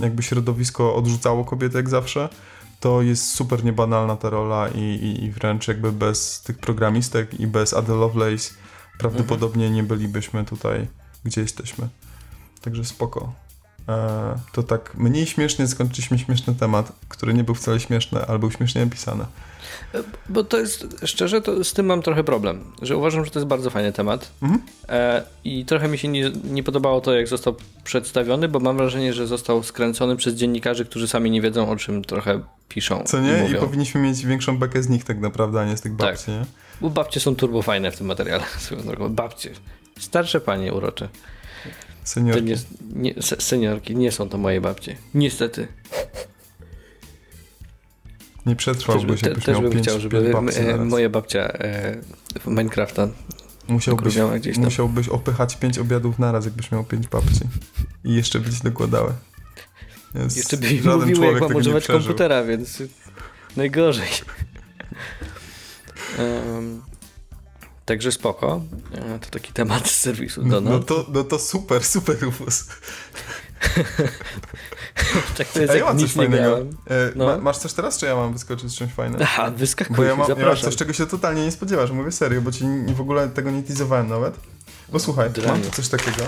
jakby 0.00 0.22
środowisko 0.22 0.94
odrzucało 0.94 1.44
kobiety 1.44 1.76
jak 1.76 1.88
zawsze, 1.88 2.28
to 2.82 3.02
jest 3.02 3.30
super 3.30 3.64
niebanalna 3.64 4.16
ta 4.16 4.30
rola 4.30 4.68
i, 4.68 4.80
i, 4.80 5.24
i 5.24 5.30
wręcz 5.30 5.68
jakby 5.68 5.92
bez 5.92 6.40
tych 6.40 6.58
programistek 6.58 7.40
i 7.40 7.46
bez 7.46 7.74
Ada 7.74 7.94
Lovelace 7.94 8.54
prawdopodobnie 8.98 9.70
nie 9.70 9.82
bylibyśmy 9.82 10.44
tutaj, 10.44 10.88
gdzie 11.24 11.40
jesteśmy. 11.40 11.88
Także 12.60 12.84
spoko. 12.84 13.32
E, 13.88 14.38
to 14.52 14.62
tak 14.62 14.94
mniej 14.94 15.26
śmiesznie 15.26 15.68
skończyliśmy 15.68 16.18
śmieszny 16.18 16.54
temat, 16.54 16.92
który 17.08 17.34
nie 17.34 17.44
był 17.44 17.54
wcale 17.54 17.80
śmieszny, 17.80 18.26
ale 18.26 18.38
był 18.38 18.50
śmiesznie 18.50 18.84
napisany. 18.84 19.24
Bo 20.28 20.44
to 20.44 20.58
jest, 20.58 20.86
szczerze, 21.04 21.40
to 21.42 21.64
z 21.64 21.72
tym 21.72 21.86
mam 21.86 22.02
trochę 22.02 22.24
problem, 22.24 22.64
że 22.82 22.96
uważam, 22.96 23.24
że 23.24 23.30
to 23.30 23.38
jest 23.38 23.46
bardzo 23.48 23.70
fajny 23.70 23.92
temat 23.92 24.30
Mhm. 24.42 24.62
e, 24.88 25.22
i 25.44 25.64
trochę 25.64 25.88
mi 25.88 25.98
się 25.98 26.08
nie, 26.08 26.30
nie 26.44 26.62
podobało 26.62 27.00
to, 27.00 27.14
jak 27.14 27.28
został 27.28 27.54
przedstawiony, 27.84 28.48
bo 28.48 28.60
mam 28.60 28.76
wrażenie, 28.76 29.12
że 29.12 29.26
został 29.26 29.62
skręcony 29.62 30.16
przez 30.16 30.34
dziennikarzy, 30.34 30.84
którzy 30.84 31.08
sami 31.08 31.30
nie 31.30 31.40
wiedzą, 31.40 31.70
o 31.70 31.76
czym 31.76 32.04
trochę 32.04 32.40
piszą. 32.68 33.04
Co 33.04 33.20
nie? 33.20 33.38
I, 33.38 33.42
mówią. 33.42 33.60
powinniśmy 33.60 34.00
mieć 34.00 34.26
większą 34.26 34.58
bekę 34.58 34.82
z 34.82 34.88
nich 34.88 35.04
tak 35.04 35.20
naprawdę, 35.20 35.60
a 35.60 35.64
nie 35.64 35.76
z 35.76 35.80
tych 35.80 35.92
babci, 35.92 36.24
Tak. 36.26 36.28
nie? 36.34 36.44
Bo 36.80 36.90
babcie 36.90 37.20
są 37.20 37.36
turbo 37.36 37.62
fajne 37.62 37.90
w 37.90 37.96
tym 37.96 38.06
materiale. 38.06 38.44
Babcie. 39.10 39.50
Starsze 39.98 40.40
panie 40.40 40.72
urocze. 40.74 41.08
Seniorki. 42.04 42.42
nie, 42.42 42.56
nie, 42.94 43.22
se- 43.22 43.40
seniorki, 43.40 43.96
nie 43.96 44.12
są 44.12 44.28
to 44.28 44.38
moje 44.38 44.60
babcie. 44.60 44.96
Niestety. 45.14 45.68
Nie 48.46 48.56
Też, 48.56 48.58
przetrwałbyś, 48.64 49.04
by, 49.06 49.16
te, 49.16 49.28
jakbyś 49.28 49.44
też 49.44 49.52
miał 49.54 49.62
bym 49.62 49.72
pięć, 49.72 49.86
chciał, 49.86 50.00
żeby 50.00 50.34
e, 50.56 50.76
moja 50.84 51.08
babcia 51.08 51.40
e, 51.40 51.96
w 52.40 52.46
Minecrafta 52.46 53.08
Musiałbyś, 53.68 54.16
gdzieś 54.40 54.54
tam. 54.54 54.64
musiałbyś 54.64 55.08
opychać 55.08 55.56
pięć 55.56 55.78
obiadów 55.78 56.18
naraz, 56.18 56.44
jakbyś 56.44 56.72
miał 56.72 56.84
pięć 56.84 57.08
babci. 57.08 57.40
I 58.04 58.14
jeszcze 58.14 58.40
by 58.40 58.50
ci 58.50 58.60
dokładały. 58.62 59.12
Jest, 60.14 60.36
Jeszcze 60.36 60.56
by 60.56 60.68
żaden 60.68 61.00
mówiły, 61.00 61.26
jak 61.26 61.40
mam 61.40 61.54
używać 61.54 61.86
komputera, 61.86 62.44
więc 62.44 62.82
najgorzej. 63.56 64.08
Em, 66.18 66.82
także 67.84 68.12
spoko. 68.12 68.62
E, 68.94 69.18
To 69.18 69.30
taki 69.30 69.52
temat 69.52 69.88
z 69.88 70.00
serwisu 70.00 70.42
No, 70.44 70.48
Donald. 70.50 70.90
no, 70.90 70.96
to, 70.96 71.06
no 71.12 71.24
to 71.24 71.38
super, 71.38 71.84
super. 71.84 72.16
tak 75.38 75.48
to 75.48 75.60
jest 75.60 75.72
A 75.72 75.76
ja 75.76 75.84
mam 75.84 75.98
coś 75.98 76.12
fajnego. 76.12 76.58
E, 76.58 76.64
No. 77.14 77.26
ma, 77.26 77.36
masz 77.38 77.58
coś 77.58 77.72
teraz, 77.72 77.98
czy 77.98 78.06
ja 78.06 78.16
mam 78.16 78.32
wyskoczyć 78.32 78.70
z 78.70 78.74
czymś 78.78 78.92
fajnym? 78.92 79.20
Aha, 79.22 79.50
wyskakuj, 79.50 79.96
Bo 79.96 80.02
ja 80.04 80.16
mam, 80.16 80.28
ja 80.38 80.46
mam 80.46 80.56
coś, 80.56 80.76
czego 80.76 80.92
się 80.92 81.06
totalnie 81.06 81.44
nie 81.44 81.52
spodziewasz. 81.52 81.90
Mówię 81.90 82.12
serio, 82.12 82.40
bo 82.42 82.52
ci 82.52 82.64
w 82.94 83.00
ogóle 83.00 83.28
tego 83.28 83.50
nie 83.50 83.62
teasowałem 83.62 84.08
nawet. 84.08 84.34
Bo 84.88 84.98
słuchaj, 84.98 85.30
Dranie. 85.30 85.62
mam 85.62 85.70
coś 85.70 85.88
takiego. 85.88 86.22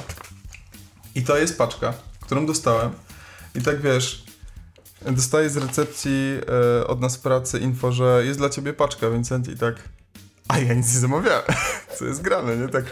I 1.14 1.22
to 1.22 1.36
jest 1.36 1.58
paczka, 1.58 1.94
którą 2.20 2.46
dostałem. 2.46 2.90
I 3.54 3.60
tak 3.62 3.80
wiesz, 3.80 4.24
dostaję 5.10 5.50
z 5.50 5.56
recepcji 5.56 6.40
e, 6.80 6.86
od 6.86 7.00
nas 7.00 7.18
pracy 7.18 7.58
info, 7.58 7.92
że 7.92 8.22
jest 8.24 8.38
dla 8.38 8.50
ciebie 8.50 8.72
paczka, 8.72 9.10
Vincent, 9.10 9.48
i 9.48 9.56
tak. 9.58 9.74
A 10.48 10.58
ja 10.58 10.74
nic 10.74 10.94
nie 10.94 11.00
zamawiałem. 11.00 11.42
Co 11.98 12.04
jest 12.04 12.22
grane, 12.22 12.56
nie? 12.56 12.68
Tak. 12.68 12.84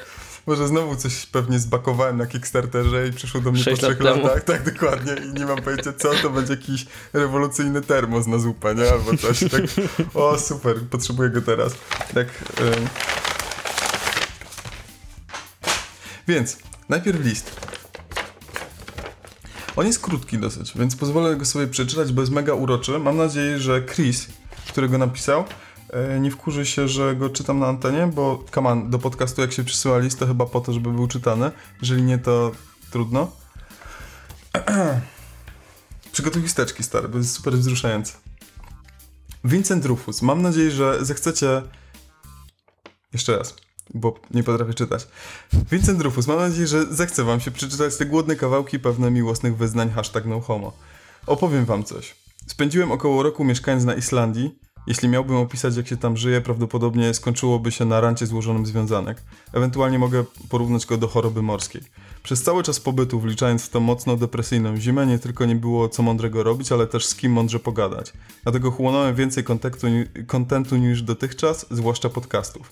Może 0.47 0.69
znowu 0.69 0.97
coś 0.97 1.27
pewnie 1.27 1.59
zbakowałem 1.59 2.19
na 2.19 2.27
Kickstarterze 2.27 3.09
i 3.09 3.13
przyszło 3.13 3.41
do 3.41 3.53
mnie 3.53 3.65
po 3.65 3.71
lat 3.71 3.79
trzech 3.79 3.99
temu. 3.99 4.27
latach. 4.27 4.45
Tak, 4.45 4.73
dokładnie. 4.73 5.13
I 5.27 5.33
nie 5.33 5.47
mam 5.47 5.63
pojęcia 5.63 5.93
co, 5.93 6.11
to 6.23 6.31
będzie 6.31 6.53
jakiś 6.53 6.87
rewolucyjny 7.13 7.81
termos 7.81 8.27
na 8.27 8.39
zupę, 8.39 8.75
nie? 8.75 8.91
Albo 8.93 9.17
coś. 9.17 9.41
Tak. 9.41 9.63
O, 10.15 10.39
super, 10.39 10.77
potrzebuję 10.91 11.31
go 11.31 11.43
teraz. 11.43 11.73
Tak. 12.15 12.27
ym. 12.61 12.89
Więc, 16.29 16.57
najpierw 16.89 17.25
list. 17.25 17.61
On 19.77 19.87
jest 19.87 20.01
krótki 20.01 20.39
dosyć, 20.39 20.73
więc 20.79 20.97
pozwolę 20.97 21.37
go 21.37 21.45
sobie 21.45 21.67
przeczytać, 21.67 22.13
bo 22.13 22.21
jest 22.23 22.33
mega 22.33 22.55
uroczy. 22.55 22.99
Mam 22.99 23.17
nadzieję, 23.17 23.59
że 23.59 23.83
Chris, 23.83 24.27
który 24.69 24.89
go 24.89 24.99
napisał, 24.99 25.45
nie 26.21 26.31
wkurzy 26.31 26.67
się, 26.67 26.89
że 26.89 27.17
go 27.17 27.31
czytam 27.31 27.59
na 27.59 27.67
antenie, 27.67 28.07
bo 28.07 28.45
come 28.55 28.71
on, 28.71 28.91
do 28.91 28.99
podcastu 28.99 29.41
jak 29.41 29.53
się 29.53 29.65
przysyła 29.65 29.99
list, 29.99 30.19
to 30.19 30.27
chyba 30.27 30.47
po 30.47 30.61
to, 30.61 30.73
żeby 30.73 30.93
był 30.93 31.09
czytany. 31.09 31.51
Jeżeli 31.81 32.03
nie, 32.03 32.19
to 32.19 32.53
trudno. 32.91 33.31
Przygotuj 36.13 36.43
chusteczki, 36.43 36.83
stary, 36.83 37.09
bo 37.09 37.19
jest 37.19 37.33
super 37.33 37.55
wzruszające. 37.55 38.13
Vincent 39.45 39.87
Rufus, 39.87 40.23
mam 40.23 40.43
nadzieję, 40.43 40.71
że 40.71 41.05
zechcecie... 41.05 41.63
Jeszcze 43.13 43.39
raz, 43.39 43.57
bo 43.95 44.15
nie 44.31 44.43
potrafię 44.43 44.75
czytać. 44.75 45.09
Vincent 45.71 46.03
Rufus, 46.03 46.27
mam 46.27 46.39
nadzieję, 46.39 46.67
że 46.67 46.87
zechce 46.87 47.25
wam 47.25 47.41
się 47.41 47.51
przeczytać 47.51 47.97
te 47.97 48.07
głodne 48.07 48.37
kawałki 48.37 48.79
pewne 48.79 49.11
miłosnych 49.11 49.57
wyznań 49.57 49.91
hashtag 49.91 50.25
no 50.27 50.41
homo. 50.41 50.73
Opowiem 51.27 51.65
wam 51.65 51.85
coś. 51.85 52.15
Spędziłem 52.47 52.93
około 52.93 53.23
roku 53.23 53.45
mieszkając 53.45 53.85
na 53.85 53.95
Islandii. 53.95 54.59
Jeśli 54.87 55.09
miałbym 55.09 55.37
opisać 55.37 55.77
jak 55.77 55.89
się 55.89 55.97
tam 55.97 56.17
żyje, 56.17 56.41
prawdopodobnie 56.41 57.15
skończyłoby 57.15 57.73
się 57.73 57.85
na 57.85 58.01
rancie 58.01 58.27
złożonym 58.27 58.67
związanek. 58.67 59.23
Ewentualnie 59.53 59.99
mogę 59.99 60.25
porównać 60.49 60.87
go 60.87 60.97
do 60.97 61.09
choroby 61.09 61.43
morskiej. 61.43 61.83
Przez 62.23 62.43
cały 62.43 62.63
czas 62.63 62.81
pobytu, 62.81 63.21
wliczając 63.21 63.65
w 63.65 63.69
to 63.69 63.81
mocno 63.81 64.17
depresyjną 64.17 64.77
zimę, 64.77 65.07
nie 65.07 65.19
tylko 65.19 65.45
nie 65.45 65.57
było 65.57 65.89
co 65.89 66.03
mądrego 66.03 66.43
robić, 66.43 66.73
ale 66.73 66.87
też 66.87 67.07
z 67.07 67.15
kim 67.15 67.33
mądrze 67.33 67.59
pogadać. 67.59 68.13
Dlatego 68.43 68.71
chłonąłem 68.71 69.15
więcej 69.15 69.45
kontentu 70.27 70.77
niż 70.77 71.03
dotychczas, 71.03 71.67
zwłaszcza 71.71 72.09
podcastów. 72.09 72.71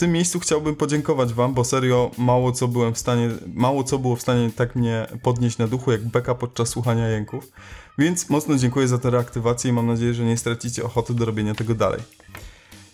Tym 0.00 0.12
miejscu 0.12 0.40
chciałbym 0.40 0.76
podziękować 0.76 1.34
wam, 1.34 1.54
bo 1.54 1.64
serio 1.64 2.10
mało 2.18 2.52
co 2.52 2.68
byłem 2.68 2.94
w 2.94 2.98
stanie, 2.98 3.28
mało 3.54 3.84
co 3.84 3.98
było 3.98 4.16
w 4.16 4.22
stanie 4.22 4.50
tak 4.56 4.76
mnie 4.76 5.06
podnieść 5.22 5.58
na 5.58 5.66
duchu 5.66 5.92
jak 5.92 6.08
beka 6.08 6.34
podczas 6.34 6.68
słuchania 6.68 7.08
jęków. 7.08 7.52
Więc 7.98 8.30
mocno 8.30 8.56
dziękuję 8.56 8.88
za 8.88 8.98
tę 8.98 9.10
reaktywację 9.10 9.70
i 9.70 9.72
mam 9.72 9.86
nadzieję, 9.86 10.14
że 10.14 10.24
nie 10.24 10.36
stracicie 10.36 10.84
ochoty 10.84 11.14
do 11.14 11.24
robienia 11.24 11.54
tego 11.54 11.74
dalej. 11.74 12.00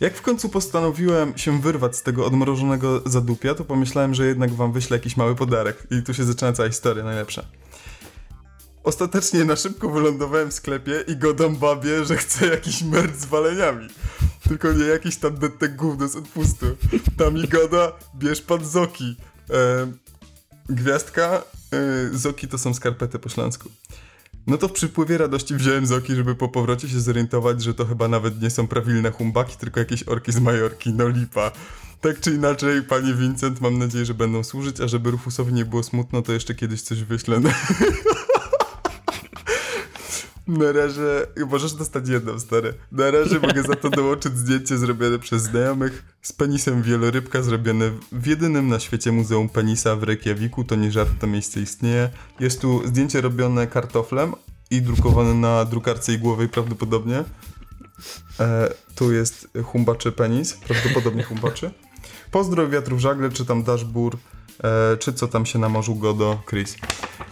Jak 0.00 0.14
w 0.14 0.22
końcu 0.22 0.48
postanowiłem 0.48 1.38
się 1.38 1.60
wyrwać 1.60 1.96
z 1.96 2.02
tego 2.02 2.26
odmrożonego 2.26 3.02
zadupia, 3.06 3.54
to 3.54 3.64
pomyślałem, 3.64 4.14
że 4.14 4.26
jednak 4.26 4.54
wam 4.54 4.72
wyślę 4.72 4.96
jakiś 4.96 5.16
mały 5.16 5.34
podarek. 5.34 5.86
I 5.90 6.02
tu 6.02 6.14
się 6.14 6.24
zaczyna 6.24 6.52
cała 6.52 6.68
historia 6.68 7.04
najlepsza. 7.04 7.44
Ostatecznie 8.86 9.44
na 9.44 9.56
szybko 9.56 9.90
wylądowałem 9.90 10.50
w 10.50 10.54
sklepie 10.54 11.04
i 11.08 11.16
godam 11.16 11.56
babie, 11.56 12.04
że 12.04 12.16
chcę 12.16 12.46
jakiś 12.46 12.82
merch 12.82 13.16
z 13.16 13.24
waleniami. 13.24 13.88
Tylko 14.48 14.72
nie 14.72 14.84
jakiś 14.84 15.16
tam 15.16 15.36
te 15.58 15.68
gówno 15.68 16.08
z 16.08 16.16
odpustu. 16.16 16.66
Tam 17.18 17.34
mi 17.34 17.48
gada, 17.48 17.92
bierz 18.14 18.42
pan 18.42 18.64
Zoki. 18.64 19.16
E, 19.50 19.92
gwiazdka, 20.68 21.42
e, 21.72 22.18
Zoki 22.18 22.48
to 22.48 22.58
są 22.58 22.74
skarpety 22.74 23.18
po 23.18 23.28
śląsku. 23.28 23.70
No 24.46 24.58
to 24.58 24.68
w 24.68 24.72
przypływie 24.72 25.18
radości 25.18 25.54
wziąłem 25.54 25.86
Zoki, 25.86 26.14
żeby 26.14 26.34
po 26.34 26.48
powrocie 26.48 26.88
się 26.88 27.00
zorientować, 27.00 27.62
że 27.62 27.74
to 27.74 27.86
chyba 27.86 28.08
nawet 28.08 28.42
nie 28.42 28.50
są 28.50 28.68
prawilne 28.68 29.10
humbaki, 29.10 29.56
tylko 29.56 29.80
jakieś 29.80 30.02
orki 30.02 30.32
z 30.32 30.40
Majorki, 30.40 30.92
no 30.92 31.08
lipa. 31.08 31.52
Tak 32.00 32.20
czy 32.20 32.34
inaczej, 32.34 32.82
panie 32.82 33.14
Vincent, 33.14 33.60
mam 33.60 33.78
nadzieję, 33.78 34.04
że 34.04 34.14
będą 34.14 34.44
służyć, 34.44 34.80
a 34.80 34.88
żeby 34.88 35.10
Rufusowi 35.10 35.52
nie 35.52 35.64
było 35.64 35.82
smutno, 35.82 36.22
to 36.22 36.32
jeszcze 36.32 36.54
kiedyś 36.54 36.82
coś 36.82 37.02
wyślę. 37.02 37.40
Na 40.46 40.72
razie, 40.72 41.26
możesz 41.50 41.72
dostać 41.72 42.08
jedną, 42.08 42.40
stary. 42.40 42.74
Na 42.92 43.10
razie 43.10 43.40
mogę 43.40 43.62
za 43.62 43.74
to 43.74 43.90
dołączyć 43.90 44.38
zdjęcie 44.38 44.78
zrobione 44.78 45.18
przez 45.18 45.42
znajomych 45.42 46.16
z 46.22 46.32
penisem 46.32 46.82
wielorybka 46.82 47.42
zrobione 47.42 47.90
w 48.12 48.26
jedynym 48.26 48.68
na 48.68 48.80
świecie 48.80 49.12
muzeum 49.12 49.48
penisa 49.48 49.96
w 49.96 50.02
Reykjaviku. 50.02 50.64
To 50.64 50.76
nie 50.76 50.92
żart, 50.92 51.10
to 51.20 51.26
miejsce 51.26 51.60
istnieje. 51.60 52.10
Jest 52.40 52.60
tu 52.60 52.88
zdjęcie 52.88 53.20
robione 53.20 53.66
kartoflem 53.66 54.32
i 54.70 54.82
drukowane 54.82 55.34
na 55.34 55.64
drukarce 55.64 56.12
igłowej 56.12 56.48
prawdopodobnie. 56.48 57.24
E, 58.40 58.74
tu 58.94 59.12
jest 59.12 59.48
humbaczy 59.64 60.12
penis, 60.12 60.52
prawdopodobnie 60.52 61.22
humbaczy. 61.22 61.70
Pozdrow 62.30 62.70
wiatrów 62.70 63.00
żagle, 63.00 63.30
czy 63.30 63.44
tam 63.44 63.62
dashbur, 63.62 64.14
e, 64.14 64.18
czy 64.98 65.12
co 65.12 65.28
tam 65.28 65.46
się 65.46 65.58
na 65.58 65.68
morzu 65.68 65.94
godo, 65.94 66.42
Chris. 66.48 66.76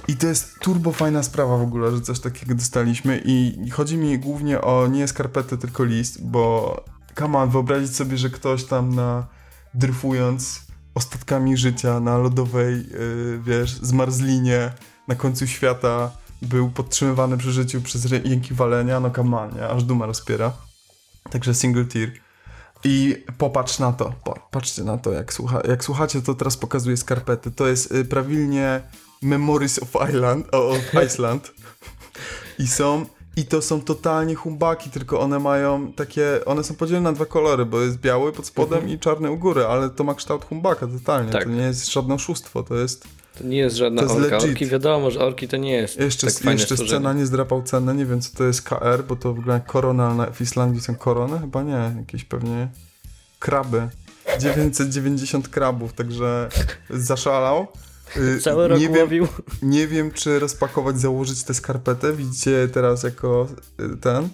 I 0.09 0.17
to 0.17 0.27
jest 0.27 0.59
turbo 0.59 0.93
fajna 0.93 1.23
sprawa 1.23 1.57
w 1.57 1.63
ogóle, 1.63 1.91
że 1.91 2.01
coś 2.01 2.21
takiego 2.21 2.55
dostaliśmy 2.55 3.23
i 3.25 3.71
chodzi 3.71 3.97
mi 3.97 4.19
głównie 4.19 4.61
o 4.61 4.87
nie 4.87 5.09
skarpety, 5.09 5.59
tylko 5.59 5.85
list, 5.85 6.27
bo 6.27 6.85
come 7.19 7.39
on, 7.39 7.51
wyobrazić 7.51 7.97
sobie, 7.97 8.19
że 8.19 8.31
ktoś 8.31 8.65
tam 8.65 8.95
na 8.95 9.27
dryfując 9.75 10.61
ostatkami 10.95 11.57
życia 11.57 12.01
na 12.01 12.19
lodowej, 12.19 12.77
yy, 12.77 13.41
wiesz, 13.45 13.73
zmarzlinie 13.83 14.73
na 15.09 15.15
końcu 15.15 15.47
świata 15.47 16.11
był 16.43 16.71
podtrzymywany 16.71 17.39
przy 17.39 17.53
życiu 17.53 17.81
przez 17.81 18.05
jęki 18.25 18.55
walenia, 18.55 19.01
no 19.01 19.11
come 19.11 19.41
on, 19.41 19.55
nie? 19.55 19.69
aż 19.69 19.85
duma 19.85 20.07
rozpiera. 20.07 20.53
Także 21.31 21.55
single 21.55 21.85
tear. 21.85 22.24
I 22.85 23.25
popatrz 23.39 23.79
na 23.79 23.93
to, 23.93 24.13
patrzcie 24.51 24.85
na 24.85 24.99
to, 24.99 25.13
jak, 25.13 25.33
słucha, 25.33 25.61
jak 25.69 25.85
słuchacie, 25.85 26.23
to 26.23 26.35
teraz 26.35 26.57
pokazuję 26.57 26.97
skarpety. 26.97 27.51
To 27.51 27.67
jest 27.67 27.93
y, 27.93 28.05
prawilnie 28.05 28.81
Memories 29.23 29.79
of 29.79 30.09
Island, 30.11 30.55
o, 30.55 30.69
of 30.69 30.79
Iceland. 31.07 31.53
I 32.59 32.67
są 32.67 33.07
I 33.37 33.45
to 33.45 33.63
są 33.63 33.81
totalnie 33.81 34.35
humbaki, 34.35 34.91
tylko 34.91 35.21
one 35.21 35.39
mają 35.39 35.93
takie, 35.93 36.45
one 36.47 36.65
są 36.65 36.75
podzielone 36.75 37.11
na 37.11 37.13
dwa 37.17 37.27
kolory, 37.27 37.67
bo 37.67 37.81
jest 37.81 37.99
biały 38.01 38.33
pod 38.33 38.47
spodem 38.47 38.79
Mhm. 38.79 38.97
i 38.97 38.99
czarny 38.99 39.31
u 39.31 39.37
góry, 39.39 39.65
ale 39.67 39.91
to 39.91 40.05
ma 40.05 40.15
kształt 40.15 40.45
humbaka 40.45 40.87
totalnie, 40.87 41.33
Tak. 41.33 41.45
to 41.45 41.51
nie 41.51 41.63
jest 41.63 41.93
żadne 41.93 42.15
oszustwo, 42.15 42.63
to 42.63 42.75
jest... 42.75 43.09
To 43.39 43.45
nie 43.45 43.57
jest 43.59 43.77
żadna 43.77 44.03
To 44.03 44.09
jest 44.09 44.21
orka. 44.25 44.37
legit. 44.37 44.51
Orki 44.51 44.67
wiadomo, 44.67 45.11
że 45.11 45.21
orki 45.21 45.49
to 45.49 45.57
nie 45.57 45.73
jest 45.73 45.97
Jeszcze, 46.01 46.27
tak 46.27 46.45
jeszcze 46.59 46.77
scena 46.77 47.13
nie 47.13 47.27
zdrapał 47.27 47.63
cenę, 47.63 47.95
nie 47.95 48.07
wiem 48.07 48.21
co 48.21 48.37
to 48.37 48.45
jest 48.45 48.63
KR, 48.63 49.05
bo 49.09 49.17
to 49.17 49.29
wygląda 49.35 49.55
jak 49.55 49.67
korona, 49.67 50.07
ale 50.07 50.15
na- 50.15 50.31
w 50.31 50.41
Islandii 50.41 50.81
są 50.81 50.95
korony? 50.95 51.39
Chyba 51.41 51.63
nie, 51.63 51.93
jakieś 51.99 52.25
pewnie 52.25 52.69
kraby. 53.39 53.89
990 54.41 55.49
krabów, 55.49 55.93
także 55.93 56.49
zaszalał. 56.91 57.67
Y, 58.17 58.41
Cały 58.41 58.69
rok 58.69 58.81
nie 58.81 58.89
wiem, 58.89 58.99
łowił. 58.99 59.29
nie 59.63 59.87
wiem, 59.87 60.11
czy 60.13 60.39
rozpakować, 60.39 61.01
założyć 61.01 61.43
tę 61.45 61.55
skarpetę. 61.55 62.13
Widzicie 62.13 62.69
teraz 62.73 63.03
jako 63.03 63.49
y, 63.95 63.97
ten. 63.97 64.29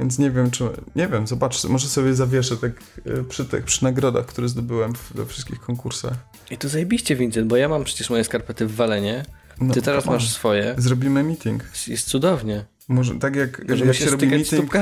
Więc 0.00 0.18
nie 0.18 0.30
wiem, 0.30 0.50
czy. 0.50 0.64
Nie 0.96 1.08
wiem, 1.08 1.26
zobaczcie. 1.26 1.68
Może 1.68 1.88
sobie 1.88 2.14
zawieszę 2.14 2.56
tak 2.56 2.72
y, 3.06 3.24
przy, 3.24 3.44
tych, 3.44 3.64
przy 3.64 3.84
nagrodach, 3.84 4.26
które 4.26 4.48
zdobyłem 4.48 4.94
w, 4.94 5.12
we 5.12 5.26
wszystkich 5.26 5.60
konkursach. 5.60 6.14
I 6.50 6.58
to 6.58 6.68
zajebiście, 6.68 7.16
Vincent, 7.16 7.48
bo 7.48 7.56
ja 7.56 7.68
mam 7.68 7.84
przecież 7.84 8.10
moje 8.10 8.24
skarpety 8.24 8.66
w 8.66 8.74
walenie. 8.74 9.24
No, 9.60 9.74
Ty 9.74 9.82
teraz 9.82 10.06
on. 10.06 10.14
masz 10.14 10.30
swoje. 10.30 10.74
Zrobimy 10.78 11.24
meeting. 11.24 11.64
Jest 11.88 12.08
cudownie. 12.08 12.64
Może 12.88 13.14
tak 13.14 13.36
jak, 13.36 13.68
Możemy 13.68 13.86
jak 13.86 13.96
się 13.96 14.04
się 14.04 14.10
robi 14.10 14.26
meeting. 14.26 14.72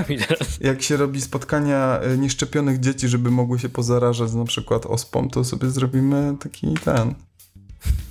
Jak 0.60 0.82
się 0.82 0.96
robi 0.96 1.20
spotkania 1.20 2.00
y, 2.14 2.18
nieszczepionych 2.18 2.80
dzieci, 2.80 3.08
żeby 3.08 3.30
mogły 3.30 3.58
się 3.58 3.68
pozarażać 3.68 4.32
na 4.32 4.44
przykład 4.44 4.86
ospą, 4.86 5.28
to 5.30 5.44
sobie 5.44 5.70
zrobimy 5.70 6.36
taki 6.40 6.74
ten 6.84 7.14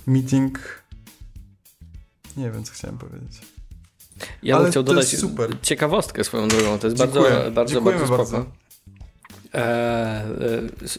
meeting. 0.06 0.82
Nie 2.36 2.50
wiem, 2.50 2.64
co 2.64 2.72
chciałem 2.72 2.98
powiedzieć. 2.98 3.57
Ja 4.42 4.54
Ale 4.54 4.62
bym 4.62 4.70
chciał 4.70 4.82
dodać 4.82 5.16
ciekawostkę 5.62 6.24
swoją 6.24 6.48
drogą. 6.48 6.78
To 6.78 6.86
jest 6.86 6.96
Dziękuję. 6.96 7.22
bardzo, 7.22 7.50
bardzo, 7.50 7.74
Dziękujemy 7.74 8.06
bardzo 8.06 8.26
spoko. 8.26 8.46
E, 9.54 10.24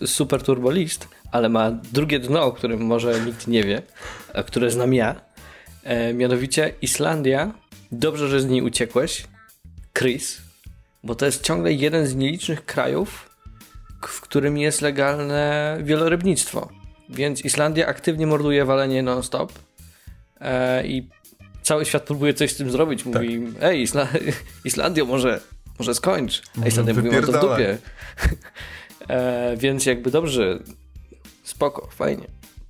e, 0.03 0.07
super 0.07 0.43
turbolist, 0.43 1.07
ale 1.31 1.49
ma 1.49 1.71
drugie 1.71 2.19
dno, 2.19 2.43
o 2.43 2.51
którym 2.51 2.81
może 2.81 3.21
nikt 3.21 3.47
nie 3.47 3.63
wie, 3.63 3.81
a 4.33 4.43
które 4.43 4.71
znam 4.71 4.93
ja. 4.93 5.21
E, 5.83 6.13
mianowicie 6.13 6.73
Islandia. 6.81 7.51
Dobrze, 7.91 8.27
że 8.27 8.41
z 8.41 8.45
niej 8.45 8.61
uciekłeś, 8.61 9.27
Chris, 9.93 10.41
bo 11.03 11.15
to 11.15 11.25
jest 11.25 11.43
ciągle 11.43 11.73
jeden 11.73 12.07
z 12.07 12.15
nielicznych 12.15 12.65
krajów, 12.65 13.29
w 14.07 14.21
którym 14.21 14.57
jest 14.57 14.81
legalne 14.81 15.77
wielorybnictwo. 15.83 16.69
Więc 17.09 17.45
Islandia 17.45 17.87
aktywnie 17.87 18.27
morduje 18.27 18.65
walenie 18.65 19.03
non-stop 19.03 19.53
e, 20.41 20.87
i 20.87 21.09
cały 21.69 21.85
świat 21.85 22.03
próbuje 22.03 22.33
coś 22.33 22.51
z 22.51 22.55
tym 22.57 22.71
zrobić. 22.71 23.05
Mówi, 23.05 23.41
ej, 23.61 23.81
Isla 23.81 24.07
Islandio, 24.65 25.05
może, 25.05 25.41
może 25.79 25.95
skończ. 25.95 26.41
A 26.63 26.67
Islandia 26.67 26.93
mówi, 26.93 27.09
to 27.09 27.31
w 27.31 27.41
dupie. 27.41 27.77
e, 29.09 29.57
więc 29.57 29.85
jakby 29.85 30.11
dobrze, 30.11 30.59
spoko, 31.43 31.89
fajnie. 31.95 32.27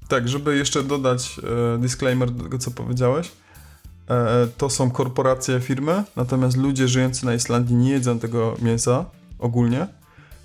Tak, 0.08 0.28
żeby 0.28 0.58
jeszcze 0.58 0.84
dodać 0.84 1.40
e, 1.76 1.78
disclaimer 1.78 2.32
do 2.32 2.44
tego, 2.44 2.58
co 2.58 2.72
powiedziałeś. 2.72 3.32
E, 4.10 4.48
to 4.58 4.70
są 4.70 4.92
korporacje, 4.92 5.60
firmy, 5.60 6.04
natomiast 6.16 6.58
ludzie 6.58 6.88
żyjący 6.88 7.26
na 7.26 7.34
Islandii 7.34 7.76
nie 7.76 7.92
jedzą 7.92 8.20
tego 8.20 8.58
mięsa 8.62 9.06
ogólnie, 9.40 9.88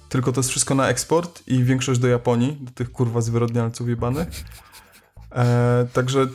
tylko 0.09 0.33
to 0.33 0.41
jest 0.41 0.51
wszystko 0.51 0.75
na 0.75 0.89
eksport 0.89 1.43
i 1.47 1.65
większość 1.65 2.01
do 2.01 2.09
Japonii, 2.09 2.59
do 2.61 2.71
tych 2.71 2.93
kurwa 2.93 3.21
zwyrodnialców 3.21 3.89
jebanych. 3.89 4.29
E, 5.33 5.87
także 5.93 6.27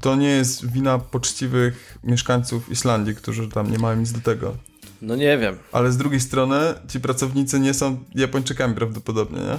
to 0.00 0.16
nie 0.16 0.28
jest 0.28 0.72
wina 0.72 0.98
poczciwych 0.98 1.98
mieszkańców 2.04 2.70
Islandii, 2.70 3.14
którzy 3.14 3.48
tam 3.48 3.72
nie 3.72 3.78
mają 3.78 4.00
nic 4.00 4.12
do 4.12 4.20
tego. 4.20 4.56
No 5.02 5.16
nie 5.16 5.38
wiem. 5.38 5.58
Ale 5.72 5.92
z 5.92 5.96
drugiej 5.96 6.20
strony 6.20 6.56
ci 6.88 7.00
pracownicy 7.00 7.60
nie 7.60 7.74
są 7.74 8.04
Japończykami 8.14 8.74
prawdopodobnie, 8.74 9.38
nie? 9.40 9.58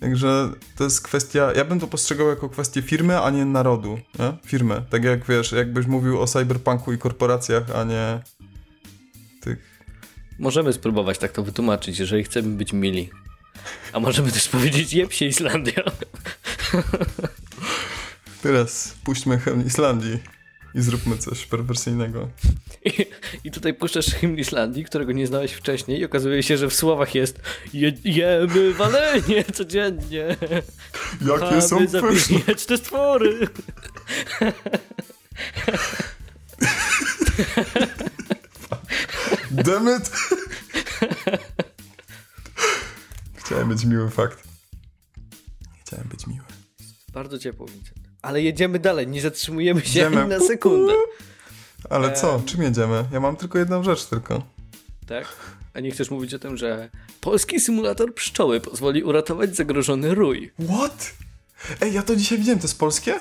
Także 0.00 0.52
to 0.76 0.84
jest 0.84 1.02
kwestia, 1.02 1.52
ja 1.56 1.64
bym 1.64 1.80
to 1.80 1.86
postrzegał 1.86 2.28
jako 2.28 2.48
kwestię 2.48 2.82
firmy, 2.82 3.20
a 3.20 3.30
nie 3.30 3.44
narodu, 3.44 3.98
nie? 4.18 4.32
Firmy. 4.46 4.82
Tak 4.90 5.04
jak 5.04 5.26
wiesz, 5.26 5.52
jakbyś 5.52 5.86
mówił 5.86 6.20
o 6.20 6.26
cyberpunku 6.26 6.92
i 6.92 6.98
korporacjach, 6.98 7.70
a 7.70 7.84
nie 7.84 8.20
tych... 9.40 9.84
Możemy 10.38 10.72
spróbować 10.72 11.18
tak 11.18 11.32
to 11.32 11.42
wytłumaczyć, 11.42 11.98
jeżeli 11.98 12.24
chcemy 12.24 12.56
być 12.56 12.72
mili. 12.72 13.10
A 13.92 14.00
możemy 14.00 14.32
też 14.32 14.48
powiedzieć, 14.48 14.92
jeb 14.92 15.12
się 15.12 15.26
Islandia. 15.26 15.82
Teraz 18.44 18.94
puśćmy 19.04 19.38
hymn 19.38 19.66
Islandii 19.66 20.18
i 20.74 20.80
zróbmy 20.80 21.18
coś 21.18 21.46
perwersyjnego. 21.46 22.28
I, 22.84 23.06
I 23.44 23.50
tutaj 23.50 23.74
puszczasz 23.74 24.06
hymn 24.06 24.38
Islandii, 24.38 24.84
którego 24.84 25.12
nie 25.12 25.26
znałeś 25.26 25.52
wcześniej 25.52 26.00
i 26.00 26.04
okazuje 26.04 26.42
się, 26.42 26.56
że 26.56 26.68
w 26.68 26.74
słowach 26.74 27.14
jest 27.14 27.40
je, 27.72 27.92
jemy 28.04 28.74
walenie 28.74 29.44
codziennie. 29.54 30.36
Jakie 31.26 31.62
są 31.62 31.86
pyszne! 31.86 32.76
stwory. 32.76 33.48
Demet! 39.50 40.10
Chciałem 43.34 43.68
być 43.68 43.84
miły 43.84 44.10
fakt. 44.10 44.48
Chciałem 45.80 46.08
być 46.08 46.26
miły. 46.26 46.44
Bardzo 47.12 47.38
ciepło, 47.38 47.66
Vincent. 47.66 48.03
Ale 48.24 48.42
jedziemy 48.42 48.78
dalej, 48.78 49.06
nie 49.08 49.20
zatrzymujemy 49.20 49.80
się 49.80 49.86
Idziemy. 49.88 50.20
ani 50.20 50.30
na 50.30 50.40
sekundę. 50.40 50.92
Ale 51.90 52.12
co? 52.12 52.34
Em. 52.34 52.44
Czym 52.44 52.62
jedziemy? 52.62 53.04
Ja 53.12 53.20
mam 53.20 53.36
tylko 53.36 53.58
jedną 53.58 53.82
rzecz 53.82 54.04
tylko. 54.04 54.42
Tak? 55.06 55.26
A 55.74 55.80
nie 55.80 55.90
chcesz 55.90 56.10
mówić 56.10 56.34
o 56.34 56.38
tym, 56.38 56.56
że 56.56 56.88
polski 57.20 57.60
symulator 57.60 58.14
pszczoły 58.14 58.60
pozwoli 58.60 59.02
uratować 59.02 59.56
zagrożony 59.56 60.14
rój. 60.14 60.52
What? 60.68 61.12
Ej, 61.80 61.92
ja 61.92 62.02
to 62.02 62.16
dzisiaj 62.16 62.38
widziałem, 62.38 62.58
to 62.58 62.64
jest 62.64 62.78
polskie? 62.78 63.20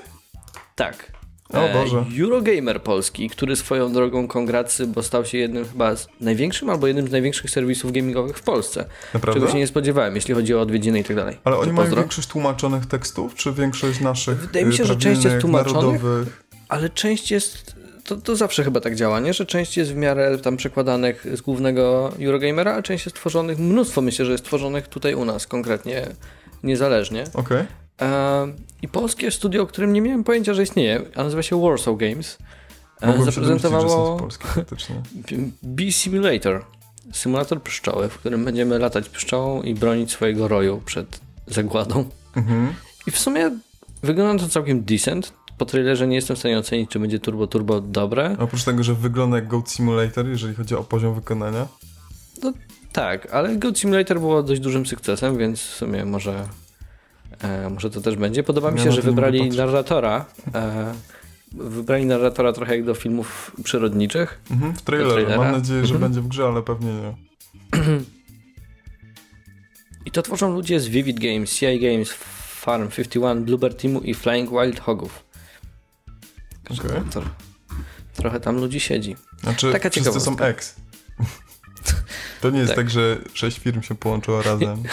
Tak. 0.76 1.12
O 1.54 1.74
Boże. 1.74 2.06
Eurogamer 2.22 2.82
polski, 2.82 3.30
który 3.30 3.56
swoją 3.56 3.94
drogą 3.94 4.28
kongracy, 4.28 4.88
bo 4.88 5.04
stał 5.04 5.26
się 5.26 5.38
jednym 5.38 5.66
chyba 5.66 5.96
z 5.96 6.08
największym 6.22 6.70
albo 6.70 6.88
jednym 6.88 7.08
z 7.08 7.12
największych 7.12 7.50
serwisów 7.50 7.92
gamingowych 7.92 8.38
w 8.38 8.44
Polsce. 8.44 8.86
Naprawdę? 9.14 9.40
Czego 9.40 9.52
się 9.52 9.58
nie 9.58 9.68
spodziewałem, 9.68 10.16
jeśli 10.16 10.34
chodzi 10.34 10.56
o 10.56 10.62
odwiedziny 10.62 11.00
i 11.00 11.04
tak 11.04 11.16
dalej. 11.16 11.38
Ale 11.44 11.58
oni 11.58 11.74
mają 11.74 11.96
większość 11.96 12.28
tłumaczonych 12.28 12.86
tekstów, 12.86 13.36
czy 13.36 13.52
większość 13.52 14.00
naszych 14.00 14.40
Wydaje 14.40 14.66
mi 14.66 14.74
się, 14.74 14.84
y, 14.84 14.86
że 14.86 14.96
część 14.96 15.24
jest 15.24 15.40
tłumaczonych. 15.40 15.76
narodowych? 15.76 16.44
Ale 16.70 16.90
część 16.90 17.32
jest, 17.32 17.76
to, 18.04 18.16
to 18.16 18.36
zawsze 18.36 18.64
chyba 18.64 18.80
tak 18.80 18.96
działa, 18.96 19.20
nie? 19.20 19.34
Że 19.34 19.46
część 19.46 19.78
jest 19.78 19.94
w 19.94 19.96
miarę 19.96 20.38
tam 20.38 20.58
przekładanych 20.58 21.26
z 21.34 21.42
głównego 21.42 22.12
Eurogamera, 22.22 22.74
a 22.76 22.82
część 22.82 23.06
jest 23.06 23.16
tworzonych, 23.16 23.60
mnóstwo 23.60 24.02
myślę, 24.02 24.26
że 24.26 24.32
jest 24.32 24.46
tworzonych 24.46 24.88
tutaj 24.88 25.16
u 25.16 25.26
nas 25.26 25.48
konkretnie, 25.48 26.08
niezależnie. 26.64 27.24
Okej. 27.34 27.58
E, 27.58 27.83
I 28.82 28.88
polskie 28.88 29.32
studio, 29.32 29.64
o 29.64 29.68
którym 29.68 29.94
nie 29.94 30.02
miałem 30.02 30.24
pojęcia, 30.24 30.54
że 30.54 30.64
istnieje, 30.64 31.02
a 31.16 31.24
nazywa 31.24 31.44
się 31.44 31.62
Warsaw 31.62 31.98
Games, 31.98 32.38
e, 33.02 33.08
Mogłem 33.08 33.26
zaprezentowało. 33.26 34.28
Bee 35.64 35.92
Simulator, 35.92 36.66
symulator 37.14 37.62
pszczoły, 37.62 38.10
w 38.10 38.18
którym 38.18 38.46
będziemy 38.46 38.80
latać 38.80 39.10
pszczołą 39.10 39.62
i 39.62 39.74
bronić 39.74 40.12
swojego 40.12 40.48
roju 40.48 40.82
przed 40.86 41.20
zagładą. 41.48 42.10
Mhm. 42.36 42.74
I 43.08 43.12
w 43.12 43.20
sumie 43.20 43.52
wygląda 44.04 44.44
to 44.44 44.50
całkiem 44.50 44.84
decent. 44.84 45.34
Po 45.58 45.66
trailerze 45.66 46.08
nie 46.08 46.16
jestem 46.16 46.36
w 46.36 46.40
stanie 46.40 46.60
ocenić, 46.60 46.90
czy 46.90 47.00
będzie 47.00 47.20
turbo 47.20 47.48
turbo 47.48 47.82
dobre. 47.82 48.36
Oprócz 48.40 48.64
tego, 48.64 48.84
że 48.84 48.94
wygląda 48.94 49.38
jak 49.38 49.48
Goat 49.48 49.70
Simulator, 49.70 50.28
jeżeli 50.28 50.56
chodzi 50.56 50.76
o 50.76 50.84
poziom 50.84 51.16
wykonania. 51.16 51.68
Tak, 52.92 53.34
ale 53.34 53.56
Goat 53.56 53.80
Simulator 53.80 54.20
było 54.20 54.44
dość 54.44 54.62
dużym 54.62 54.86
sukcesem, 54.86 55.38
więc 55.38 55.62
w 55.62 55.76
sumie 55.76 56.06
może, 56.06 56.48
e, 57.42 57.70
może 57.70 57.90
to 57.90 58.02
też 58.02 58.16
będzie. 58.16 58.44
Podoba 58.44 58.72
mi 58.72 58.80
się, 58.80 58.92
że 58.92 59.02
wybrali 59.02 59.50
narratora. 59.50 60.26
E, 60.56 60.94
wybrali 61.52 62.06
narratora 62.06 62.54
trochę 62.54 62.76
jak 62.76 62.86
do 62.86 62.94
filmów 62.96 63.52
przyrodniczych. 63.64 64.42
Mhm, 64.52 64.74
w 64.74 64.82
trailerze. 64.82 65.38
Mam 65.38 65.52
nadzieję, 65.52 65.86
że 65.86 65.94
Mhm. 65.94 66.02
będzie 66.02 66.22
w 66.22 66.28
grze, 66.28 66.46
ale 66.46 66.62
pewnie 66.62 66.94
nie. 66.94 67.14
I 70.06 70.12
to 70.12 70.22
tworzą 70.22 70.54
ludzie 70.54 70.80
z 70.80 70.88
Vivid 70.88 71.20
Games, 71.20 71.56
CI 71.60 71.80
Games, 71.80 72.14
Farm 72.48 72.88
51, 72.90 73.46
Bluebird 73.46 73.82
Teamu 73.82 74.02
i 74.02 74.14
Flying 74.14 74.50
Wild 74.50 74.80
Hogów. 74.80 75.24
To, 77.14 77.22
trochę 78.14 78.40
tam 78.40 78.58
ludzi 78.58 78.80
siedzi. 78.80 79.16
Znaczy, 79.42 79.72
Taka 79.72 79.90
wszyscy 79.90 80.20
są 80.20 80.40
ex. 80.40 80.76
To 82.42 82.50
nie 82.50 82.60
jest 82.60 82.70
Tak. 82.70 82.78
tak, 82.78 82.90
że 82.90 83.18
sześć 83.34 83.60
firm 83.60 83.82
się 83.82 83.96
połączyło 83.96 84.42
razem. 84.42 84.84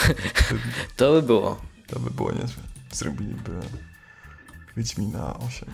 To 0.97 1.13
by 1.13 1.23
było. 1.23 1.61
To 1.91 2.01
by 2.01 2.11
było 2.11 2.33
niezłe. 2.33 2.63
Zrobiliby 2.93 3.51
Wiedźmina 4.77 5.39
8. 5.39 5.69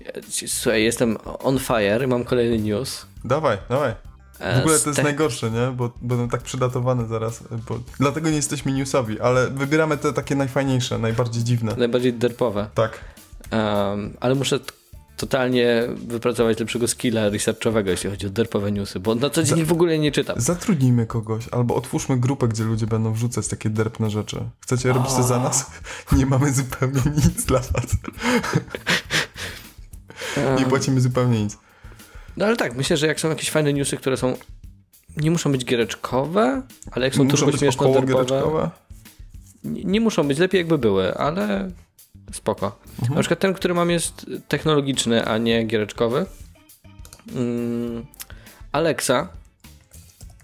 Ja 0.00 0.12
ci- 0.30 0.48
Słuchaj, 0.48 0.82
jestem 0.84 1.16
on 1.38 1.58
fire, 1.58 2.06
mam 2.06 2.24
kolejny 2.24 2.58
news. 2.58 3.06
Dawaj, 3.24 3.58
dawaj. 3.68 3.94
E, 4.38 4.56
W 4.56 4.60
ogóle 4.60 4.78
z 4.78 4.82
to 4.82 4.90
jest 4.90 5.02
najgorsze, 5.02 5.50
nie? 5.50 5.66
Bo 5.76 5.90
będą 6.02 6.28
tak 6.28 6.42
przydatowane 6.42 7.06
zaraz. 7.06 7.44
Bo... 7.68 7.78
Dlatego 8.00 8.30
nie 8.30 8.36
jesteśmy 8.36 8.72
newsowi, 8.72 9.20
ale 9.20 9.50
wybieramy 9.50 9.96
te 9.98 10.12
takie 10.12 10.34
najfajniejsze, 10.34 10.98
najbardziej 10.98 11.44
dziwne. 11.44 11.74
Najbardziej 11.78 12.12
derpowe. 12.12 12.68
Tak. 12.74 13.00
Um, 13.52 14.16
ale 14.20 14.34
muszę 14.34 14.58
totalnie 15.24 15.82
wypracować 15.96 16.60
lepszego 16.60 16.88
skilla 16.88 17.28
researchowego, 17.28 17.90
jeśli 17.90 18.10
chodzi 18.10 18.26
o 18.26 18.30
derpowe 18.30 18.72
newsy, 18.72 19.00
bo 19.00 19.14
na 19.14 19.30
co 19.30 19.42
dzień 19.42 19.64
w 19.64 19.72
ogóle 19.72 19.98
nie 19.98 20.12
czytam. 20.12 20.40
Zatrudnijmy 20.40 21.06
kogoś, 21.06 21.48
albo 21.48 21.74
otwórzmy 21.74 22.16
grupę, 22.16 22.48
gdzie 22.48 22.64
ludzie 22.64 22.86
będą 22.86 23.12
wrzucać 23.12 23.48
takie 23.48 23.70
derpne 23.70 24.10
rzeczy. 24.10 24.36
Chcecie 24.60 24.92
robić 24.92 25.12
to 25.12 25.22
za 25.22 25.38
nas? 25.38 25.70
Nie 26.18 26.26
mamy 26.26 26.52
zupełnie 26.52 27.02
nic 27.16 27.44
dla 27.44 27.58
was. 27.58 27.86
Nie 30.58 30.66
płacimy 30.66 31.00
zupełnie 31.00 31.44
nic. 31.44 31.58
No 32.36 32.46
ale 32.46 32.56
tak, 32.56 32.76
myślę, 32.76 32.96
że 32.96 33.06
jak 33.06 33.20
są 33.20 33.28
jakieś 33.28 33.50
fajne 33.50 33.72
newsy, 33.72 33.96
które 33.96 34.16
są 34.16 34.36
nie 35.16 35.30
muszą 35.30 35.52
być 35.52 35.64
giereczkowe, 35.64 36.62
ale 36.90 37.04
jak 37.04 37.14
są 37.14 37.24
Muszą 37.24 37.36
turbo 37.36 37.52
być 37.52 37.60
śmieszne 37.60 37.86
około 37.86 38.02
derpowe, 38.02 38.70
nie, 39.64 39.84
nie 39.84 40.00
muszą 40.00 40.28
być, 40.28 40.38
lepiej 40.38 40.58
jakby 40.58 40.78
były, 40.78 41.14
ale 41.14 41.70
spoko. 42.34 42.78
Mhm. 43.00 43.14
Na 43.14 43.20
przykład 43.20 43.40
ten, 43.40 43.54
który 43.54 43.74
mam 43.74 43.90
jest 43.90 44.26
technologiczny, 44.48 45.24
a 45.24 45.38
nie 45.38 45.64
giereczkowy. 45.64 46.26
Mm, 47.34 48.06
Alexa, 48.72 49.28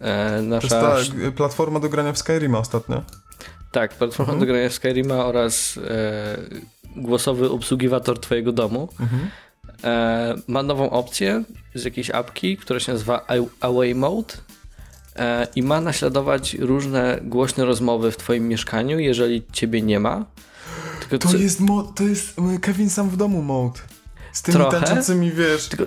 e, 0.01 0.37
To 0.37 0.43
nasza... 0.43 0.99
jest 0.99 1.13
ta 1.13 1.33
platforma 1.37 1.81
do 1.81 1.89
grania 1.89 2.13
w 2.13 2.19
Skyrima 2.19 2.59
ostatnio. 2.59 3.03
Tak, 3.73 3.95
platforma 3.95 4.33
Mhm. 4.33 4.41
do 4.41 4.53
grania 4.53 4.69
w 4.69 4.75
Skyrima 4.75 5.15
oraz 5.27 5.79
e, 5.89 6.37
głosowy 6.97 7.51
obsługiwator 7.51 8.21
twojego 8.21 8.53
domu. 8.53 8.89
Mhm. 9.01 9.31
E, 9.85 10.35
ma 10.49 10.63
nową 10.63 10.91
opcję 10.91 11.45
z 11.75 11.85
jakiejś 11.85 12.11
apki, 12.11 12.57
która 12.57 12.81
się 12.81 12.93
nazywa 12.93 13.27
Away 13.61 13.95
Mode 13.95 14.35
e, 15.17 15.47
i 15.57 15.63
ma 15.63 15.81
naśladować 15.81 16.55
różne 16.55 17.19
głośne 17.23 17.65
rozmowy 17.65 18.11
w 18.11 18.17
twoim 18.17 18.49
mieszkaniu, 18.49 18.99
jeżeli 18.99 19.43
ciebie 19.53 19.83
nie 19.83 20.01
ma. 20.01 20.25
Tylko 21.11 21.27
To 21.29 21.33
co- 21.33 21.39
jest, 21.39 21.61
mo- 21.61 21.83
to 21.83 22.05
jest 22.05 22.39
y, 22.57 22.59
Kevin 22.61 22.91
sam 22.91 23.11
w 23.11 23.17
domu 23.17 23.43
mode. 23.43 23.81
Z 24.33 24.43
tymi 24.43 24.57
Trochę. 24.59 24.81
tańczącymi, 24.81 25.31
wiesz. 25.31 25.69
Tylko- 25.69 25.87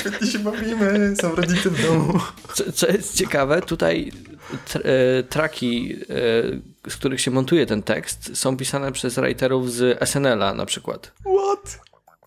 Świetnie 0.00 0.26
się 0.26 0.38
bawimy, 0.38 1.14
są 1.20 1.34
rodzice 1.34 1.70
w 1.70 1.82
domu. 1.86 2.20
Co, 2.54 2.72
co 2.72 2.86
jest 2.88 3.16
ciekawe, 3.16 3.62
tutaj 3.62 4.12
e, 4.74 5.22
traki, 5.22 5.96
e, 6.86 6.90
z 6.90 6.96
których 6.96 7.20
się 7.20 7.30
montuje 7.30 7.66
ten 7.66 7.82
tekst, 7.82 8.30
są 8.34 8.56
pisane 8.56 8.92
przez 8.92 9.14
writerów 9.14 9.72
z 9.72 9.98
SNL-a 10.08 10.54
na 10.54 10.66
przykład. 10.66 11.12
What? 11.20 11.80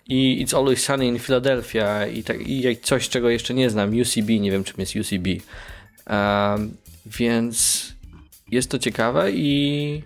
I 0.08 0.46
It's 0.46 0.58
Always 0.58 0.84
Sunny 0.84 1.08
in 1.08 1.20
Philadelphia 1.20 2.08
i, 2.08 2.24
tak, 2.24 2.48
i 2.48 2.78
coś, 2.84 3.10
czego 3.10 3.30
jeszcze 3.30 3.54
nie 3.54 3.70
znam, 3.70 3.90
UCB, 4.02 4.30
nie 4.40 4.52
wiem 4.52 4.64
czym 4.64 4.76
jest 4.78 4.96
UCB. 4.96 5.28
Um, 6.10 6.78
więc 7.06 7.88
jest 8.52 8.72
to 8.72 8.80
ciekawe 8.80 9.32
i 9.32 10.04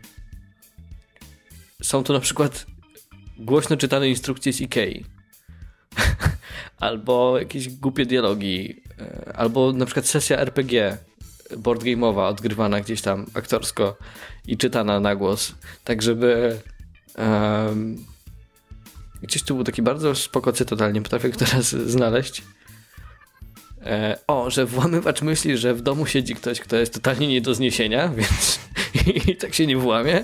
są 1.86 2.04
tu 2.04 2.14
na 2.14 2.20
przykład 2.20 2.66
głośno 3.38 3.78
czytane 3.78 4.10
instrukcje 4.10 4.54
z 4.54 4.62
Ikei. 4.62 5.06
albo 6.80 7.40
jakieś 7.40 7.70
głupie 7.70 8.06
dialogi, 8.06 8.82
e, 9.00 9.34
albo 9.36 9.74
na 9.74 9.86
przykład 9.86 10.08
sesja 10.08 10.38
RPG 10.38 10.98
board 11.58 11.84
game'owa 11.84 12.28
odgrywana 12.30 12.82
gdzieś 12.82 13.02
tam 13.02 13.26
aktorsko 13.34 13.98
i 14.48 14.58
czytana 14.58 15.00
na 15.00 15.16
głos, 15.16 15.56
tak 15.84 16.02
żeby 16.02 16.60
em, 17.16 18.06
gdzieś 19.22 19.44
tu 19.44 19.56
był 19.56 19.64
taki 19.64 19.82
bardzo 19.82 20.16
spoko 20.16 20.54
cytat, 20.54 20.82
ale 20.82 20.94
nie 20.94 21.02
potrafię 21.02 21.30
teraz 21.30 21.66
znaleźć. 21.70 22.44
E, 23.82 24.20
o, 24.28 24.50
że 24.50 24.66
włamywacz 24.66 25.22
myśli, 25.22 25.58
że 25.58 25.74
w 25.74 25.82
domu 25.82 26.06
siedzi 26.06 26.36
ktoś, 26.36 26.60
kto 26.60 26.76
jest 26.76 26.94
totalnie 26.94 27.28
nie 27.28 27.42
do 27.42 27.56
zniesienia, 27.56 28.10
więc 28.18 28.60
i 29.06 29.36
tak 29.36 29.54
się 29.54 29.68
nie 29.68 29.78
włamie. 29.78 30.24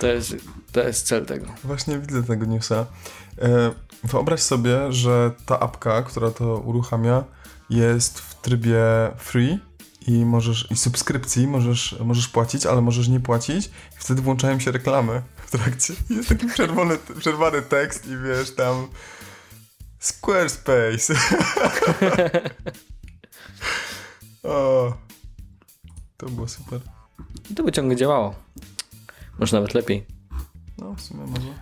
To 0.00 0.06
jest, 0.06 0.34
to 0.72 0.82
jest 0.82 1.06
cel 1.06 1.26
tego. 1.26 1.46
Właśnie 1.64 1.98
widzę 1.98 2.22
tego 2.22 2.46
newsa. 2.46 2.86
E, 3.42 3.72
wyobraź 4.04 4.40
sobie, 4.40 4.92
że 4.92 5.30
ta 5.46 5.60
apka, 5.60 6.02
która 6.02 6.30
to 6.30 6.58
uruchamia, 6.58 7.24
jest 7.70 8.20
w 8.20 8.34
trybie 8.34 8.82
free 9.18 9.58
i 10.06 10.24
możesz 10.24 10.70
i 10.70 10.76
subskrypcji 10.76 11.46
możesz, 11.46 11.96
możesz 12.04 12.28
płacić, 12.28 12.66
ale 12.66 12.80
możesz 12.80 13.08
nie 13.08 13.20
płacić. 13.20 13.66
I 13.66 13.98
wtedy 13.98 14.22
włączają 14.22 14.60
się 14.60 14.72
reklamy 14.72 15.22
w 15.46 15.50
trakcie. 15.50 15.94
Jest 16.16 16.28
taki 16.28 16.46
przerwany, 16.46 16.98
przerwany 17.18 17.62
tekst 17.62 18.06
i 18.06 18.16
wiesz 18.16 18.54
tam 18.54 18.88
Squarespace. 19.98 21.14
o, 24.42 24.92
to 26.16 26.26
było 26.26 26.48
super. 26.48 26.80
I 27.50 27.54
to 27.54 27.62
by 27.62 27.72
ciągle 27.72 27.96
działało. 27.96 28.34
Może 29.38 29.56
nawet 29.56 29.74
lepiej. 29.74 30.06
No, 30.78 30.94
w 30.94 31.00
sumie 31.00 31.26
może. 31.26 31.54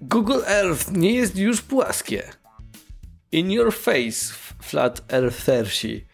Google 0.00 0.40
Earth 0.46 0.92
nie 0.92 1.12
jest 1.12 1.36
już 1.36 1.62
płaskie. 1.62 2.22
In 3.32 3.50
your 3.50 3.74
face, 3.74 4.34
flat 4.62 5.12
earthersi. 5.12 6.06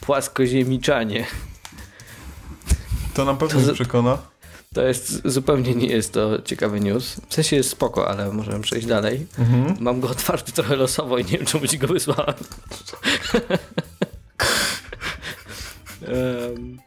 Płaskoziemiczanie. 0.00 1.26
To 3.14 3.24
na 3.24 3.34
pewno 3.34 3.66
To 3.66 3.74
przekona. 3.74 4.18
To 4.74 4.82
jest, 4.82 5.20
zupełnie 5.24 5.74
nie 5.74 5.86
jest 5.86 6.12
to 6.12 6.42
ciekawy 6.42 6.80
news. 6.80 7.20
W 7.28 7.34
sensie 7.34 7.56
jest 7.56 7.70
spoko, 7.70 8.08
ale 8.08 8.32
możemy 8.32 8.60
przejść 8.60 8.86
dalej. 8.86 9.26
Mhm. 9.38 9.76
Mam 9.80 10.00
go 10.00 10.08
otwarty 10.08 10.52
trochę 10.52 10.76
losowo 10.76 11.18
i 11.18 11.24
nie 11.24 11.30
wiem, 11.30 11.46
czemu 11.46 11.66
ci 11.66 11.78
go 11.78 11.86
wysłałem. 11.86 12.34
Em. 16.02 16.78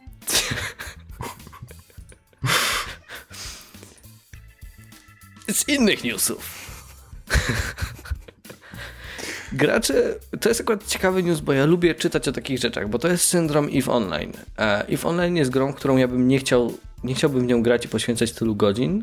Z 5.52 5.68
innych 5.68 6.04
newsów. 6.04 6.48
Gracze, 9.52 9.94
to 10.40 10.48
jest 10.48 10.60
akurat 10.60 10.86
ciekawy 10.86 11.22
news, 11.22 11.40
bo 11.40 11.52
ja 11.52 11.66
lubię 11.66 11.94
czytać 11.94 12.28
o 12.28 12.32
takich 12.32 12.58
rzeczach, 12.58 12.88
bo 12.88 12.98
to 12.98 13.08
jest 13.08 13.24
syndrom 13.24 13.68
EVE 13.72 13.92
Online. 13.92 14.32
EVE 14.88 15.08
Online 15.08 15.36
jest 15.36 15.50
grą, 15.50 15.72
którą 15.72 15.96
ja 15.96 16.08
bym 16.08 16.28
nie 16.28 16.38
chciał, 16.38 16.78
nie 17.04 17.14
chciałbym 17.14 17.42
w 17.42 17.46
nią 17.46 17.62
grać 17.62 17.84
i 17.84 17.88
poświęcać 17.88 18.32
tylu 18.32 18.56
godzin 18.56 19.02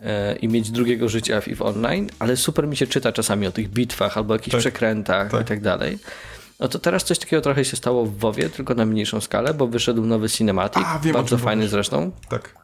e, 0.00 0.36
i 0.36 0.48
mieć 0.48 0.70
drugiego 0.70 1.08
życia 1.08 1.40
w 1.40 1.48
EVE 1.48 1.64
Online, 1.64 2.08
ale 2.18 2.36
super 2.36 2.66
mi 2.68 2.76
się 2.76 2.86
czyta 2.86 3.12
czasami 3.12 3.46
o 3.46 3.52
tych 3.52 3.68
bitwach 3.68 4.16
albo 4.16 4.34
jakichś 4.34 4.50
Tak, 4.52 4.60
przekrętach 4.60 5.30
tak. 5.30 5.40
i 5.42 5.44
tak 5.44 5.60
dalej. 5.60 5.98
No 6.60 6.68
to 6.68 6.78
teraz 6.78 7.04
coś 7.04 7.18
takiego 7.18 7.42
trochę 7.42 7.64
się 7.64 7.76
stało 7.76 8.06
w 8.06 8.18
WoWie, 8.18 8.48
tylko 8.50 8.74
na 8.74 8.84
mniejszą 8.86 9.20
skalę, 9.20 9.54
bo 9.54 9.66
wyszedł 9.66 10.06
nowy 10.06 10.28
cinematic, 10.28 10.82
A, 10.86 10.98
wiem, 10.98 11.12
bardzo 11.12 11.38
fajny 11.38 11.60
mówisz. 11.62 11.70
zresztą. 11.70 12.10
Tak. 12.28 12.59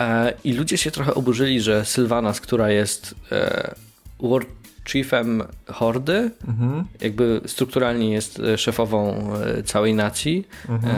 E, 0.00 0.32
I 0.44 0.52
ludzie 0.52 0.78
się 0.78 0.90
trochę 0.90 1.14
oburzyli, 1.14 1.60
że 1.60 1.84
Sylvanas, 1.84 2.40
która 2.40 2.70
jest 2.70 3.14
e, 3.32 3.74
War 4.20 4.42
Chiefem 4.88 5.42
Hordy, 5.72 6.30
Mhm. 6.48 6.84
jakby 7.00 7.40
strukturalnie 7.46 8.12
jest 8.12 8.38
e, 8.40 8.58
szefową 8.58 9.30
całej 9.64 9.94
nacji, 9.94 10.46
Mhm. 10.68 10.96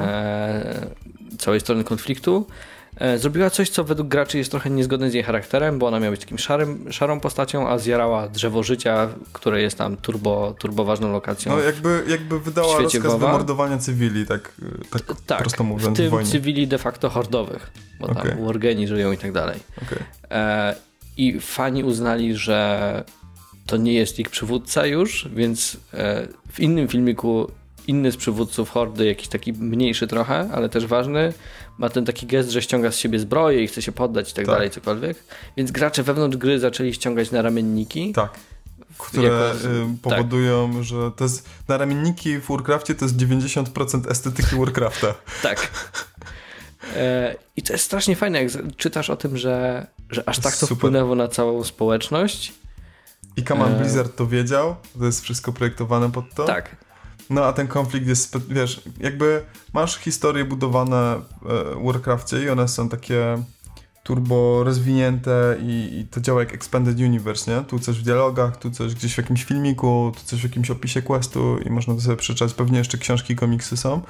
całej 1.39 1.61
strony 1.61 1.85
konfliktu, 1.85 2.47
zrobiła 3.17 3.51
coś, 3.51 3.71
co 3.71 3.85
według 3.85 4.09
graczy 4.09 4.39
jest 4.39 4.51
trochę 4.51 4.71
niezgodne 4.71 5.11
z 5.11 5.15
jej 5.15 5.23
charakterem, 5.23 5.79
bo 5.79 5.87
ona 5.87 6.01
miała 6.01 6.11
być 6.11 6.21
takim 6.21 6.39
szarym, 6.39 6.93
szarą 6.93 7.21
postacią, 7.21 7.69
a 7.69 7.79
zjarała 7.79 8.29
drzewo 8.29 8.63
życia, 8.63 9.09
które 9.33 9.63
jest 9.63 9.79
tam 9.79 9.97
turbo, 9.97 10.55
turbo 10.59 10.85
ważną 10.85 11.13
lokacją. 11.13 11.53
No 11.53 11.59
jakby, 11.59 12.05
jakby 12.09 12.41
wydała 12.41 12.79
rozkaz 12.79 13.03
WoWa? 13.03 13.27
wymordowania 13.27 13.79
cywili, 13.79 14.27
tak, 14.27 14.53
tak, 14.91 15.03
tak, 15.27 15.39
prosto 15.39 15.65
mówiąc, 15.65 15.99
w 15.99 16.03
tym 16.11 16.25
w 16.25 16.29
cywili 16.29 16.67
de 16.67 16.79
facto 16.79 17.11
hordowych, 17.11 17.71
bo 18.01 18.07
Okej. 18.07 18.31
tam 18.31 18.47
wargeni 18.47 18.89
żyją 18.89 19.13
i 19.13 19.19
tak 19.19 19.33
dalej. 19.33 19.61
Okej. 19.83 19.99
E, 20.31 20.75
I 21.17 21.41
fani 21.41 21.85
uznali, 21.85 22.37
że 22.37 23.05
to 23.67 23.77
nie 23.77 23.93
jest 23.93 24.19
ich 24.19 24.31
przywódca 24.31 24.87
już, 24.87 25.29
więc 25.35 25.77
e, 25.95 26.29
w 26.53 26.61
innym 26.61 26.89
filmiku 26.89 27.51
inny 27.89 28.13
z 28.13 28.17
przywódców 28.17 28.71
Hordy, 28.71 29.07
jakiś 29.07 29.29
taki 29.29 29.53
mniejszy 29.53 30.07
trochę, 30.07 30.49
ale 30.53 30.69
też 30.69 30.87
ważny, 30.87 31.33
ma 31.79 31.89
ten 31.89 32.05
taki 32.05 32.27
gest, 32.27 32.51
że 32.51 32.63
ściąga 32.63 32.91
z 32.93 32.97
siebie 32.97 33.19
zbroję 33.19 33.63
i 33.65 33.67
chce 33.67 33.83
się 33.83 33.93
poddać 33.93 34.31
i 34.31 34.35
tak, 34.35 34.47
Tak. 34.47 34.55
dalej, 34.55 34.71
cokolwiek. 34.71 35.25
Więc 35.57 35.71
gracze 35.71 36.03
wewnątrz 36.03 36.37
gry 36.37 36.59
zaczęli 36.59 36.95
ściągać 36.95 37.31
na 37.31 37.43
ramienniki. 37.43 38.13
Tak. 38.13 38.31
Które 38.99 39.29
Jako- 39.29 39.69
y, 39.69 39.97
powodują, 40.03 40.83
że 40.83 41.11
to 41.17 41.25
jest, 41.25 41.49
na 41.69 41.77
ramienniki 41.79 42.39
w 42.39 42.47
Warcraftie 42.49 42.95
to 42.95 43.05
jest 43.05 43.17
90% 43.17 44.11
estetyki 44.11 44.57
Warcrafta. 44.57 45.15
Tak. 45.43 45.71
E, 46.97 47.35
I 47.57 47.63
to 47.63 47.73
jest 47.73 47.85
strasznie 47.85 48.17
fajne, 48.17 48.43
jak 48.43 48.53
czytasz 48.77 49.11
o 49.11 49.17
tym, 49.17 49.37
że, 49.37 49.87
że 50.11 50.29
aż 50.29 50.39
tak 50.39 50.53
to 50.53 50.59
Super. 50.67 50.77
wpłynęło 50.77 51.15
na 51.15 51.29
całą 51.29 51.65
społeczność. 51.65 52.53
I 53.37 53.43
Command 53.45 53.77
E. 53.77 53.79
Blizzard 53.81 54.17
to 54.17 54.27
wiedział, 54.27 54.77
to 54.99 55.05
jest 55.05 55.23
wszystko 55.23 55.53
projektowane 55.53 56.13
pod 56.13 56.35
to. 56.35 56.45
Tak. 56.45 56.77
No 57.33 57.45
a 57.45 57.53
ten 57.53 57.69
konflikt 57.69 58.07
jest, 58.07 58.39
wiesz, 58.49 58.83
jakby 59.01 59.45
masz 59.73 59.99
historie 59.99 60.45
budowane 60.45 61.15
e, 61.15 61.21
w 61.75 61.85
Warcrafcie 61.85 62.43
i 62.43 62.49
one 62.49 62.69
są 62.69 62.89
takie 62.89 63.43
turbo 64.03 64.65
rozwinięte 64.65 65.57
i, 65.63 65.99
i 66.01 66.07
to 66.07 66.21
działa 66.21 66.41
jak 66.41 66.55
Expanded 66.55 66.99
Universe, 66.99 67.57
nie? 67.57 67.63
Tu 67.63 67.79
coś 67.79 67.99
w 67.99 68.03
dialogach, 68.03 68.57
tu 68.57 68.71
coś 68.71 68.95
gdzieś 68.95 69.15
w 69.15 69.19
jakimś 69.19 69.45
filmiku, 69.45 70.13
tu 70.17 70.25
coś 70.25 70.41
w 70.41 70.45
jakimś 70.45 70.71
opisie 70.71 71.03
questu 71.03 71.59
i 71.59 71.71
można 71.71 71.95
to 71.95 72.01
sobie 72.01 72.17
przeczytać. 72.17 72.55
Pewnie 72.55 72.79
jeszcze 72.79 72.99
książki, 72.99 73.37
komiksy 73.37 73.77
są. 73.77 74.03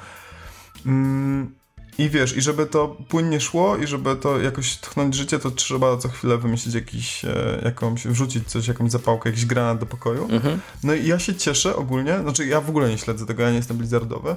Mm, 0.85 1.55
I 1.97 2.09
wiesz, 2.09 2.37
i 2.37 2.41
żeby 2.41 2.65
to 2.65 2.97
płynnie 3.09 3.39
szło 3.41 3.77
i 3.77 3.87
żeby 3.87 4.15
to 4.15 4.39
jakoś 4.41 4.77
tchnąć 4.77 5.15
życie, 5.15 5.39
to 5.39 5.51
trzeba 5.51 5.97
co 5.97 6.09
chwilę 6.09 6.37
wymyślić 6.37 6.75
jakiś, 6.75 7.25
e, 7.25 7.61
jakąś, 7.65 8.07
wrzucić 8.07 8.47
coś, 8.47 8.67
jakąś 8.67 8.91
zapałkę, 8.91 9.29
jakiś 9.29 9.45
granat 9.45 9.79
do 9.79 9.85
pokoju. 9.85 10.27
Mhm. 10.31 10.59
No 10.83 10.93
i 10.93 11.07
ja 11.07 11.19
się 11.19 11.35
cieszę 11.35 11.75
ogólnie, 11.75 12.19
znaczy 12.21 12.45
ja 12.45 12.61
w 12.61 12.69
ogóle 12.69 12.89
nie 12.89 12.97
śledzę 12.97 13.25
tego, 13.25 13.43
ja 13.43 13.49
nie 13.49 13.55
jestem 13.57 13.77
blizzardowy, 13.77 14.35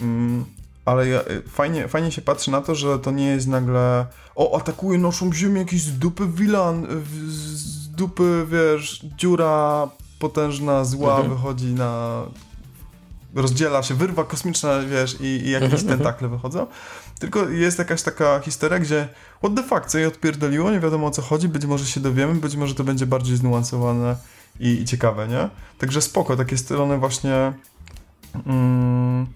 mm, 0.00 0.44
ale 0.84 1.08
ja, 1.08 1.20
y, 1.20 1.42
fajnie, 1.48 1.88
fajnie 1.88 2.12
się 2.12 2.22
patrzy 2.22 2.50
na 2.50 2.60
to, 2.60 2.74
że 2.74 2.98
to 2.98 3.10
nie 3.10 3.26
jest 3.26 3.46
nagle 3.46 4.06
o, 4.34 4.56
atakuje 4.60 4.98
naszą 4.98 5.32
ziemię 5.32 5.60
jakiś 5.60 5.82
z 5.82 5.98
dupy 5.98 6.26
wilan, 6.26 6.86
w- 6.90 7.30
z 7.32 7.88
dupy, 7.88 8.46
wiesz, 8.50 9.04
dziura 9.18 9.88
potężna, 10.18 10.84
zła 10.84 11.16
Mhm. 11.16 11.36
wychodzi 11.36 11.66
na... 11.66 12.22
rozdziela 13.36 13.82
się, 13.82 13.94
wyrwa 13.94 14.24
kosmiczna, 14.24 14.80
wiesz, 14.80 15.20
i, 15.20 15.24
i 15.24 15.50
jakieś 15.50 15.72
Mhm, 15.72 15.88
tentakle 15.88 16.28
wychodzą. 16.28 16.66
Tylko 17.18 17.48
jest 17.48 17.78
jakaś 17.78 18.02
taka 18.02 18.40
historia, 18.40 18.78
gdzie 18.78 19.08
what 19.38 19.54
the 19.56 19.62
fuck, 19.62 19.86
co 19.86 19.98
je 19.98 20.08
odpierdoliło, 20.08 20.70
nie 20.70 20.80
wiadomo 20.80 21.06
o 21.06 21.10
co 21.10 21.22
chodzi, 21.22 21.48
być 21.48 21.64
może 21.64 21.86
się 21.86 22.00
dowiemy, 22.00 22.34
być 22.34 22.56
może 22.56 22.74
to 22.74 22.84
będzie 22.84 23.06
bardziej 23.06 23.36
zniuansowane 23.36 24.16
i, 24.60 24.68
i 24.68 24.84
ciekawe, 24.84 25.28
nie? 25.28 25.48
Także 25.78 26.02
spoko, 26.02 26.36
takie 26.36 26.58
strony 26.58 26.98
właśnie 26.98 27.52
mm, 28.46 29.26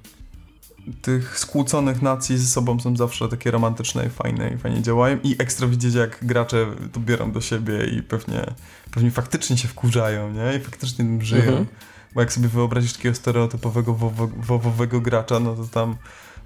tych 1.02 1.38
skłóconych 1.38 2.02
nacji 2.02 2.38
ze 2.38 2.46
sobą 2.46 2.80
są 2.80 2.96
zawsze 2.96 3.28
takie 3.28 3.50
romantyczne 3.50 4.06
i 4.06 4.10
fajne 4.10 4.50
i 4.50 4.58
fajnie 4.58 4.82
działają 4.82 5.18
i 5.24 5.36
ekstra 5.38 5.66
widzieć 5.66 5.94
jak 5.94 6.18
gracze 6.22 6.66
to 6.92 7.00
biorą 7.00 7.32
do 7.32 7.40
siebie 7.40 7.86
i 7.86 8.02
pewnie, 8.02 8.46
pewnie 8.90 9.10
faktycznie 9.10 9.56
się 9.56 9.68
wkurzają, 9.68 10.32
nie? 10.32 10.56
I 10.56 10.60
faktycznie 10.60 10.96
tym 10.96 11.22
żyją. 11.22 11.42
Mhm. 11.42 11.66
Bo 12.14 12.20
jak 12.20 12.32
sobie 12.32 12.48
wyobrazisz 12.48 12.92
takiego 12.92 13.14
stereotypowego 13.14 13.94
wowo- 13.94 14.30
wowowego 14.36 15.00
gracza, 15.00 15.40
no 15.40 15.54
to 15.56 15.64
tam 15.64 15.96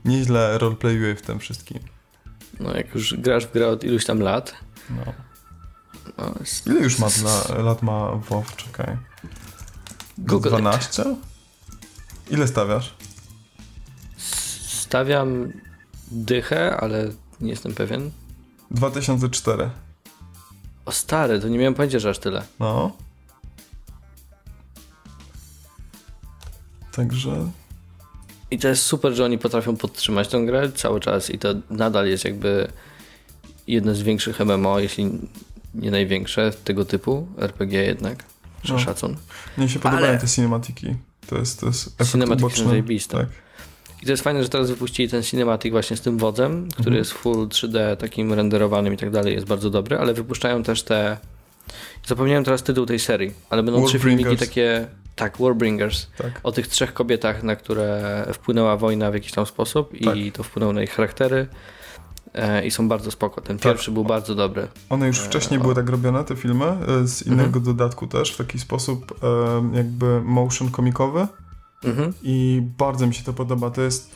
nieźle 0.05 0.59
roleplayuje 0.59 1.15
w 1.17 1.23
tym 1.23 1.39
wszystkim. 1.39 1.79
No 2.61 2.77
jak 2.77 2.95
już 2.95 3.15
grasz 3.15 3.47
w 3.47 3.53
grę 3.53 3.69
od 3.69 3.85
iluś 3.85 4.05
tam 4.05 4.21
lat, 4.21 4.55
No. 4.91 5.13
no, 6.19 6.35
jest- 6.41 6.67
Ile 6.67 6.81
już 6.81 6.99
ma 6.99 7.09
dla, 7.09 7.63
lat 7.63 7.83
ma 7.83 8.11
WoW? 8.11 8.57
Czekaj. 8.57 8.97
Google 10.19 10.49
it. 10.49 10.55
12? 10.55 11.05
Ile 12.31 12.49
stawiasz? 12.49 12.95
Stawiam 14.67 15.53
dychę, 16.11 16.77
ale 16.77 17.09
nie 17.41 17.51
jestem 17.51 17.75
pewien. 17.75 18.11
2004. 18.71 19.71
O 20.85 20.93
stary, 20.93 21.41
to 21.41 21.49
nie 21.49 21.59
miałem 21.59 21.75
pojęcia, 21.75 21.99
że 21.99 22.11
aż 22.11 22.19
tyle. 22.19 22.43
No. 22.61 22.97
Także 26.97 27.51
I 28.51 28.59
to 28.59 28.69
jest 28.69 28.83
super, 28.83 29.13
że 29.15 29.25
oni 29.25 29.39
potrafią 29.39 29.77
podtrzymać 29.77 30.29
tę 30.29 30.41
grę 30.47 30.73
cały 30.73 31.01
czas 31.01 31.31
i 31.31 31.39
to 31.39 31.49
nadal 31.71 32.07
jest 32.09 32.25
jakby 32.25 32.69
jedno 33.67 33.95
z 33.95 34.03
większych 34.03 34.41
MMO, 34.41 34.79
jeśli 34.79 35.11
nie 35.75 35.91
największe 35.91 36.53
tego 36.65 36.85
typu 36.85 37.27
RPG 37.39 37.83
jednak. 37.85 38.25
Że 38.65 38.75
No. 38.75 38.81
szacun. 38.81 39.17
mnie 39.57 39.69
się 39.69 39.79
podobają 39.79 40.09
Ale- 40.09 40.19
te 40.19 40.29
cinematiki. 40.29 40.95
To 41.27 41.39
jest, 41.39 41.61
to 41.61 41.67
jest 41.67 41.87
efekt 41.87 42.13
Cinematiki 42.13 42.41
są 42.43 42.47
uboczny. 42.47 42.69
zajebiste. 42.69 43.19
Tak. 43.19 43.27
I 44.03 44.07
to 44.07 44.11
jest 44.13 44.23
fajne, 44.23 44.43
że 44.43 44.49
teraz 44.49 44.71
wypuścili 44.71 45.09
ten 45.09 45.23
cinematic 45.23 45.73
właśnie 45.73 45.97
z 45.97 46.01
tym 46.01 46.19
wodzem, 46.19 46.63
który 46.69 46.79
Mhm. 46.81 46.97
jest 46.97 47.13
full 47.13 47.49
3D, 47.49 47.97
takim 47.97 48.33
renderowanym 48.33 48.95
i 48.95 48.97
tak 48.97 49.11
dalej, 49.11 49.35
jest 49.35 49.47
bardzo 49.47 49.71
dobry, 49.71 49.99
ale 49.99 50.15
wypuszczają 50.15 50.63
też 50.63 50.83
te... 50.83 51.17
Zapomniałem 52.07 52.45
teraz 52.45 52.63
tytuł 52.63 52.87
tej 52.87 52.99
serii, 52.99 53.33
ale 53.51 53.63
będą 53.63 53.87
trzy 53.87 53.99
filmiki 53.99 54.37
takie... 54.37 54.87
Tak, 55.15 55.39
Warbringers. 55.39 56.07
tak. 56.19 56.41
O 56.43 56.53
tych 56.53 56.69
trzech 56.69 56.95
kobietach, 56.95 57.43
na 57.43 57.57
które 57.57 58.27
wpłynęła 58.33 58.77
wojna 58.77 59.11
w 59.11 59.15
jakiś 59.15 59.33
tam 59.33 59.47
sposób 59.47 59.93
Tak. 60.05 60.17
i 60.17 60.33
to 60.33 60.43
wpłynęło 60.43 60.73
na 60.73 60.83
ich 60.83 60.91
charaktery 60.91 61.47
e, 62.35 62.67
i 62.67 62.71
są 62.71 62.89
bardzo 62.89 63.11
spoko. 63.11 63.41
Ten 63.41 63.59
Tak. 63.59 63.73
pierwszy 63.73 63.91
był 63.91 64.05
bardzo 64.05 64.35
dobry. 64.35 64.69
One 64.91 65.07
już 65.07 65.19
wcześniej 65.19 65.61
o. 65.61 65.63
były 65.63 65.75
tak 65.75 65.89
robione, 65.89 66.25
te 66.25 66.37
filmy, 66.37 66.65
e, 66.65 67.07
z 67.07 67.27
innego 67.27 67.47
Mhm. 67.47 67.65
dodatku 67.65 68.07
też, 68.07 68.33
w 68.33 68.37
taki 68.37 68.59
sposób 68.59 69.13
e, 69.73 69.77
jakby 69.77 70.21
motion 70.21 70.71
komikowy 70.71 71.27
Mhm. 71.85 72.13
i 72.23 72.63
bardzo 72.79 73.07
mi 73.07 73.15
się 73.15 73.25
to 73.25 73.33
podoba. 73.33 73.71
To 73.71 73.83
jest 73.83 74.11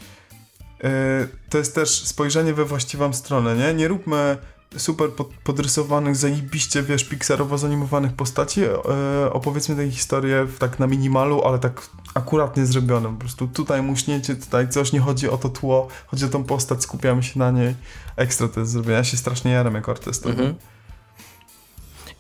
e, 0.85 1.29
to 1.51 1.59
jest 1.59 1.75
też 1.75 1.91
spojrzenie 2.07 2.55
we 2.55 2.65
właściwą 2.65 3.13
stronę, 3.13 3.57
nie? 3.57 3.75
Nie 3.75 3.89
róbmy 3.89 4.37
super 4.77 5.11
pod, 5.11 5.29
podrysowanych, 5.45 6.17
zajebiście, 6.17 6.83
wiesz, 6.83 7.05
pixarowo 7.05 7.59
zanimowanych 7.59 8.13
postaci, 8.13 8.63
e, 8.65 9.33
opowiedzmy 9.33 9.77
tę 9.77 9.91
historię 9.91 10.45
w, 10.45 10.59
tak 10.59 10.79
na 10.79 10.87
minimalu, 10.87 11.43
ale 11.45 11.59
tak 11.59 11.89
akuratnie 12.15 12.67
zrobionym. 12.67 13.15
Po 13.15 13.21
prostu 13.21 13.49
tutaj 13.49 13.83
muśnięcie, 13.83 14.37
tutaj 14.37 14.69
coś, 14.69 14.93
nie 14.93 15.01
chodzi 15.01 15.29
o 15.29 15.37
to 15.39 15.49
tło, 15.49 15.89
chodzi 16.07 16.25
o 16.25 16.29
tą 16.29 16.45
postać, 16.45 16.83
skupiamy 16.83 17.23
się 17.23 17.39
na 17.39 17.51
niej. 17.51 17.75
Ekstra 18.17 18.49
to 18.49 18.61
jest 18.61 18.73
zrobione. 18.73 18.95
Ja 18.97 19.05
się 19.05 19.17
strasznie 19.17 19.51
jaram 19.51 19.75
jako 19.75 19.91
artysta. 19.93 20.29
Mhm. 20.29 20.55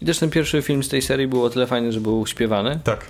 I 0.00 0.06
też 0.06 0.18
ten 0.18 0.30
pierwszy 0.30 0.62
film 0.62 0.82
z 0.82 0.88
tej 0.88 1.02
serii 1.02 1.26
był 1.28 1.44
o 1.44 1.50
tyle 1.50 1.66
fajny, 1.66 1.92
że 1.92 2.00
był 2.00 2.26
śpiewany, 2.26 2.80
Tak, 2.84 3.06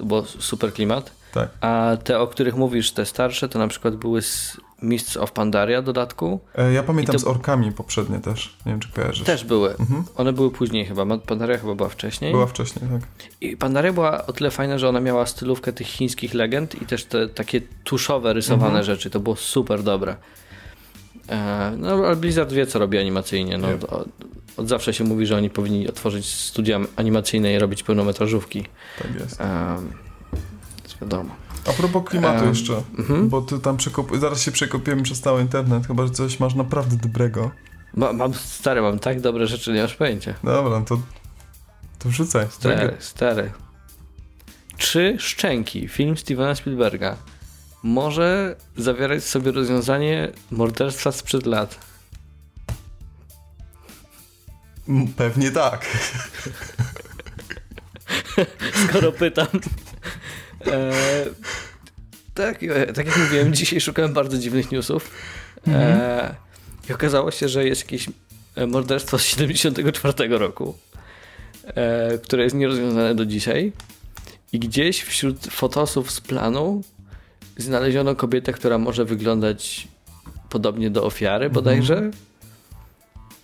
bo 0.00 0.24
super 0.24 0.72
klimat. 0.72 1.12
tak. 1.32 1.48
A 1.60 1.96
te, 2.04 2.20
o 2.20 2.26
których 2.26 2.56
mówisz, 2.56 2.90
te 2.92 3.06
starsze, 3.06 3.48
to 3.48 3.58
na 3.58 3.68
przykład 3.68 3.96
były 3.96 4.22
z 4.22 4.56
Mists 4.82 5.16
of 5.16 5.32
Pandaria 5.32 5.82
dodatku. 5.82 6.40
E, 6.54 6.72
Ja 6.72 6.82
pamiętam 6.82 7.12
to- 7.12 7.18
z 7.18 7.24
orkami 7.24 7.72
poprzednie 7.72 8.18
też. 8.20 8.56
Nie 8.66 8.72
wiem, 8.72 8.80
czy 8.80 8.88
kojarzysz. 8.92 9.24
Też 9.24 9.44
były. 9.44 9.70
Mhm. 9.76 10.04
One 10.16 10.32
były 10.32 10.50
później 10.50 10.86
chyba. 10.86 11.18
Pandaria 11.18 11.58
chyba 11.58 11.74
była 11.74 11.88
wcześniej. 11.88 12.32
Była 12.32 12.46
wcześniej, 12.46 12.84
tak. 12.90 13.00
I 13.40 13.56
Pandaria 13.56 13.92
była 13.92 14.26
o 14.26 14.32
tyle 14.32 14.50
fajna, 14.50 14.78
że 14.78 14.88
ona 14.88 15.00
miała 15.00 15.26
stylówkę 15.26 15.72
tych 15.72 15.86
chińskich 15.86 16.34
legend 16.34 16.82
i 16.82 16.86
też 16.86 17.04
te 17.04 17.28
takie 17.28 17.60
tuszowe, 17.84 18.32
rysowane 18.32 18.66
Mhm. 18.66 18.84
rzeczy. 18.84 19.10
To 19.10 19.20
było 19.20 19.36
super 19.36 19.82
dobre. 19.82 20.16
E, 21.28 21.72
no, 21.78 21.88
ale 22.06 22.16
Blizzard 22.16 22.52
wie, 22.52 22.66
co 22.66 22.78
robi 22.78 22.98
animacyjnie. 22.98 23.58
No, 23.58 23.68
to, 23.80 24.04
od 24.56 24.68
zawsze 24.68 24.94
się 24.94 25.04
mówi, 25.04 25.26
że 25.26 25.36
oni 25.36 25.50
powinni 25.50 25.88
otworzyć 25.88 26.26
studia 26.34 26.80
animacyjne 26.96 27.52
i 27.54 27.58
robić 27.58 27.82
pełnometrażówki. 27.82 28.64
Tak 28.98 29.14
jest. 29.20 29.38
Jest 30.84 31.00
wiadomo. 31.00 31.30
A 31.68 31.72
propos 31.72 32.04
klimatu 32.04 32.42
Em, 32.42 32.48
jeszcze, 32.48 32.82
mhm. 32.98 33.28
bo 33.28 33.42
ty 33.42 33.58
tam 33.58 33.76
przekop... 33.76 34.16
zaraz 34.16 34.42
się 34.42 34.52
przekopiemy 34.52 35.02
przez 35.02 35.20
cały 35.20 35.40
internet, 35.42 35.86
chyba 35.86 36.06
że 36.06 36.12
coś 36.12 36.40
masz 36.40 36.54
naprawdę 36.54 36.96
dobrego. 36.96 37.50
Ma, 37.94 38.12
mam, 38.12 38.34
stary, 38.34 38.82
mam 38.82 38.98
tak 38.98 39.20
dobre 39.20 39.46
rzeczy, 39.46 39.72
nie 39.72 39.82
masz 39.82 39.94
pojęcia. 39.94 40.34
Dobra, 40.44 40.80
to, 40.80 41.00
to 41.98 42.08
wrzucaj. 42.08 42.46
Stary, 42.50 42.96
stary. 42.98 43.52
Trzy 44.76 45.16
szczęki. 45.18 45.88
Film 45.88 46.16
Stevena 46.16 46.54
Spielberga 46.54 47.16
może 47.82 48.56
zawierać 48.76 49.22
w 49.22 49.28
sobie 49.28 49.52
rozwiązanie 49.52 50.32
morderstwa 50.50 51.12
sprzed 51.12 51.46
lat. 51.46 51.78
Pewnie 55.16 55.50
tak. 55.50 55.86
Skoro 58.88 59.12
pytam. 59.12 59.46
E, 60.66 60.92
tak, 62.36 62.62
e, 62.62 62.92
tak 62.92 63.06
jak 63.06 63.18
mówiłem, 63.18 63.54
dzisiaj 63.58 63.80
szukałem 63.80 64.12
bardzo 64.12 64.38
dziwnych 64.38 64.72
newsów. 64.72 65.10
E, 65.68 66.34
I 66.90 66.92
okazało 66.92 67.30
się, 67.30 67.48
że 67.48 67.64
jest 67.64 67.82
jakieś 67.82 68.08
e, 68.54 68.66
morderstwo 68.66 69.18
z 69.18 69.24
74 69.24 70.38
roku, 70.38 70.74
e, 71.64 72.18
które 72.18 72.44
jest 72.44 72.56
nierozwiązane 72.56 73.14
do 73.14 73.26
dzisiaj. 73.26 73.72
I 74.52 74.58
gdzieś 74.58 75.02
wśród 75.02 75.46
fotosów 75.46 76.10
z 76.10 76.20
planu 76.20 76.82
znaleziono 77.56 78.14
kobietę, 78.14 78.52
która 78.52 78.78
może 78.78 79.04
wyglądać 79.04 79.88
podobnie 80.50 80.90
do 80.90 81.04
ofiary 81.04 81.50
bodajże. 81.50 82.10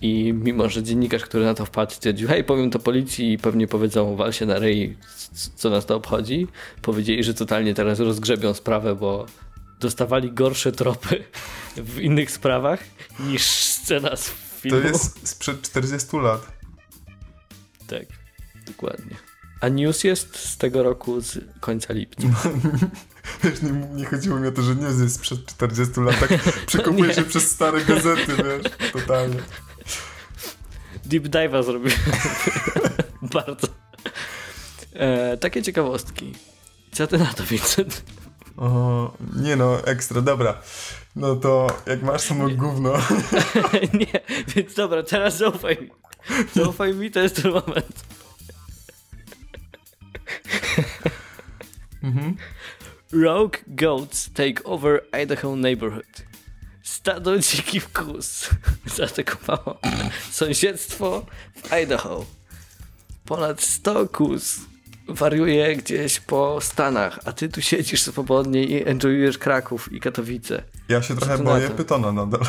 I 0.02 0.32
mimo, 0.32 0.68
że 0.68 0.82
dziennikarz, 0.82 1.22
który 1.22 1.44
na 1.44 1.54
to 1.54 1.66
wpadł, 1.66 1.92
stwierdził, 1.92 2.28
hej, 2.28 2.44
powiem 2.44 2.70
to 2.70 2.78
policji 2.78 3.32
i 3.32 3.38
pewnie 3.38 3.66
powiedzą, 3.68 4.16
wal 4.16 4.32
się 4.32 4.46
na 4.46 4.58
ryj, 4.58 4.96
c- 5.16 5.50
co 5.56 5.70
nas 5.70 5.86
to 5.86 5.96
obchodzi. 5.96 6.46
Powiedzieli, 6.82 7.24
że 7.24 7.34
totalnie 7.34 7.74
teraz 7.74 8.00
rozgrzebią 8.00 8.54
sprawę, 8.54 8.94
bo 8.94 9.26
dostawali 9.80 10.32
gorsze 10.32 10.72
tropy 10.72 11.24
w 11.76 11.98
innych 12.00 12.30
sprawach 12.30 12.80
niż 13.20 13.42
scena 13.42 14.16
z 14.16 14.24
To 14.26 14.32
filmu. 14.60 14.88
jest 14.88 15.28
sprzed 15.28 15.62
40 15.62 16.16
lat. 16.16 16.46
Tak, 17.86 18.02
dokładnie. 18.66 19.16
A 19.60 19.68
news 19.68 20.04
jest 20.04 20.36
z 20.38 20.56
tego 20.56 20.82
roku, 20.82 21.20
z 21.20 21.38
końca 21.60 21.92
lipca. 21.92 22.22
Wiesz, 23.44 23.62
nie, 23.62 23.70
nie 23.94 24.04
chodziło 24.04 24.40
mi 24.40 24.48
o 24.48 24.52
to, 24.52 24.62
że 24.62 24.74
news 24.74 25.00
jest 25.00 25.14
sprzed 25.14 25.46
40 25.46 26.00
lat, 26.00 26.20
tak 26.20 26.30
przekopuje 26.66 27.14
się 27.14 27.22
przez 27.22 27.50
stare 27.50 27.84
gazety, 27.84 28.32
wiesz, 28.36 28.92
totalnie. 28.92 29.36
Deep 31.12 31.28
dive'a 31.28 31.62
zrobiłem. 31.62 31.98
Bardzo. 33.34 33.66
E, 34.92 35.36
takie 35.36 35.62
ciekawostki. 35.62 36.32
Co 36.92 37.06
ty 37.06 37.18
na 37.18 37.26
to, 37.26 37.44
Vincent? 37.44 38.02
O, 38.56 39.12
nie 39.36 39.56
no, 39.56 39.86
ekstra, 39.86 40.20
dobra. 40.20 40.62
No 41.16 41.36
to 41.36 41.66
jak 41.86 42.02
masz 42.02 42.20
samo 42.20 42.48
gówno, 42.48 42.92
Nie, 44.00 44.20
więc 44.56 44.74
dobra, 44.74 45.02
teraz 45.02 45.38
zaufaj 45.38 45.78
mi. 45.80 45.90
Zaufaj 46.54 46.94
mi, 46.94 47.10
to 47.10 47.20
jest 47.20 47.42
ten 47.42 47.52
moment. 47.52 48.04
mhm. 52.02 52.36
Rogue 53.12 53.58
goats 53.66 54.30
take 54.32 54.64
over 54.64 55.00
Idaho 55.22 55.56
neighborhood. 55.56 56.31
Stado 57.02 57.38
dzikich 57.46 57.92
kus 57.92 58.50
zaatakowało 58.96 59.78
sąsiedztwo 60.30 61.26
w 61.56 61.72
Idaho. 61.72 62.24
Ponad 63.24 63.62
100 63.62 64.08
kus 64.08 64.60
wariuje 65.08 65.76
gdzieś 65.76 66.20
po 66.20 66.58
Stanach, 66.60 67.18
a 67.24 67.32
ty 67.32 67.48
tu 67.48 67.62
siedzisz 67.62 68.02
swobodnie 68.02 68.64
i 68.64 68.88
enjoyujesz 68.88 69.38
Kraków 69.38 69.92
i 69.92 70.00
Katowice. 70.00 70.62
Ja 70.88 71.02
się 71.02 71.16
trochę 71.16 71.38
boję 71.38 71.62
na 71.62 71.70
to? 71.70 71.74
pytona 71.74 72.12
nadal. 72.12 72.40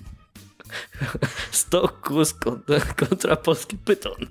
100 1.50 1.88
kus 1.88 2.34
kontra, 2.34 2.80
kontra 2.80 3.36
polski 3.36 3.76
pyton. 3.76 4.26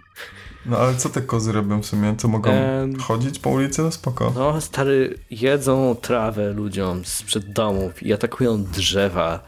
No 0.65 0.77
ale 0.77 0.95
co 0.95 1.09
te 1.09 1.21
kozy 1.21 1.51
robią 1.51 1.81
w 1.81 1.85
sumie? 1.85 2.15
Co 2.17 2.27
mogą 2.27 2.51
Em, 2.51 2.99
chodzić 2.99 3.39
po 3.39 3.49
ulicy? 3.49 3.81
No 3.81 3.91
spoko. 3.91 4.31
No, 4.35 4.61
stary, 4.61 5.19
jedzą 5.31 5.95
trawę 6.01 6.53
ludziom 6.53 7.05
sprzed 7.05 7.53
domów 7.53 8.03
i 8.03 8.13
atakują 8.13 8.63
drzewa. 8.63 9.39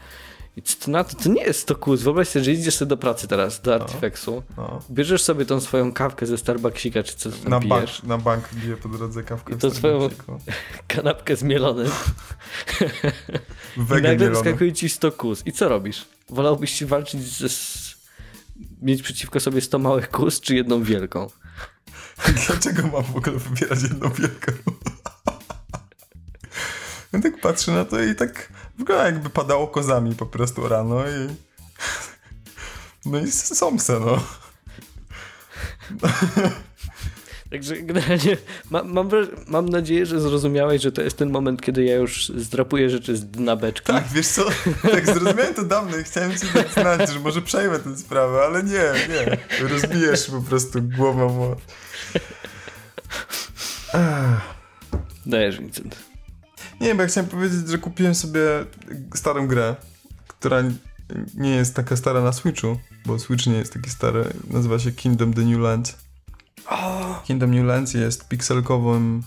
I 0.56 0.62
co 0.62 0.84
to 0.84 0.90
na 0.90 1.04
to? 1.04 1.16
To 1.16 1.28
nie 1.28 1.42
jest 1.42 1.66
to 1.68 1.74
kus. 1.76 2.02
Wyobraź 2.02 2.28
sobie, 2.28 2.44
że 2.44 2.52
idziesz 2.52 2.74
sobie 2.74 2.88
do 2.88 2.96
pracy 2.96 3.28
teraz, 3.28 3.60
do 3.60 3.74
Artifexu. 3.74 4.42
No. 4.56 4.82
Bierzesz 4.90 5.22
sobie 5.22 5.44
tą 5.46 5.60
swoją 5.60 5.92
kawkę 5.92 6.26
ze 6.26 6.38
Starbucksika, 6.38 7.02
czy 7.02 7.16
co 7.16 7.30
tam 7.30 7.50
Na 7.50 7.60
bank, 7.60 7.84
pijesz. 7.84 8.02
na 8.02 8.18
bank 8.18 8.44
bije 8.54 8.76
po 8.76 8.88
drodze 8.88 9.22
kawkę. 9.22 9.54
I 9.54 9.56
to 9.58 9.70
swoją-. 9.70 10.10
Kanapkę 10.88 11.36
z 11.36 11.42
mielonym. 11.42 11.88
I 13.76 13.80
nagle 13.80 14.00
mielone. 14.16 14.30
wyskakuje 14.30 14.72
ci 14.72 14.88
100 14.88 15.12
kus. 15.12 15.42
I 15.46 15.52
co 15.52 15.68
robisz? 15.68 16.04
Wolałbyś 16.28 16.70
się 16.70 16.86
walczyć 16.86 17.20
ze... 17.22 17.48
Mieć 18.82 19.02
przeciwko 19.02 19.40
sobie 19.40 19.60
100 19.60 19.78
małych 19.78 20.10
kus, 20.10 20.40
czy 20.40 20.54
jedną 20.54 20.82
wielką? 20.82 21.26
Dlaczego 22.46 22.82
mam 22.82 23.02
w 23.02 23.16
ogóle 23.16 23.38
wybierać 23.38 23.82
jedną 23.82 24.10
wielką? 24.10 24.52
Ja 27.12 27.20
tak 27.20 27.40
patrzę 27.40 27.72
na 27.72 27.84
to 27.84 28.02
i 28.02 28.14
tak 28.14 28.52
wygląda 28.78 29.06
jakby 29.06 29.30
padało 29.30 29.68
kozami 29.68 30.14
po 30.14 30.26
prostu 30.26 30.68
rano 30.68 31.04
i... 31.08 31.34
No 33.06 33.18
i 33.18 33.30
są 33.32 33.78
se, 33.78 34.00
no. 34.00 34.22
Także 37.52 37.76
generalnie 37.82 38.36
ma, 38.70 38.84
mam, 38.84 39.10
mam 39.46 39.68
nadzieję, 39.68 40.06
że 40.06 40.20
zrozumiałeś, 40.20 40.82
że 40.82 40.92
to 40.92 41.02
jest 41.02 41.16
ten 41.16 41.30
moment, 41.30 41.60
kiedy 41.60 41.84
ja 41.84 41.94
już 41.94 42.28
zdrapuję 42.28 42.90
rzeczy 42.90 43.16
z 43.16 43.26
dna 43.26 43.56
beczki. 43.56 43.86
Tak, 43.86 44.04
wiesz 44.14 44.26
co, 44.26 44.44
tak 44.82 45.06
zrozumiałem 45.06 45.54
to 45.54 45.64
dawno 45.64 45.96
i 45.96 46.04
chciałem 46.04 46.32
ci 46.32 46.46
dać 46.54 46.72
znać, 46.72 47.10
że 47.10 47.20
może 47.20 47.42
przejmę 47.42 47.78
tę 47.78 47.96
sprawę, 47.96 48.42
ale 48.42 48.62
nie, 48.62 48.92
nie. 49.08 49.38
Rozbijesz 49.68 50.30
po 50.30 50.42
prostu 50.42 50.82
głową. 50.82 51.56
Ech. 53.94 54.40
Dajesz, 55.26 55.58
Vincent. 55.58 55.96
Nie, 56.80 56.94
bo 56.94 57.02
ja 57.02 57.08
chciałem 57.08 57.30
powiedzieć, 57.30 57.68
że 57.68 57.78
kupiłem 57.78 58.14
sobie 58.14 58.40
starą 59.14 59.46
grę, 59.46 59.76
która 60.28 60.62
nie 61.34 61.56
jest 61.56 61.74
taka 61.74 61.96
stara 61.96 62.20
na 62.20 62.32
Switchu, 62.32 62.78
bo 63.06 63.18
Switch 63.18 63.46
nie 63.46 63.56
jest 63.56 63.72
taki 63.72 63.90
stary. 63.90 64.24
Nazywa 64.50 64.78
się 64.78 64.92
Kingdom 64.92 65.34
The 65.34 65.40
New 65.40 65.60
Lands. 66.70 67.26
Kingdom 67.26 67.54
New 67.54 67.64
Lands 67.66 67.94
jest 67.94 68.28
pikselkowym 68.28 69.22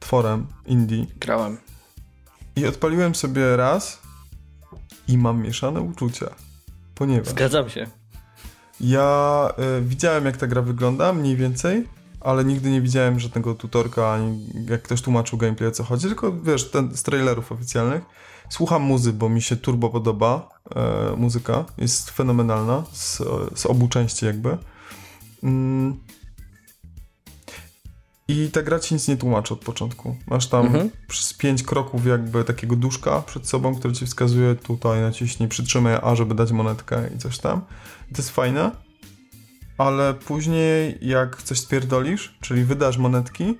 tworem 0.00 0.46
indie. 0.66 1.06
Grałem. 1.16 1.58
I 2.56 2.66
odpaliłem 2.66 3.14
sobie 3.14 3.56
raz 3.56 4.00
i 5.08 5.18
mam 5.18 5.42
mieszane 5.42 5.80
uczucia. 5.80 6.26
Ponieważ 6.94 7.28
Zgadzam 7.28 7.70
się. 7.70 7.86
ja 8.80 9.48
y, 9.78 9.82
widziałem, 9.82 10.24
jak 10.24 10.36
ta 10.36 10.46
gra 10.46 10.62
wygląda, 10.62 11.12
mniej 11.12 11.36
więcej, 11.36 11.88
ale 12.20 12.44
nigdy 12.44 12.70
nie 12.70 12.80
widziałem 12.80 13.20
żadnego 13.20 13.54
tutorka, 13.54 14.12
ani 14.12 14.46
jak 14.68 14.82
ktoś 14.82 15.02
tłumaczył 15.02 15.38
gameplay, 15.38 15.68
o 15.68 15.72
co 15.72 15.84
chodzi, 15.84 16.06
tylko 16.06 16.32
wiesz, 16.32 16.70
ten, 16.70 16.96
z 16.96 17.02
trailerów 17.02 17.52
oficjalnych. 17.52 18.02
Słucham 18.48 18.82
muzy, 18.82 19.12
bo 19.12 19.28
mi 19.28 19.42
się 19.42 19.56
turbo 19.56 19.90
podoba 19.90 20.48
e, 20.76 21.16
muzyka, 21.16 21.64
jest 21.78 22.10
fenomenalna, 22.10 22.84
z, 22.92 23.22
z 23.54 23.66
obu 23.66 23.88
części 23.88 24.26
jakby. 24.26 24.58
Mm. 25.42 25.96
I 28.32 28.50
ta 28.50 28.62
gra 28.62 28.78
ci 28.78 28.94
nic 28.94 29.08
nie 29.08 29.16
tłumaczy 29.16 29.54
od 29.54 29.60
początku. 29.60 30.16
Masz 30.26 30.46
tam 30.46 30.66
Mhm. 30.66 30.90
przez 31.08 31.32
pięć 31.34 31.62
kroków 31.62 32.06
jakby 32.06 32.44
takiego 32.44 32.76
duszka 32.76 33.22
przed 33.22 33.48
sobą, 33.48 33.74
który 33.74 33.94
ci 33.94 34.06
wskazuje 34.06 34.54
tutaj 34.54 35.00
naciśnij, 35.00 35.48
przytrzymaj 35.48 35.98
A, 36.02 36.14
żeby 36.14 36.34
dać 36.34 36.52
monetkę 36.52 37.08
i 37.16 37.18
coś 37.18 37.38
tam. 37.38 37.64
I 38.10 38.14
to 38.14 38.22
jest 38.22 38.30
fajne, 38.30 38.70
ale 39.78 40.14
później 40.14 40.98
jak 41.00 41.42
coś 41.42 41.58
spierdolisz, 41.60 42.34
czyli 42.40 42.64
wydasz 42.64 42.98
monetki, 42.98 43.58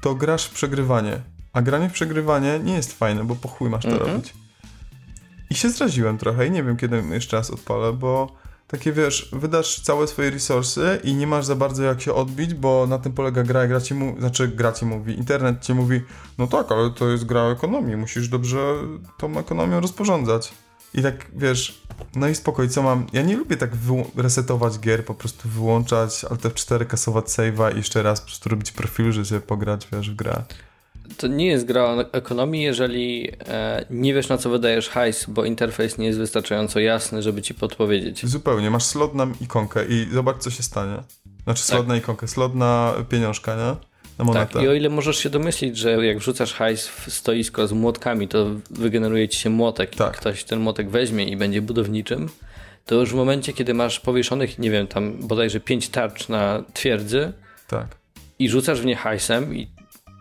to 0.00 0.14
grasz 0.14 0.44
w 0.44 0.50
przegrywanie. 0.54 1.20
A 1.52 1.62
granie 1.62 1.88
w 1.88 1.92
przegrywanie 1.92 2.60
nie 2.64 2.74
jest 2.74 2.92
fajne, 2.92 3.24
bo 3.24 3.34
po 3.36 3.48
chuj 3.48 3.70
masz 3.70 3.82
to 3.82 3.90
Mhm. 3.90 4.10
robić. 4.10 4.34
I 5.50 5.54
się 5.54 5.70
zraziłem 5.70 6.18
trochę 6.18 6.46
i 6.46 6.50
nie 6.50 6.62
wiem, 6.62 6.76
kiedy 6.76 7.02
jeszcze 7.10 7.36
raz 7.36 7.50
odpalę, 7.50 7.92
bo 7.92 8.36
takie 8.72 8.92
wiesz, 8.92 9.28
wydasz 9.32 9.80
całe 9.80 10.06
swoje 10.06 10.30
resursy 10.30 11.00
i 11.04 11.14
nie 11.14 11.26
masz 11.26 11.44
za 11.44 11.56
bardzo 11.56 11.82
jak 11.82 12.00
się 12.00 12.14
odbić, 12.14 12.54
bo 12.54 12.86
na 12.86 12.98
tym 12.98 13.12
polega 13.12 13.42
gra, 13.42 13.66
gra 13.66 13.80
ci 13.80 13.94
mówi, 13.94 14.20
znaczy 14.20 14.48
gra 14.48 14.72
ci 14.72 14.86
mówi, 14.86 15.18
internet 15.18 15.64
ci 15.64 15.74
mówi, 15.74 16.00
no 16.38 16.46
tak, 16.46 16.72
ale 16.72 16.90
to 16.90 17.08
jest 17.08 17.24
gra 17.24 17.42
ekonomii, 17.42 17.96
musisz 17.96 18.28
dobrze 18.28 18.74
tą 19.18 19.38
ekonomią 19.38 19.80
rozporządzać. 19.80 20.52
I 20.94 21.02
tak 21.02 21.26
wiesz, 21.36 21.82
no 22.16 22.28
i 22.28 22.34
spokoj, 22.34 22.68
co 22.68 22.82
mam? 22.82 23.06
Ja 23.12 23.22
nie 23.22 23.36
lubię 23.36 23.56
tak 23.56 23.70
resetować 24.16 24.78
gier, 24.78 25.04
po 25.04 25.14
prostu 25.14 25.48
wyłączać 25.48 26.24
Alt 26.24 26.42
F4, 26.42 26.86
kasować 26.86 27.24
save'a 27.24 27.74
i 27.74 27.76
jeszcze 27.76 28.02
raz 28.02 28.20
po 28.20 28.26
prostu 28.26 28.48
robić 28.48 28.72
profil, 28.72 29.12
żeby 29.12 29.26
sobie 29.26 29.40
pograć, 29.40 29.88
wiesz, 29.92 30.10
w 30.10 30.14
grę. 30.14 30.42
To 31.16 31.26
nie 31.26 31.46
jest 31.46 31.64
gra 31.64 31.84
o 31.84 32.12
ekonomii, 32.12 32.62
jeżeli 32.62 33.30
e, 33.48 33.84
nie 33.90 34.14
wiesz 34.14 34.28
na 34.28 34.38
co 34.38 34.50
wydajesz 34.50 34.88
hajs, 34.88 35.24
bo 35.28 35.44
interfejs 35.44 35.98
nie 35.98 36.06
jest 36.06 36.18
wystarczająco 36.18 36.80
jasny, 36.80 37.22
żeby 37.22 37.42
ci 37.42 37.54
podpowiedzieć. 37.54 38.26
Zupełnie, 38.26 38.70
masz 38.70 38.84
slot 38.84 39.14
na 39.14 39.26
ikonkę 39.40 39.84
i 39.88 40.06
zobacz, 40.12 40.38
co 40.38 40.50
się 40.50 40.62
stanie. 40.62 40.96
Znaczy 41.44 41.62
slot 41.62 41.80
Tak. 41.80 41.88
na 41.88 41.96
ikonkę, 41.96 42.28
slot 42.28 42.54
na 42.54 42.94
pieniążka, 43.08 43.56
nie? 43.56 43.92
Na 44.18 44.24
monetę. 44.24 44.52
Tak, 44.52 44.62
i 44.62 44.68
o 44.68 44.74
ile 44.74 44.88
możesz 44.88 45.18
się 45.18 45.30
domyślić, 45.30 45.76
że 45.76 46.06
jak 46.06 46.18
wrzucasz 46.18 46.54
hajs 46.54 46.88
w 46.88 47.12
stoisko 47.12 47.66
z 47.66 47.72
młotkami, 47.72 48.28
to 48.28 48.46
wygeneruje 48.70 49.28
ci 49.28 49.40
się 49.40 49.50
młotek 49.50 49.94
Tak. 49.96 50.14
i 50.14 50.18
ktoś 50.18 50.44
ten 50.44 50.60
młotek 50.60 50.90
weźmie 50.90 51.24
i 51.24 51.36
będzie 51.36 51.62
budowniczym, 51.62 52.28
to 52.86 52.94
już 52.94 53.10
w 53.10 53.14
momencie, 53.14 53.52
kiedy 53.52 53.74
masz 53.74 54.00
powieszonych, 54.00 54.58
nie 54.58 54.70
wiem, 54.70 54.86
tam 54.86 55.12
bodajże 55.28 55.60
pięć 55.60 55.88
tarcz 55.88 56.28
na 56.28 56.62
twierdzy 56.74 57.32
tak. 57.68 57.86
i 58.38 58.48
rzucasz 58.48 58.80
w 58.80 58.84
nie 58.84 58.96
hajsem 58.96 59.56
i 59.56 59.68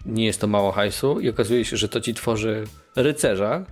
nie 0.05 0.25
jest 0.25 0.41
to 0.41 0.47
mało 0.47 0.71
hajsu 0.71 1.19
i 1.19 1.29
okazuje 1.29 1.65
się, 1.65 1.77
że 1.77 1.89
to 1.89 2.01
ci 2.01 2.13
tworzy 2.13 2.63
rycerza 2.95 3.65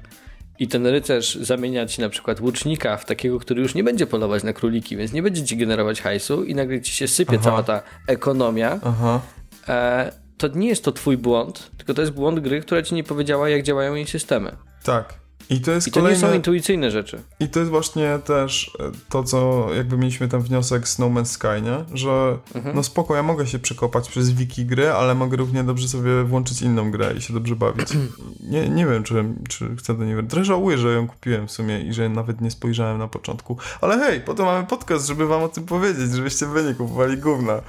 i 0.60 0.68
ten 0.68 0.88
rycerz 0.88 1.36
zamienia 1.36 1.86
ci 1.86 2.02
na 2.02 2.10
przykład 2.10 2.42
łucznika 2.42 2.98
w 2.98 3.06
takiego, 3.06 3.40
który 3.40 3.62
już 3.62 3.76
nie 3.76 3.84
będzie 3.84 4.08
polować 4.08 4.44
na 4.44 4.54
króliki, 4.54 4.98
więc 4.98 5.14
nie 5.14 5.24
będzie 5.24 5.46
ci 5.46 5.58
generować 5.58 6.02
hajsu 6.02 6.44
i 6.44 6.56
nagle 6.56 6.82
ci 6.82 6.94
się 6.94 7.08
sypie 7.08 7.34
Aha. 7.36 7.44
cała 7.44 7.64
ta 7.64 7.82
ekonomia, 8.08 8.80
Aha. 8.84 9.22
e, 9.68 10.12
to 10.38 10.48
nie 10.48 10.68
jest 10.68 10.84
to 10.84 10.92
twój 10.92 11.18
błąd, 11.18 11.72
tylko 11.78 11.94
to 11.94 12.02
jest 12.02 12.14
błąd 12.14 12.40
gry, 12.40 12.62
która 12.62 12.82
ci 12.82 12.96
nie 12.96 13.04
powiedziała, 13.04 13.50
jak 13.50 13.64
działają 13.64 13.96
jej 13.96 14.08
systemy. 14.08 14.56
Tak. 14.84 15.19
I 15.50 15.62
to 15.62 15.72
jest 15.72 15.88
I 15.88 15.92
to 15.92 16.00
kolejne... 16.00 16.22
nie 16.22 16.28
są 16.28 16.34
intuicyjne 16.34 16.92
rzeczy. 16.92 17.22
I 17.40 17.48
to 17.48 17.60
jest 17.60 17.72
właśnie 17.72 18.20
też 18.26 18.72
e, 18.80 18.92
to, 19.10 19.24
co 19.24 19.68
jakby 19.76 19.98
mieliśmy 19.98 20.28
ten 20.28 20.42
wniosek 20.42 20.88
z 20.88 21.00
No 21.00 21.10
Man's 21.10 21.26
Sky, 21.26 21.62
nie? 21.62 21.98
Że 21.98 22.38
Mhm. 22.56 22.76
no 22.76 22.84
spoko, 22.84 23.16
ja 23.16 23.24
mogę 23.24 23.48
się 23.48 23.60
przekopać 23.60 24.10
przez 24.10 24.30
wiki 24.32 24.66
gry, 24.66 24.90
ale 24.92 25.16
mogę 25.16 25.38
równie 25.38 25.64
dobrze 25.64 25.88
sobie 25.88 26.24
włączyć 26.24 26.62
inną 26.62 26.92
grę 26.92 27.14
i 27.18 27.22
się 27.22 27.34
dobrze 27.34 27.56
bawić. 27.56 27.88
nie, 28.52 28.70
nie 28.70 28.86
wiem, 28.86 29.04
czy, 29.04 29.26
czy 29.50 29.76
chcę 29.76 29.98
do 29.98 30.06
niej 30.06 30.16
wrócić. 30.16 30.32
Trochę 30.32 30.46
żałuję, 30.46 30.78
że 30.78 30.94
ją 30.94 31.08
kupiłem 31.08 31.48
w 31.48 31.52
sumie 31.52 31.82
i 31.82 31.94
że 31.94 32.10
nawet 32.10 32.42
nie 32.42 32.52
spojrzałem 32.52 32.98
na 32.98 33.08
początku. 33.08 33.58
Ale 33.82 34.00
hej, 34.00 34.22
po 34.22 34.34
to 34.34 34.46
mamy 34.46 34.68
podcast, 34.68 35.08
żeby 35.08 35.28
wam 35.28 35.44
o 35.44 35.50
tym 35.50 35.66
powiedzieć, 35.66 36.12
żebyście 36.12 36.46
wy 36.46 36.64
nie 36.64 36.74
kupowali 36.74 37.18
gówna. 37.18 37.62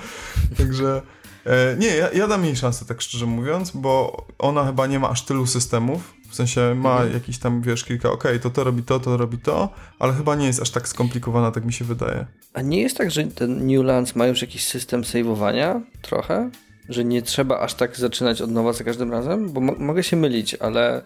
Także... 0.59 1.03
E, 1.47 1.76
nie, 1.78 1.87
ja, 1.97 2.11
ja 2.11 2.28
dam 2.28 2.45
jej 2.45 2.57
szansę, 2.57 2.85
tak 2.85 3.01
szczerze 3.01 3.26
mówiąc, 3.26 3.70
bo 3.74 4.24
ona 4.39 4.66
chyba 4.66 4.87
nie 4.87 4.99
ma 4.99 5.09
aż 5.11 5.22
tylu 5.22 5.47
systemów. 5.47 6.14
W 6.31 6.35
sensie 6.35 6.74
ma 6.74 6.93
Mhm. 6.93 7.12
jakiś 7.12 7.39
tam, 7.39 7.62
wiesz, 7.62 7.85
kilka, 7.85 8.11
okej, 8.11 8.41
to 8.41 8.51
to 8.51 8.64
robi 8.64 8.83
to, 8.83 9.01
to 9.01 9.16
robi 9.16 9.39
to, 9.39 9.68
ale 9.99 10.12
chyba 10.12 10.35
nie 10.35 10.47
jest 10.47 10.62
aż 10.62 10.70
tak 10.70 10.89
skomplikowana, 10.89 11.51
tak 11.51 11.64
mi 11.64 11.72
się 11.72 11.85
wydaje. 11.85 12.26
A 12.55 12.61
nie 12.62 12.83
jest 12.83 12.97
tak, 12.97 13.11
że 13.11 13.24
ten 13.24 13.66
Newlands 13.66 14.16
ma 14.16 14.26
już 14.26 14.43
jakiś 14.43 14.64
system 14.66 15.05
saveowania 15.05 15.81
trochę? 16.03 16.51
Że 16.89 17.05
nie 17.05 17.22
trzeba 17.22 17.61
aż 17.61 17.74
tak 17.74 17.97
zaczynać 17.97 18.43
od 18.43 18.51
nowa 18.51 18.72
za 18.72 18.85
każdym 18.85 19.12
razem? 19.12 19.53
Bo 19.53 19.61
mo- 19.61 19.74
mogę 19.78 20.03
się 20.03 20.16
mylić, 20.16 20.55
ale 20.55 21.03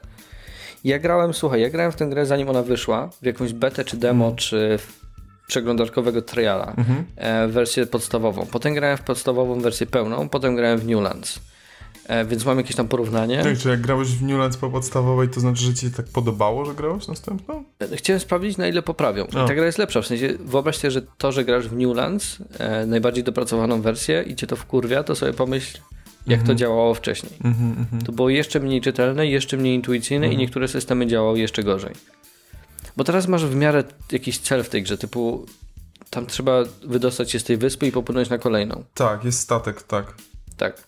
ja 0.85 0.99
grałem, 0.99 1.35
słuchaj, 1.35 1.61
ja 1.61 1.70
grałem 1.70 1.93
w 1.93 1.97
tę 1.97 2.07
grę 2.07 2.27
zanim 2.27 2.49
ona 2.49 2.62
wyszła, 2.62 3.11
w 3.22 3.27
jakąś 3.27 3.53
betę 3.53 3.85
czy 3.85 3.97
demo, 3.97 4.33
czy 4.37 4.79
w 4.79 5.01
przeglądarkowego 5.47 6.22
triala, 6.22 6.75
Mhm. 6.77 7.05
e, 7.16 7.49
wersję 7.49 7.87
podstawową. 7.87 8.47
Potem 8.47 8.75
grałem 8.75 8.97
w 8.97 9.03
podstawową 9.03 9.61
wersję 9.61 9.87
pełną, 9.87 10.29
potem 10.29 10.57
grałem 10.57 10.79
w 10.79 10.87
Newlands. 10.87 11.41
E, 12.09 12.24
więc 12.24 12.44
mam 12.44 12.59
jakieś 12.59 12.76
tam 12.76 12.88
porównanie. 12.88 13.42
Tak, 13.42 13.59
czy 13.59 13.68
jak 13.68 13.80
grałeś 13.80 14.09
w 14.09 14.22
Newlands 14.22 14.57
po 14.57 14.70
podstawowej, 14.70 15.28
to 15.28 15.40
znaczy, 15.40 15.64
że 15.64 15.74
ci 15.74 15.80
się 15.80 15.90
tak 15.90 16.07
podobało, 16.07 16.64
że 16.64 16.74
grałeś 16.74 17.09
następną? 17.09 17.64
Chciałem 17.94 18.20
sprawdzić, 18.20 18.57
na 18.57 18.68
ile 18.68 18.82
poprawią. 18.82 19.24
I 19.24 19.36
O. 19.36 19.46
ta 19.46 19.55
gra 19.55 19.66
jest 19.66 19.78
lepsza. 19.78 20.02
W 20.02 20.07
sensie, 20.07 20.34
wyobraź 20.40 20.76
sobie, 20.76 20.90
że 20.90 21.02
to, 21.02 21.32
że 21.32 21.44
grasz 21.44 21.68
w 21.68 21.76
Newlands, 21.76 22.38
e, 22.59 22.86
najbardziej 22.86 23.24
dopracowaną 23.24 23.82
wersję 23.82 24.24
i 24.26 24.36
cię 24.36 24.46
to 24.46 24.57
wkurwia, 24.57 25.02
to 25.02 25.14
sobie 25.14 25.32
pomyśl, 25.32 25.78
jak 26.26 26.42
to 26.42 26.55
działało 26.55 26.94
wcześniej. 26.94 27.32
Mhm, 27.44 27.74
mhm. 27.78 28.02
To 28.02 28.12
było 28.12 28.30
jeszcze 28.30 28.61
mniej 28.61 28.80
czytelne, 28.80 29.26
jeszcze 29.26 29.57
mniej 29.57 29.74
intuicyjne 29.74 30.28
i 30.28 30.36
niektóre 30.36 30.68
systemy 30.68 31.07
działały 31.07 31.38
jeszcze 31.38 31.62
gorzej. 31.62 31.94
Bo 32.96 33.05
teraz 33.05 33.28
masz 33.28 33.46
w 33.46 33.55
miarę 33.57 33.84
jakiś 34.12 34.38
cel 34.38 34.64
w 34.64 34.68
tej 34.68 34.82
grze, 34.82 34.98
typu 34.98 35.46
tam 36.11 36.26
trzeba 36.26 36.62
wydostać 36.86 37.30
się 37.30 37.38
z 37.40 37.44
tej 37.44 37.57
wyspy 37.57 37.86
i 37.86 37.92
popłynąć 37.92 38.30
na 38.30 38.38
kolejną. 38.38 38.84
Tak, 38.94 39.24
jest 39.24 39.40
statek, 39.40 39.82
tak. 39.82 40.14
Tak. 40.57 40.86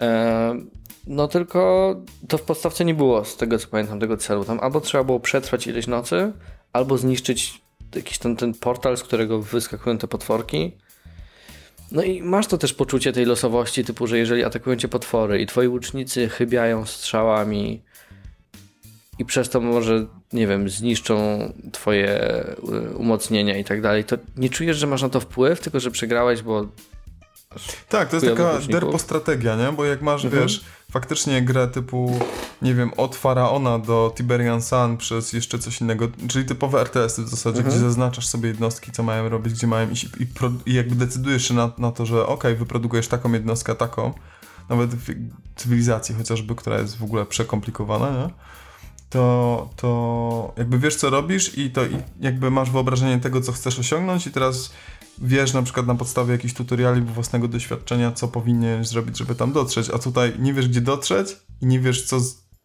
E, 0.00 0.60
no 1.06 1.28
tylko 1.28 1.94
to 2.28 2.38
w 2.38 2.42
podstawce 2.42 2.84
nie 2.84 2.94
było, 2.94 3.24
z 3.24 3.36
tego 3.36 3.58
co 3.58 3.68
pamiętam, 3.68 4.00
tego 4.00 4.16
celu. 4.16 4.44
Tam 4.44 4.60
albo 4.60 4.80
trzeba 4.80 5.04
było 5.04 5.20
przetrwać 5.20 5.66
ileś 5.66 5.86
nocy, 5.86 6.32
albo 6.72 6.98
zniszczyć 6.98 7.62
jakiś 7.94 8.18
ten, 8.18 8.36
ten 8.36 8.54
portal, 8.54 8.96
z 8.96 9.02
którego 9.02 9.42
wyskakują 9.42 9.98
te 9.98 10.08
potworki. 10.08 10.72
No 11.92 12.02
i 12.02 12.22
masz 12.22 12.46
to 12.46 12.58
też 12.58 12.74
poczucie 12.74 13.12
tej 13.12 13.24
losowości, 13.24 13.84
typu, 13.84 14.06
że 14.06 14.18
jeżeli 14.18 14.44
atakują 14.44 14.76
cię 14.76 14.88
potwory 14.88 15.40
i 15.40 15.46
twoi 15.46 15.68
łucznicy 15.68 16.28
chybiają 16.28 16.86
strzałami 16.86 17.82
i 19.18 19.24
przez 19.24 19.48
to 19.48 19.60
może, 19.60 20.06
nie 20.32 20.46
wiem, 20.46 20.68
zniszczą 20.68 21.38
twoje 21.72 22.34
y, 22.92 22.96
umocnienia 22.96 23.58
i 23.58 23.64
tak 23.64 23.80
dalej, 23.80 24.04
to 24.04 24.16
nie 24.36 24.50
czujesz, 24.50 24.76
że 24.76 24.86
masz 24.86 25.02
na 25.02 25.08
to 25.08 25.20
wpływ, 25.20 25.60
tylko 25.60 25.80
że 25.80 25.90
przegrałeś, 25.90 26.42
bo 26.42 26.66
tak, 27.88 28.08
to 28.08 28.16
jest 28.16 28.28
taka 28.28 28.58
derpo 28.68 28.98
strategia, 28.98 29.56
nie? 29.56 29.72
Bo 29.72 29.84
jak 29.84 30.02
masz, 30.02 30.24
Mhm. 30.24 30.42
wiesz, 30.42 30.64
faktycznie 30.92 31.42
grę 31.42 31.68
typu, 31.68 32.20
nie 32.62 32.74
wiem, 32.74 32.90
od 32.96 33.16
Faraona 33.16 33.78
do 33.78 34.12
Tiberian 34.16 34.62
Sun 34.62 34.96
przez 34.96 35.32
jeszcze 35.32 35.58
coś 35.58 35.80
innego, 35.80 36.08
czyli 36.28 36.44
typowe 36.44 36.80
RTS-y 36.80 37.22
w 37.24 37.28
zasadzie, 37.28 37.58
Mhm. 37.58 37.68
gdzie 37.76 37.84
zaznaczasz 37.84 38.26
sobie 38.26 38.48
jednostki, 38.48 38.92
co 38.92 39.02
mają 39.02 39.28
robić, 39.28 39.52
gdzie 39.54 39.66
mają 39.66 39.90
iść 39.90 40.06
i, 40.20 40.26
pro, 40.26 40.50
i 40.66 40.74
jakby 40.74 40.94
decydujesz 40.94 41.48
się 41.48 41.54
na, 41.54 41.72
na 41.78 41.92
to, 41.92 42.06
że 42.06 42.26
okej, 42.26 42.56
wyprodukujesz 42.56 43.08
taką 43.08 43.32
jednostkę, 43.32 43.74
taką, 43.74 44.12
nawet 44.68 44.90
w 44.94 45.14
cywilizacji 45.56 46.14
chociażby, 46.14 46.54
która 46.54 46.78
jest 46.78 46.98
w 46.98 47.04
ogóle 47.04 47.26
przekomplikowana, 47.26 48.10
nie? 48.10 48.30
To, 49.10 49.68
to 49.76 50.52
jakby 50.56 50.78
wiesz, 50.78 50.96
co 50.96 51.10
robisz 51.10 51.58
i 51.58 51.70
to 51.70 51.84
i 51.84 51.96
jakby 52.20 52.50
masz 52.50 52.70
wyobrażenie 52.70 53.20
tego, 53.20 53.40
co 53.40 53.52
chcesz 53.52 53.78
osiągnąć 53.78 54.26
i 54.26 54.30
teraz 54.30 54.72
wiesz 55.20 55.52
na 55.52 55.62
przykład 55.62 55.86
na 55.86 55.94
podstawie 55.94 56.32
jakichś 56.32 56.54
tutoriali 56.54 57.02
własnego 57.02 57.48
doświadczenia, 57.48 58.12
co 58.12 58.28
powinieneś 58.28 58.88
zrobić, 58.88 59.18
żeby 59.18 59.34
tam 59.34 59.52
dotrzeć, 59.52 59.90
a 59.90 59.98
tutaj 59.98 60.32
nie 60.38 60.54
wiesz, 60.54 60.68
gdzie 60.68 60.80
dotrzeć 60.80 61.36
i 61.62 61.66
nie 61.66 61.80
wiesz, 61.80 62.02
co 62.04 62.20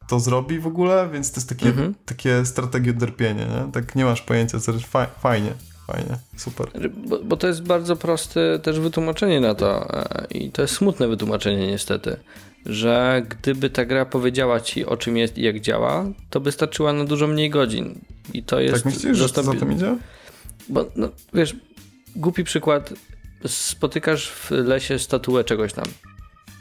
to 0.08 0.20
zrobi 0.20 0.60
w 0.60 0.68
ogóle, 0.68 1.10
więc 1.14 1.32
to 1.32 1.38
jest 1.39 1.49
takie, 1.49 1.66
Mhm. 1.70 1.95
takie 2.06 2.45
strategie 2.45 2.93
derpienie, 2.93 3.45
nie? 3.45 3.72
Tak 3.72 3.95
nie 3.95 4.06
masz 4.06 4.22
pojęcia, 4.22 4.60
co 4.60 4.74
fa 4.74 5.06
fajnie, 5.06 5.53
fajnie, 5.88 6.18
super. 6.38 6.68
Bo, 7.08 7.20
bo 7.24 7.38
to 7.38 7.47
jest 7.47 7.64
bardzo 7.64 7.95
proste 7.95 8.60
też 8.60 8.80
wytłumaczenie 8.80 9.39
na 9.39 9.56
to 9.56 9.93
e, 9.93 10.26
i 10.32 10.51
to 10.51 10.62
jest 10.62 10.74
smutne 10.74 11.08
wytłumaczenie 11.08 11.68
niestety, 11.68 12.18
że 12.66 13.24
gdyby 13.30 13.70
ta 13.70 13.86
gra 13.86 14.06
powiedziała 14.06 14.60
ci 14.60 14.86
o 14.86 14.97
czym 14.97 15.18
jest 15.18 15.38
i 15.38 15.41
jak 15.41 15.60
działa, 15.60 16.06
to 16.30 16.39
by 16.39 16.51
starczyła 16.51 16.93
na 16.93 17.06
dużo 17.06 17.28
mniej 17.28 17.49
godzin. 17.49 17.99
I 18.34 18.43
to 18.43 18.60
jest 18.60 18.84
tak 18.84 18.93
myślisz, 18.93 19.18
że 19.18 19.30
to 19.30 19.43
za 19.43 19.53
tym 19.53 19.72
idzie? 19.72 19.97
Bo 20.70 20.86
no, 20.95 21.10
wiesz, 21.34 21.56
głupi 22.16 22.43
przykład, 22.43 22.93
spotykasz 23.47 24.30
w 24.30 24.51
lesie 24.51 24.99
statuę 24.99 25.43
czegoś 25.43 25.74
tam 25.74 25.86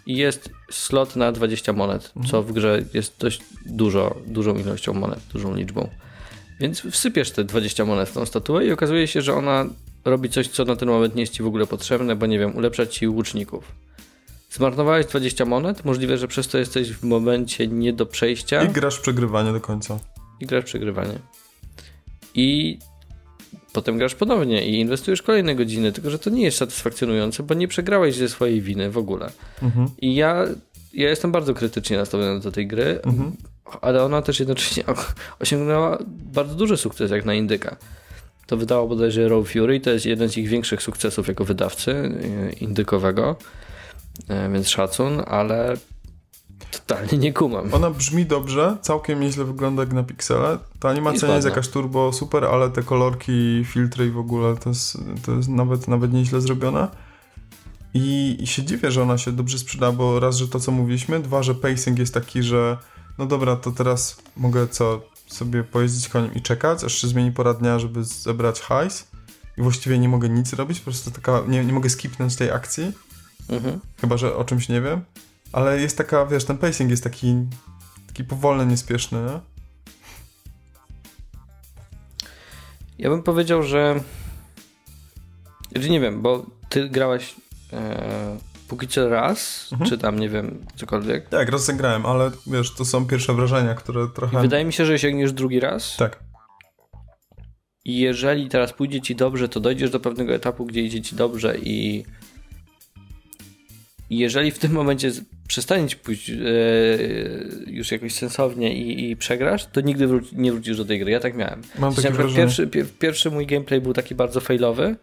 i 0.06 0.16
jest 0.16 0.50
slot 0.70 1.16
na 1.16 1.32
20 1.32 1.72
monet, 1.72 2.12
co 2.30 2.42
w 2.42 2.52
grze 2.52 2.84
jest 2.94 3.14
dość 3.18 3.40
dużo, 3.66 4.16
dużą 4.26 4.58
ilością 4.58 4.94
monet, 4.94 5.20
dużą 5.32 5.54
liczbą. 5.54 5.88
Więc 6.60 6.80
wsypiesz 6.80 7.30
te 7.30 7.44
20 7.44 7.84
monet 7.84 8.08
w 8.08 8.12
tą 8.12 8.26
statuę 8.26 8.66
i 8.66 8.72
okazuje 8.72 9.06
się, 9.06 9.22
że 9.22 9.34
ona 9.34 9.66
robi 10.04 10.30
coś, 10.30 10.48
co 10.48 10.64
na 10.64 10.76
ten 10.76 10.88
moment 10.88 11.14
nie 11.14 11.20
jest 11.20 11.32
ci 11.32 11.42
w 11.42 11.46
ogóle 11.46 11.66
potrzebne, 11.66 12.16
bo 12.16 12.26
nie 12.26 12.38
wiem, 12.38 12.56
ulepsza 12.56 12.86
ci 12.86 13.08
łuczników. 13.08 13.72
Zmarnowałeś 14.50 15.06
20 15.06 15.44
monet, 15.44 15.84
możliwe, 15.84 16.18
że 16.18 16.28
przez 16.28 16.48
to 16.48 16.58
jesteś 16.58 16.92
w 16.92 17.04
momencie 17.04 17.66
nie 17.66 17.92
do 17.92 18.06
przejścia 18.06 18.62
I 18.62 18.68
grasz 18.68 18.98
przegrywanie 18.98 19.52
do 19.52 19.60
końca. 19.60 19.98
i 20.40 20.46
grasz 20.46 20.64
przegrywanie. 20.64 21.18
I 22.34 22.78
potem 23.74 23.98
grasz 23.98 24.14
ponownie 24.14 24.66
i 24.66 24.80
inwestujesz 24.80 25.22
kolejne 25.22 25.54
godziny, 25.54 25.92
tylko 25.92 26.10
że 26.10 26.18
to 26.18 26.30
nie 26.30 26.42
jest 26.42 26.58
satysfakcjonujące, 26.58 27.42
bo 27.42 27.54
nie 27.54 27.68
przegrałeś 27.68 28.14
ze 28.16 28.28
swojej 28.28 28.60
winy 28.62 28.90
w 28.90 28.98
ogóle. 28.98 29.30
Mhm. 29.62 29.88
I 29.98 30.14
ja, 30.14 30.44
ja 30.92 31.08
jestem 31.08 31.32
bardzo 31.32 31.54
krytycznie 31.54 31.96
nastawiony 31.96 32.40
do 32.40 32.52
tej 32.52 32.66
gry, 32.66 33.00
Mhm. 33.04 33.32
ale 33.80 34.04
ona 34.04 34.22
też 34.22 34.40
jednocześnie 34.40 34.84
osiągnęła 35.40 35.98
bardzo 36.32 36.54
duży 36.54 36.76
sukces 36.76 37.10
jak 37.10 37.24
na 37.24 37.34
Indyka. 37.34 37.76
To 38.46 38.56
wydało 38.56 38.88
bodajże 38.88 39.28
Raw 39.28 39.48
Fury, 39.48 39.80
to 39.80 39.90
jest 39.90 40.06
jeden 40.06 40.28
z 40.28 40.36
ich 40.36 40.48
większych 40.48 40.82
sukcesów 40.82 41.28
jako 41.28 41.44
wydawcy 41.44 41.90
e, 41.92 42.52
indykowego, 42.52 43.36
e, 44.28 44.52
więc 44.52 44.68
szacun, 44.68 45.22
ale 45.26 45.76
totalnie 46.78 47.18
nie 47.18 47.32
kumam. 47.32 47.74
Ona 47.74 47.90
brzmi 47.90 48.26
dobrze, 48.26 48.76
całkiem 48.82 49.20
nieźle 49.20 49.44
wygląda 49.44 49.82
jak 49.82 49.92
na 49.92 50.02
piksele. 50.02 50.58
Ta 50.80 50.88
animacja 50.88 51.28
nie 51.28 51.34
jest 51.34 51.48
jakaś 51.48 51.68
turbo 51.68 52.12
super, 52.12 52.44
ale 52.44 52.70
te 52.70 52.82
kolorki, 52.82 53.64
filtry 53.64 54.06
i 54.06 54.10
w 54.10 54.18
ogóle 54.18 54.56
to 54.56 54.68
jest, 54.68 54.98
to 55.26 55.32
jest 55.32 55.48
nawet, 55.48 55.88
nawet 55.88 56.12
nieźle 56.12 56.40
zrobione. 56.40 56.88
I, 57.94 58.36
I 58.40 58.46
się 58.46 58.62
dziwię, 58.62 58.90
że 58.90 59.02
ona 59.02 59.18
się 59.18 59.32
dobrze 59.32 59.58
sprzeda, 59.58 59.92
bo 59.92 60.20
raz, 60.20 60.36
że 60.36 60.48
to 60.48 60.60
co 60.60 60.72
mówiliśmy, 60.72 61.20
dwa, 61.20 61.42
że 61.42 61.54
pacing 61.54 61.98
jest 61.98 62.14
taki, 62.14 62.42
że 62.42 62.78
no 63.18 63.26
dobra, 63.26 63.56
to 63.56 63.72
teraz 63.72 64.22
mogę 64.36 64.68
co, 64.68 65.00
sobie 65.26 65.64
pojeździć 65.64 66.08
koniem 66.08 66.34
i 66.34 66.42
czekać, 66.42 66.84
aż 66.84 66.94
się 66.94 67.08
zmieni 67.08 67.32
pora 67.32 67.54
dnia, 67.54 67.78
żeby 67.78 68.04
zebrać 68.04 68.60
hajs. 68.60 69.06
I 69.58 69.62
właściwie 69.62 69.98
nie 69.98 70.08
mogę 70.08 70.28
nic 70.28 70.52
robić, 70.52 70.78
po 70.78 70.84
prostu 70.84 71.10
taka, 71.10 71.42
nie, 71.48 71.64
nie 71.64 71.72
mogę 71.72 71.90
skipnąć 71.90 72.36
tej 72.36 72.50
akcji. 72.50 72.92
Mhm. 73.48 73.80
Chyba, 74.00 74.16
że 74.16 74.36
o 74.36 74.44
czymś 74.44 74.68
nie 74.68 74.80
wiem. 74.80 75.04
Ale 75.54 75.80
jest 75.80 75.98
taka, 75.98 76.26
wiesz, 76.26 76.44
ten 76.44 76.58
pacing 76.58 76.90
jest 76.90 77.04
taki, 77.04 77.34
taki 78.06 78.24
powolny, 78.24 78.66
niespieszny, 78.66 79.18
nie? 79.18 79.40
Ja 82.98 83.10
bym 83.10 83.22
powiedział, 83.22 83.62
że. 83.62 84.00
Znaczy 85.72 85.90
nie 85.90 86.00
wiem, 86.00 86.22
bo 86.22 86.46
ty 86.68 86.88
grałeś 86.88 87.34
e, 87.72 88.38
póki 88.68 88.88
co 88.88 89.08
raz, 89.08 89.68
Mhm. 89.72 89.90
czy 89.90 89.98
tam 89.98 90.18
nie 90.18 90.28
wiem, 90.28 90.66
cokolwiek. 90.76 91.28
Tak, 91.28 91.48
rozegrałem, 91.48 92.06
ale 92.06 92.30
wiesz, 92.46 92.74
to 92.74 92.84
są 92.84 93.06
pierwsze 93.06 93.34
wrażenia, 93.34 93.74
które 93.74 94.08
trochę... 94.14 94.40
Wydaje 94.40 94.64
mi 94.64 94.72
się, 94.72 94.86
że 94.86 94.98
sięgniesz 94.98 95.32
drugi 95.32 95.60
raz. 95.60 95.96
Tak. 95.96 96.24
I 97.84 97.98
jeżeli 97.98 98.48
teraz 98.48 98.72
pójdzie 98.72 99.00
ci 99.00 99.16
dobrze, 99.16 99.48
to 99.48 99.60
dojdziesz 99.60 99.90
do 99.90 100.00
pewnego 100.00 100.34
etapu, 100.34 100.66
gdzie 100.66 100.80
idzie 100.82 101.02
ci 101.02 101.16
dobrze 101.16 101.58
i. 101.58 102.04
i 104.10 104.18
jeżeli 104.18 104.50
w 104.50 104.58
tym 104.58 104.72
momencie 104.72 105.10
przestanie 105.54 105.88
ci 105.88 105.96
pójść 105.96 106.30
e, 106.30 106.34
już 107.66 107.92
jakoś 107.92 108.12
sensownie 108.14 108.74
i, 108.74 109.10
i 109.10 109.16
przegrasz, 109.16 109.66
to 109.66 109.80
nigdy 109.80 110.08
wró- 110.08 110.32
nie 110.32 110.52
wrócisz 110.52 110.76
do 110.76 110.84
tej 110.84 110.98
gry. 110.98 111.10
Ja 111.10 111.20
tak 111.20 111.34
miałem. 111.36 111.62
Mam 111.78 111.94
takie 111.94 112.10
wrażenie. 112.10 112.36
pierwszy, 112.36 112.66
pie, 112.66 112.84
pierwszy 112.98 113.30
mój 113.30 113.46
gameplay 113.46 113.80
był 113.80 113.92
taki 113.92 114.14
bardzo 114.14 114.40
failowy. 114.40 114.96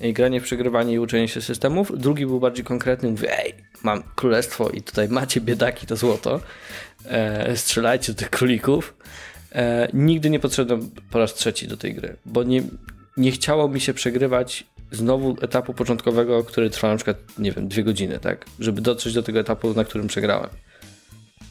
i 0.00 0.12
Granie 0.12 0.40
w 0.40 0.44
przegrywanie 0.44 0.94
i 0.94 0.98
uczenie 0.98 1.28
się 1.28 1.40
systemów. 1.40 1.98
Drugi 1.98 2.26
był 2.26 2.40
bardziej 2.40 2.64
konkretny. 2.64 3.10
Mówię, 3.10 3.38
ej, 3.38 3.54
mam 3.82 4.02
królestwo 4.14 4.70
i 4.70 4.82
tutaj 4.82 5.08
macie 5.08 5.40
biedaki 5.40 5.86
to 5.86 5.96
złoto. 5.96 6.40
E, 7.04 7.56
strzelajcie 7.56 8.12
do 8.12 8.18
tych 8.18 8.30
królików. 8.30 8.94
E, 9.52 9.88
nigdy 9.92 10.30
nie 10.30 10.40
podszedłem 10.40 10.90
po 11.10 11.18
raz 11.18 11.34
trzeci 11.34 11.68
do 11.68 11.76
tej 11.76 11.94
gry, 11.94 12.16
bo 12.26 12.42
nie, 12.42 12.62
nie 13.16 13.30
chciało 13.30 13.68
mi 13.68 13.80
się 13.80 13.94
przegrywać 13.94 14.66
znowu 14.92 15.36
etapu 15.40 15.74
początkowego, 15.74 16.44
który 16.44 16.70
trwa 16.70 16.88
na 16.88 16.96
przykład, 16.96 17.16
nie 17.38 17.52
wiem, 17.52 17.68
dwie 17.68 17.84
godziny, 17.84 18.18
tak? 18.18 18.46
Żeby 18.58 18.80
dotrzeć 18.80 19.14
do 19.14 19.22
tego 19.22 19.40
etapu, 19.40 19.74
na 19.74 19.84
którym 19.84 20.06
przegrałem. 20.06 20.50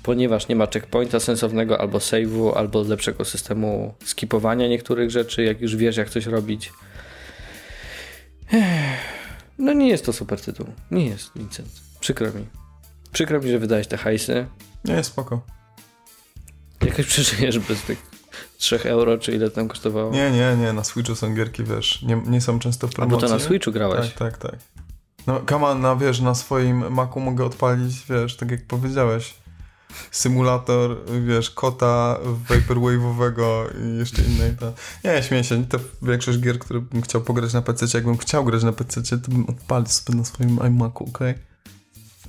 Ponieważ 0.03 0.47
nie 0.47 0.55
ma 0.55 0.67
checkpointa 0.67 1.19
sensownego, 1.19 1.81
albo 1.81 1.97
save'u, 1.97 2.57
albo 2.57 2.81
lepszego 2.81 3.25
systemu 3.25 3.93
skipowania 4.05 4.67
niektórych 4.67 5.11
rzeczy, 5.11 5.43
jak 5.43 5.61
już 5.61 5.75
wiesz, 5.75 5.97
jak 5.97 6.09
coś 6.09 6.25
robić. 6.25 6.71
No 9.57 9.73
nie 9.73 9.87
jest 9.87 10.05
to 10.05 10.13
super 10.13 10.41
tytuł. 10.41 10.67
Nie 10.91 11.05
jest, 11.05 11.31
Vincent. 11.35 11.69
Przykro 11.99 12.27
mi. 12.27 12.45
Przykro 13.11 13.39
mi, 13.39 13.51
że 13.51 13.59
wydałeś 13.59 13.87
te 13.87 13.97
hajsy. 13.97 14.45
Nie, 14.85 14.93
jest 14.93 15.09
spoko. 15.09 15.41
Jakoś 16.85 17.05
przeżyjesz 17.05 17.59
bez 17.59 17.81
tych 17.81 18.20
3 18.61 18.83
euro, 18.83 19.17
czy 19.17 19.31
ile 19.31 19.51
tam 19.51 19.67
kosztowało? 19.67 20.11
Nie, 20.11 20.31
nie, 20.31 20.55
nie, 20.57 20.73
na 20.73 20.83
Switchu 20.83 21.15
są 21.15 21.35
gierki, 21.35 21.63
wiesz, 21.63 22.01
nie, 22.01 22.21
nie 22.27 22.41
są 22.41 22.59
często 22.59 22.87
w 22.87 22.89
A 22.89 22.93
bo 22.93 22.97
promocji. 22.97 23.27
to 23.27 23.33
na 23.33 23.39
Switchu 23.39 23.71
grałeś. 23.71 24.13
Tak, 24.13 24.17
tak, 24.17 24.51
tak. 24.51 24.59
No, 25.27 25.39
kama 25.39 25.75
na, 25.75 25.95
wiesz, 25.95 26.19
na 26.19 26.35
swoim 26.35 26.93
Macu 26.93 27.19
mogę 27.19 27.45
odpalić, 27.45 28.05
wiesz, 28.09 28.35
tak 28.35 28.51
jak 28.51 28.65
powiedziałeś, 28.65 29.33
symulator, 30.11 30.97
wiesz, 31.27 31.49
kota 31.51 32.19
vaporwave'owego 32.49 33.65
i 33.83 33.97
jeszcze 33.97 34.21
innej. 34.21 34.55
To... 34.55 34.73
Nie, 35.03 35.23
śmieję 35.23 35.43
się, 35.43 35.65
to 35.65 35.79
większość 36.01 36.39
gier, 36.39 36.59
które 36.59 36.79
bym 36.79 37.01
chciał 37.01 37.21
pograć 37.21 37.53
na 37.53 37.61
PC, 37.61 37.85
jakbym 37.93 38.17
chciał 38.17 38.45
grać 38.45 38.63
na 38.63 38.71
PC, 38.71 39.01
to 39.17 39.31
bym 39.31 39.45
odpalił 39.49 39.87
sobie 39.87 40.17
na 40.17 40.25
swoim 40.25 40.59
iMacu, 40.67 41.03
okej? 41.03 41.33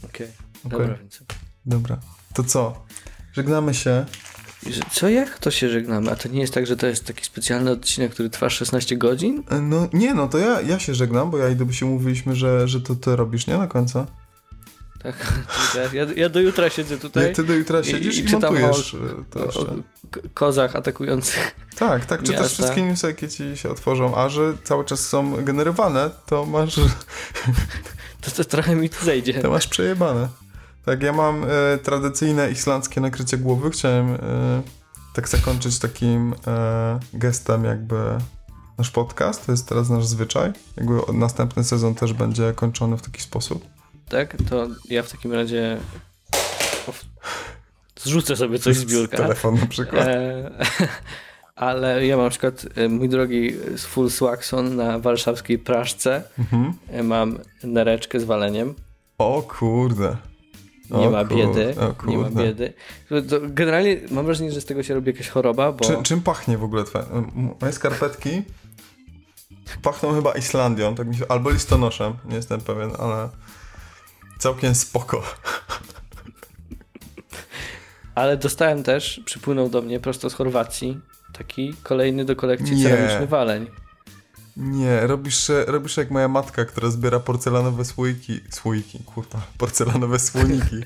Okej, 0.04 0.28
Okej. 0.64 0.70
dobra, 0.78 0.94
więc. 0.94 1.22
Dobra. 1.66 1.98
To 2.34 2.44
co? 2.44 2.84
Żegnamy 3.32 3.74
się. 3.74 4.06
Co, 4.92 5.08
jak 5.08 5.38
to 5.38 5.50
się 5.50 5.68
żegnamy? 5.68 6.10
A 6.10 6.16
to 6.16 6.28
nie 6.28 6.40
jest 6.40 6.54
tak, 6.54 6.66
że 6.66 6.76
to 6.76 6.86
jest 6.86 7.04
taki 7.04 7.24
specjalny 7.24 7.70
odcinek, 7.70 8.12
który 8.12 8.30
trwa 8.30 8.50
16 8.50 8.96
godzin? 8.96 9.42
E, 9.50 9.60
No 9.60 9.88
nie, 9.92 10.14
no 10.14 10.28
to 10.28 10.38
ja, 10.38 10.60
ja 10.60 10.78
się 10.78 10.94
żegnam, 10.94 11.30
bo 11.30 11.38
ja 11.38 11.48
i 11.48 11.56
Duby 11.56 11.74
się 11.74 11.86
mówiliśmy, 11.86 12.36
że, 12.36 12.68
że 12.68 12.80
to 12.80 12.94
ty 12.94 13.16
robisz, 13.16 13.46
nie? 13.46 13.58
Na 13.58 13.66
końcu. 13.66 14.06
Tak, 15.02 15.16
ja, 15.94 16.06
ja 16.16 16.28
do 16.28 16.40
jutra 16.40 16.70
siedzę 16.70 16.98
tutaj. 16.98 17.28
Nie, 17.28 17.32
ty 17.34 17.44
do 17.44 17.54
jutra 17.54 17.82
siedzisz 17.84 18.18
i, 18.18 18.20
i, 18.20 18.28
i 18.28 18.32
montujesz 18.32 18.94
o, 19.34 19.38
o, 19.40 19.62
o 19.62 19.66
kozach 20.34 20.76
atakujących. 20.76 21.54
Tak, 21.78 22.06
tak, 22.06 22.22
czytasz 22.22 22.40
miasta. 22.40 22.62
wszystkie 22.62 22.82
newsy, 22.82 23.06
jakie 23.06 23.28
ci 23.28 23.56
się 23.56 23.70
otworzą, 23.70 24.16
a 24.16 24.28
że 24.28 24.54
cały 24.64 24.84
czas 24.84 25.08
są 25.08 25.44
generowane, 25.44 26.10
to 26.26 26.46
masz... 26.46 26.80
To, 28.20 28.30
to 28.30 28.44
trochę 28.44 28.76
mi 28.76 28.90
to 28.90 29.04
zejdzie. 29.04 29.34
To 29.34 29.50
masz 29.50 29.66
przejebane. 29.66 30.28
Tak, 30.84 31.02
ja 31.02 31.12
mam 31.12 31.44
e, 31.44 31.78
tradycyjne 31.78 32.50
islandzkie 32.50 33.00
nakrycie 33.00 33.38
głowy. 33.38 33.70
Chciałem 33.70 34.10
e, 34.10 34.18
tak 35.14 35.28
zakończyć 35.28 35.78
takim 35.78 36.34
e, 36.46 37.00
gestem 37.14 37.64
jakby 37.64 37.96
nasz 38.78 38.90
podcast. 38.90 39.46
To 39.46 39.52
jest 39.52 39.68
teraz 39.68 39.90
nasz 39.90 40.06
zwyczaj. 40.06 40.52
Jakby 40.76 41.12
następny 41.12 41.64
sezon 41.64 41.94
też 41.94 42.12
będzie 42.12 42.52
kończony 42.52 42.96
w 42.96 43.02
taki 43.02 43.22
sposób. 43.22 43.64
Tak, 44.08 44.36
to 44.50 44.66
ja 44.88 45.02
w 45.02 45.12
takim 45.12 45.32
razie 45.32 45.80
zrzucę 48.00 48.36
sobie 48.36 48.58
coś 48.58 48.76
z 48.76 48.84
biurka. 48.84 49.16
Telefon 49.16 49.54
na 49.54 49.66
przykład. 49.66 50.06
E, 50.06 50.50
ale 51.54 52.06
ja 52.06 52.16
mam 52.16 52.26
na 52.26 52.30
przykład, 52.30 52.66
mój 52.88 53.08
drogi, 53.08 53.52
z 53.76 53.84
Full 53.84 54.10
Swaxon 54.10 54.76
na 54.76 54.98
warszawskiej 54.98 55.58
Praszce 55.58 56.22
mhm. 56.38 56.74
Mam 57.04 57.38
nereczkę 57.64 58.20
z 58.20 58.24
waleniem. 58.24 58.74
O 59.18 59.42
kurde. 59.42 60.31
Nie 60.92 61.10
ma 61.10 61.24
biedy. 61.24 61.74
nie 62.06 62.18
ma 62.18 62.30
biedy. 62.30 62.72
generalnie 63.42 64.00
mam 64.10 64.26
wrażenie, 64.26 64.52
że 64.52 64.60
z 64.60 64.64
tego 64.64 64.82
się 64.82 64.94
robi 64.94 65.10
jakaś 65.10 65.28
choroba, 65.28 65.72
bo... 65.72 65.84
Czy, 65.84 66.02
czym 66.02 66.20
pachnie 66.20 66.58
w 66.58 66.64
ogóle 66.64 66.84
twoje... 66.84 67.04
Moje 67.60 67.72
skarpetki 67.72 68.42
pachną 69.82 70.14
chyba 70.14 70.32
Islandią, 70.32 70.94
tak 70.94 71.06
mi 71.06 71.16
się... 71.16 71.24
albo 71.28 71.50
listonoszem, 71.50 72.12
nie 72.24 72.36
jestem 72.36 72.60
pewien, 72.60 72.90
ale 72.98 73.28
całkiem 74.38 74.74
spoko. 74.74 75.22
Ale 78.14 78.36
dostałem 78.36 78.82
też, 78.82 79.20
przypłynął 79.24 79.68
do 79.68 79.82
mnie 79.82 80.00
prosto 80.00 80.30
z 80.30 80.34
Chorwacji, 80.34 81.00
taki 81.32 81.74
kolejny 81.82 82.24
do 82.24 82.36
kolekcji 82.36 82.76
nie. 82.76 82.82
ceramiczny 82.82 83.26
waleń. 83.26 83.66
Nie, 84.56 85.06
robisz, 85.06 85.50
robisz 85.66 85.96
jak 85.96 86.10
moja 86.10 86.28
matka, 86.28 86.64
która 86.64 86.90
zbiera 86.90 87.20
porcelanowe 87.20 87.84
słoiki, 87.84 88.40
słoiki, 88.50 88.98
kurwa, 88.98 89.40
porcelanowe 89.58 90.18
słoniki 90.18 90.80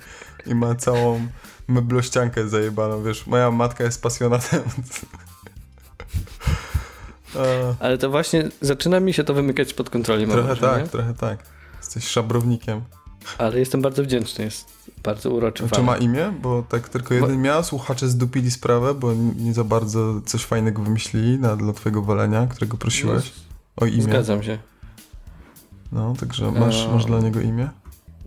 i 0.46 0.54
ma 0.54 0.74
całą 0.74 1.26
meblościankę 1.68 2.48
zajebaną, 2.48 3.02
wiesz, 3.02 3.26
moja 3.26 3.50
matka 3.50 3.84
jest 3.84 4.02
pasjonatem. 4.02 4.62
Ale 7.80 7.98
to 7.98 8.10
właśnie 8.10 8.48
zaczyna 8.60 9.00
mi 9.00 9.12
się 9.12 9.24
to 9.24 9.34
wymykać 9.34 9.74
pod 9.74 9.90
kontroli. 9.90 10.26
Trochę 10.26 10.56
tak, 10.56 10.88
trochę 10.88 11.14
tak. 11.14 11.38
Jesteś 11.78 12.08
szabrownikiem. 12.08 12.80
Ale 13.38 13.58
jestem 13.58 13.82
bardzo 13.82 14.02
wdzięczny, 14.02 14.44
jest 14.44 14.68
bardzo 15.02 15.30
uroczy. 15.30 15.68
Czy 15.70 15.82
ma 15.82 15.96
imię? 15.96 16.32
Bo 16.42 16.62
tak 16.68 16.88
tylko 16.88 17.14
jeden 17.14 17.30
bo... 17.30 17.36
miał, 17.36 17.64
słuchacze 17.64 18.08
zdupili 18.08 18.50
sprawę, 18.50 18.94
bo 18.94 19.12
nie 19.36 19.54
za 19.54 19.64
bardzo 19.64 20.20
coś 20.20 20.44
fajnego 20.44 20.82
wymyślili 20.82 21.38
na, 21.38 21.56
dla 21.56 21.72
twojego 21.72 22.02
walenia, 22.02 22.46
którego 22.46 22.76
prosiłeś 22.76 23.32
no, 23.36 23.45
o 23.76 23.86
imię. 23.86 24.02
Zgadzam 24.02 24.42
się. 24.42 24.58
No, 25.92 26.14
także 26.20 26.52
masz, 26.52 26.88
masz 26.88 27.04
dla 27.04 27.20
niego 27.20 27.40
imię? 27.40 27.68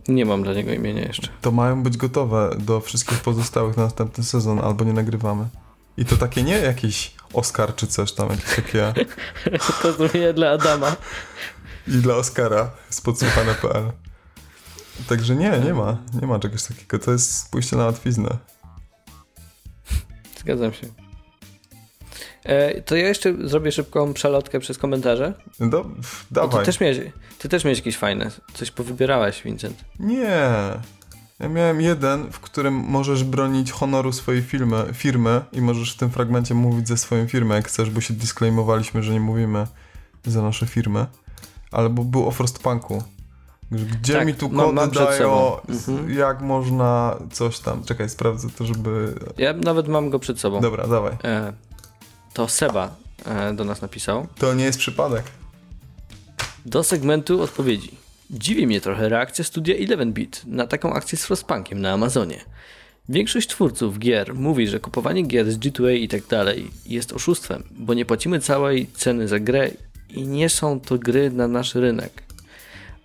Nie 0.08 0.26
mam 0.26 0.42
dla 0.42 0.54
niego 0.54 0.72
imienia 0.72 1.02
jeszcze. 1.02 1.28
To 1.40 1.52
mają 1.52 1.82
być 1.82 1.96
gotowe 1.96 2.56
do 2.58 2.80
wszystkich 2.80 3.20
pozostałych 3.20 3.76
na 3.76 3.82
następny 3.82 4.24
sezon, 4.24 4.58
albo 4.58 4.84
nie 4.84 4.92
nagrywamy. 4.92 5.48
I 5.96 6.04
to 6.04 6.16
takie 6.16 6.42
nie 6.42 6.58
jakiś 6.58 7.14
Oscar 7.32 7.74
czy 7.74 7.86
coś 7.86 8.12
tam, 8.12 8.30
jakieś 8.30 8.56
takie... 8.56 8.94
to 9.82 9.92
zrobię 9.92 10.32
dla 10.32 10.50
Adama. 10.50 10.96
I 11.88 11.92
dla 11.92 12.16
Oscara 12.16 12.70
z 12.90 13.00
podsłuchane.pl. 13.00 13.92
Także 15.08 15.36
nie, 15.36 15.50
nie 15.64 15.74
ma. 15.74 15.96
Nie 16.20 16.26
ma 16.26 16.38
czegoś 16.38 16.62
takiego. 16.62 16.98
To 16.98 17.12
jest 17.12 17.50
pójście 17.50 17.76
na 17.76 17.84
łatwiznę. 17.84 18.36
Zgadzam 20.38 20.72
się. 20.72 20.99
E, 22.44 22.82
to 22.82 22.96
ja 22.96 23.08
jeszcze 23.08 23.48
zrobię 23.48 23.72
szybką 23.72 24.14
przelotkę 24.14 24.60
przez 24.60 24.78
komentarze. 24.78 25.34
Do, 25.60 25.86
dawaj. 26.30 26.56
O, 26.56 26.58
ty, 26.58 26.66
też 26.66 26.80
miałeś, 26.80 26.98
ty 27.38 27.48
też 27.48 27.64
miałeś 27.64 27.78
jakieś 27.78 27.96
fajne. 27.96 28.30
Coś 28.54 28.70
powybierałeś, 28.70 29.42
Vincent. 29.42 29.84
Nie. 29.98 30.40
Ja 31.40 31.48
miałem 31.48 31.80
jeden, 31.80 32.32
w 32.32 32.40
którym 32.40 32.74
możesz 32.74 33.24
bronić 33.24 33.72
honoru 33.72 34.12
swojej 34.12 34.42
firmy, 34.42 34.84
firmy 34.92 35.40
i 35.52 35.60
możesz 35.60 35.94
w 35.94 35.96
tym 35.96 36.10
fragmencie 36.10 36.54
mówić 36.54 36.88
ze 36.88 36.96
swoją 36.96 37.28
firmą, 37.28 37.54
jak 37.54 37.68
chcesz, 37.68 37.90
bo 37.90 38.00
się 38.00 38.14
disclaimowaliśmy, 38.14 39.02
że 39.02 39.12
nie 39.12 39.20
mówimy 39.20 39.66
za 40.26 40.42
nasze 40.42 40.66
firmy. 40.66 41.06
Albo 41.72 42.04
był 42.04 42.28
o 42.28 42.30
Frostpunku. 42.30 43.02
Gdzie 43.70 44.14
tak, 44.14 44.26
mi 44.26 44.34
tu 44.34 44.50
kody 44.50 44.72
mam, 44.72 44.90
dają, 44.90 45.60
mhm. 45.68 46.10
jak 46.10 46.40
można 46.40 47.16
coś 47.32 47.58
tam. 47.58 47.84
Czekaj, 47.84 48.08
sprawdzę 48.08 48.48
to, 48.58 48.64
żeby... 48.64 49.14
Ja 49.38 49.52
nawet 49.52 49.88
mam 49.88 50.10
go 50.10 50.18
przed 50.18 50.40
sobą. 50.40 50.60
Dobra, 50.60 50.86
dawaj. 50.86 51.16
E, 51.24 51.52
to 52.32 52.48
Seba 52.48 52.96
e, 53.26 53.54
do 53.54 53.64
nas 53.64 53.82
napisał. 53.82 54.26
To 54.38 54.54
nie 54.54 54.64
jest 54.64 54.78
przypadek. 54.78 55.24
Do 56.66 56.84
segmentu 56.84 57.42
odpowiedzi. 57.42 57.90
Dziwi 58.30 58.66
mnie 58.66 58.80
trochę 58.80 59.08
reakcja 59.08 59.44
studia 59.44 59.74
11-bit 59.74 60.42
na 60.46 60.66
taką 60.66 60.92
akcję 60.92 61.18
z 61.18 61.24
Frostpunkiem 61.24 61.80
na 61.80 61.92
Amazonie. 61.92 62.40
Większość 63.08 63.48
twórców 63.48 63.98
gier 63.98 64.34
mówi, 64.34 64.68
że 64.68 64.80
kupowanie 64.80 65.22
gier 65.22 65.52
z 65.52 65.58
G2A 65.58 65.94
i 65.94 66.08
tak 66.08 66.26
dalej 66.26 66.70
jest 66.86 67.12
oszustwem, 67.12 67.62
bo 67.70 67.94
nie 67.94 68.04
płacimy 68.04 68.40
całej 68.40 68.86
ceny 68.86 69.28
za 69.28 69.40
grę 69.40 69.70
i 70.10 70.22
nie 70.22 70.48
są 70.48 70.80
to 70.80 70.98
gry 70.98 71.30
na 71.30 71.48
nasz 71.48 71.74
rynek. 71.74 72.22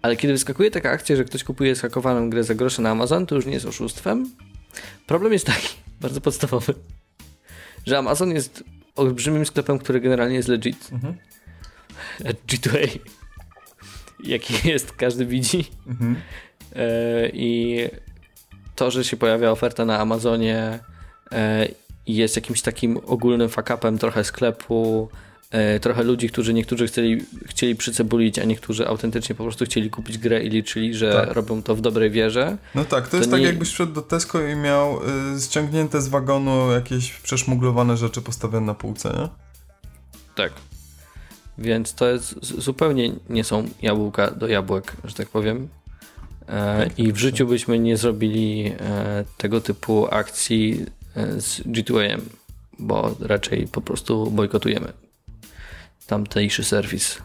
Ale 0.01 0.15
kiedy 0.15 0.33
wyskakuje 0.33 0.71
taka 0.71 0.89
akcja, 0.89 1.15
że 1.15 1.23
ktoś 1.23 1.43
kupuje 1.43 1.75
skakowaną 1.75 2.29
grę 2.29 2.43
za 2.43 2.55
grosze 2.55 2.81
na 2.81 2.89
Amazon, 2.89 3.25
to 3.25 3.35
już 3.35 3.45
nie 3.45 3.53
jest 3.53 3.65
oszustwem. 3.65 4.31
Problem 5.07 5.33
jest 5.33 5.45
taki, 5.45 5.75
bardzo 6.01 6.21
podstawowy, 6.21 6.73
że 7.85 7.97
Amazon 7.97 8.31
jest 8.31 8.63
olbrzymim 8.95 9.45
sklepem, 9.45 9.79
który 9.79 9.99
generalnie 9.99 10.35
jest 10.35 10.47
legit. 10.47 10.89
Mhm. 10.91 11.17
G2A. 12.47 12.99
Jaki 14.23 14.67
jest, 14.69 14.91
każdy 14.91 15.25
widzi. 15.25 15.65
Mhm. 15.87 16.15
E, 16.75 17.29
I 17.33 17.79
to, 18.75 18.91
że 18.91 19.03
się 19.03 19.17
pojawia 19.17 19.51
oferta 19.51 19.85
na 19.85 19.99
Amazonie 19.99 20.79
e, 21.31 21.67
jest 22.07 22.35
jakimś 22.35 22.61
takim 22.61 22.99
ogólnym 23.05 23.49
fakapem 23.49 23.97
trochę 23.97 24.23
sklepu, 24.23 25.09
trochę 25.81 26.03
ludzi, 26.03 26.29
którzy 26.29 26.53
niektórzy 26.53 26.87
chcieli, 26.87 27.25
chcieli 27.45 27.75
przycebulić, 27.75 28.39
a 28.39 28.43
niektórzy 28.43 28.87
autentycznie 28.87 29.35
po 29.35 29.43
prostu 29.43 29.65
chcieli 29.65 29.89
kupić 29.89 30.17
grę 30.17 30.43
i 30.43 30.49
liczyli, 30.49 30.93
że 30.93 31.13
tak. 31.13 31.31
robią 31.35 31.63
to 31.63 31.75
w 31.75 31.81
dobrej 31.81 32.11
wierze. 32.11 32.57
No 32.75 32.85
tak, 32.85 33.05
to, 33.05 33.11
to 33.11 33.17
jest 33.17 33.31
tak, 33.31 33.39
nie... 33.39 33.45
tak 33.45 33.53
jakbyś 33.53 33.69
wszedł 33.69 33.93
do 33.93 34.01
Tesco 34.01 34.47
i 34.47 34.55
miał 34.55 34.99
y, 35.35 35.41
ściągnięte 35.41 36.01
z 36.01 36.07
wagonu 36.07 36.71
jakieś 36.71 37.11
przeszmuglowane 37.11 37.97
rzeczy 37.97 38.21
postawione 38.21 38.65
na 38.65 38.73
półce, 38.73 39.09
nie? 39.09 39.29
Tak. 40.35 40.53
Więc 41.57 41.93
to 41.93 42.07
jest 42.07 42.45
zupełnie 42.61 43.11
nie 43.29 43.43
są 43.43 43.67
jabłka 43.81 44.31
do 44.31 44.47
jabłek, 44.47 44.95
że 45.03 45.15
tak 45.15 45.29
powiem. 45.29 45.67
E, 46.47 46.83
tak, 46.83 46.99
I 46.99 47.13
w 47.13 47.17
życiu 47.17 47.47
byśmy 47.47 47.79
nie 47.79 47.97
zrobili 47.97 48.73
e, 48.79 49.25
tego 49.37 49.61
typu 49.61 50.07
akcji 50.11 50.85
e, 51.15 51.41
z 51.41 51.59
G2AM, 51.59 52.21
bo 52.79 53.15
raczej 53.19 53.67
po 53.67 53.81
prostu 53.81 54.31
bojkotujemy 54.31 55.04
tamtejszy 56.07 56.63
serwis. 56.63 57.17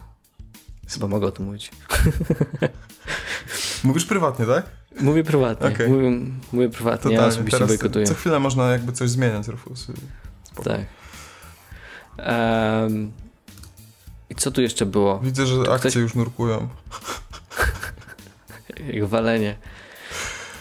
Chyba 0.87 1.07
mogę 1.07 1.27
o 1.27 1.31
tym 1.31 1.45
mówić. 1.45 1.71
Mówisz 3.83 4.05
prywatnie, 4.05 4.45
tak? 4.45 4.65
Mówię 5.01 5.23
prywatnie. 5.23 5.67
Okay. 5.67 5.89
Mówię, 5.89 6.11
mówię 6.53 6.69
prywatnie, 6.69 6.97
Totalnie. 6.97 7.17
ja 7.17 7.25
osobiście 7.25 7.57
Teraz 7.57 7.69
bojkotuję. 7.69 8.05
Co 8.05 8.13
chwilę 8.13 8.39
można 8.39 8.71
jakby 8.71 8.91
coś 8.91 9.09
zmieniać, 9.09 9.47
Rufus. 9.47 9.87
Spoko. 10.43 10.69
Tak. 10.69 10.81
Um, 12.17 13.11
I 14.29 14.35
co 14.35 14.51
tu 14.51 14.61
jeszcze 14.61 14.85
było? 14.85 15.19
Widzę, 15.19 15.45
że 15.45 15.61
akcje 15.61 15.77
ktoś... 15.77 15.95
już 15.95 16.15
nurkują. 16.15 16.69
Jak 18.93 19.05
walenie. 19.05 19.57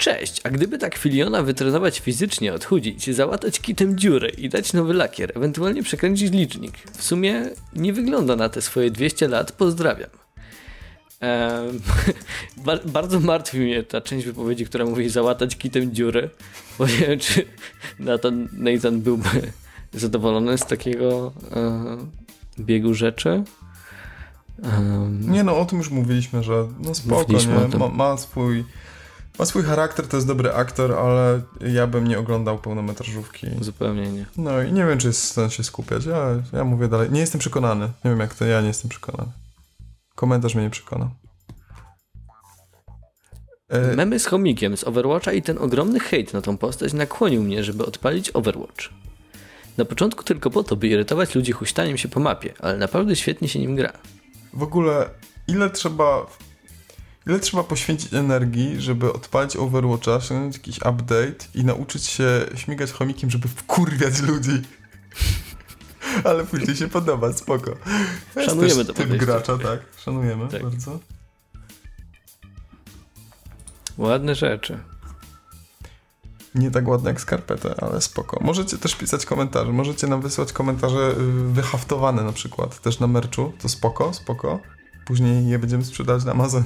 Cześć, 0.01 0.41
a 0.45 0.51
gdyby 0.51 0.79
tak 0.79 0.97
filiona 0.97 1.43
wytrenować 1.43 2.01
fizycznie, 2.01 2.55
odchudzić, 2.55 3.15
załatać 3.15 3.61
kitem 3.61 3.99
dziurę 3.99 4.29
i 4.29 4.49
dać 4.49 4.73
nowy 4.73 4.95
lakier, 4.95 5.33
ewentualnie 5.35 5.83
przekręcić 5.83 6.33
licznik. 6.33 6.79
W 6.93 7.03
sumie 7.03 7.51
nie 7.77 7.93
wygląda 7.93 8.37
na 8.37 8.49
te 8.49 8.63
swoje 8.63 8.91
200 8.91 9.29
lat, 9.29 9.53
pozdrawiam. 9.53 10.11
Ehm, 11.21 11.81
bardzo 12.93 13.21
martwi 13.21 13.59
mnie 13.59 13.83
ta 13.83 14.01
część 14.01 14.27
wypowiedzi, 14.27 14.67
która 14.67 14.85
mówi 14.85 15.09
załatać 15.09 15.57
kitem 15.57 15.95
dziury, 15.95 16.31
bo 16.79 16.87
nie 16.87 16.97
wiem, 16.97 17.19
czy 17.19 17.47
Nathan, 17.99 18.49
Nathan 18.53 19.01
byłby 19.01 19.29
zadowolony 19.93 20.59
z 20.59 20.67
takiego 20.67 21.33
e, 21.53 21.97
biegu 22.59 22.95
rzeczy. 22.95 23.43
Um, 24.63 25.33
nie 25.33 25.45
no, 25.45 25.59
o 25.59 25.65
tym 25.65 25.79
już 25.79 25.91
mówiliśmy, 25.91 26.43
że 26.43 26.69
no 26.79 26.95
spoko, 26.95 27.33
nie? 27.33 27.79
Ma, 27.79 27.89
ma 27.89 28.17
swój 28.17 28.65
ma 29.39 29.47
swój 29.47 29.63
charakter, 29.63 30.07
to 30.07 30.17
jest 30.17 30.27
dobry 30.27 30.53
aktor, 30.53 30.93
ale 30.93 31.43
ja 31.61 31.87
bym 31.87 32.09
nie 32.09 32.19
oglądał 32.19 32.59
pełnometrażówki. 32.59 33.47
Zupełnie 33.61 34.13
nie. 34.13 34.27
No 34.37 34.63
i 34.63 34.73
nie 34.73 34.87
wiem, 34.87 34.99
czy 34.99 35.07
jest 35.07 35.25
stanie 35.25 35.51
się 35.51 35.65
skupiać. 35.65 36.05
Ja, 36.05 36.27
ja 36.53 36.65
mówię 36.65 36.89
dalej. 36.89 37.11
Nie 37.11 37.21
jestem 37.21 37.39
przekonany. 37.39 37.85
Nie 38.05 38.11
wiem 38.11 38.21
jak 38.21 38.35
to, 38.35 38.45
ja 38.45 38.61
nie 38.61 38.69
jestem 38.69 38.89
przekonany. 38.89 39.31
Komentarz 40.15 40.55
mnie 40.55 40.65
nie 40.65 40.71
przekona. 40.71 41.11
E... 43.69 43.97
Memy 43.97 44.19
z 44.19 44.27
chomikiem 44.27 44.77
z 44.77 44.85
Overwatcha 44.85 45.33
i 45.33 45.43
ten 45.43 45.59
ogromny 45.59 46.01
hejt 46.01 46.33
na 46.33 46.43
tą 46.43 46.57
postać 46.57 46.93
nakłonił 46.93 47.43
mnie, 47.43 47.65
żeby 47.65 47.87
odpalić 47.87 48.31
Overwatch. 48.31 48.89
Na 49.79 49.85
początku 49.85 50.25
tylko 50.25 50.51
po 50.51 50.65
to, 50.65 50.77
by 50.77 50.89
irytować 50.89 51.35
ludzi 51.35 51.53
huśtaniem 51.53 51.99
się 51.99 52.09
po 52.09 52.21
mapie, 52.21 52.55
ale 52.59 52.77
naprawdę 52.77 53.17
świetnie 53.17 53.49
się 53.49 53.59
nim 53.59 53.77
gra. 53.77 53.93
W 54.53 54.63
ogóle, 54.63 55.11
ile 55.49 55.71
trzeba 55.71 56.27
ile 57.27 57.41
trzeba 57.41 57.65
poświęcić 57.65 58.15
energii, 58.15 58.81
żeby 58.81 59.13
odpalić 59.13 59.57
Overwatcha, 59.57 60.13
osiągnąć 60.13 60.57
jakiś 60.57 60.77
update 60.77 61.37
i 61.55 61.65
nauczyć 61.65 62.05
się 62.05 62.47
śmigać 62.55 62.93
chomikiem, 62.93 63.31
żeby 63.31 63.49
wkurwiać 63.49 64.21
ludzi. 64.21 64.63
Ale 66.25 66.47
później 66.47 66.77
się 66.77 66.89
podoba, 66.89 67.33
spoko. 67.33 67.77
Szanujemy 68.47 68.85
to 68.85 68.93
typ 68.93 69.09
gracza, 69.09 69.59
tak. 69.59 69.81
Szanujemy 69.97 70.49
tak. 70.49 70.63
bardzo. 70.63 70.99
Ładne 73.99 74.35
rzeczy. 74.35 74.79
Nie 76.55 76.71
tak 76.71 76.89
ładne 76.89 77.11
jak 77.11 77.21
skarpetę, 77.21 77.75
ale 77.83 78.01
spoko. 78.01 78.41
Możecie 78.45 78.79
też 78.79 78.95
pisać 78.95 79.27
komentarze. 79.27 79.73
Możecie 79.73 80.07
nam 80.07 80.21
wysłać 80.21 80.53
komentarze 80.53 81.11
y, 81.11 81.53
wyhaftowane 81.53 82.23
na 82.23 82.33
przykład, 82.33 82.81
też 82.81 83.01
na 83.01 83.07
merchu. 83.07 83.53
To 83.63 83.69
spoko, 83.69 84.15
spoko. 84.15 84.61
Później 85.11 85.49
je 85.49 85.59
będziemy 85.59 85.85
sprzedawać 85.85 86.25
na 86.25 86.33
Amazonie. 86.33 86.65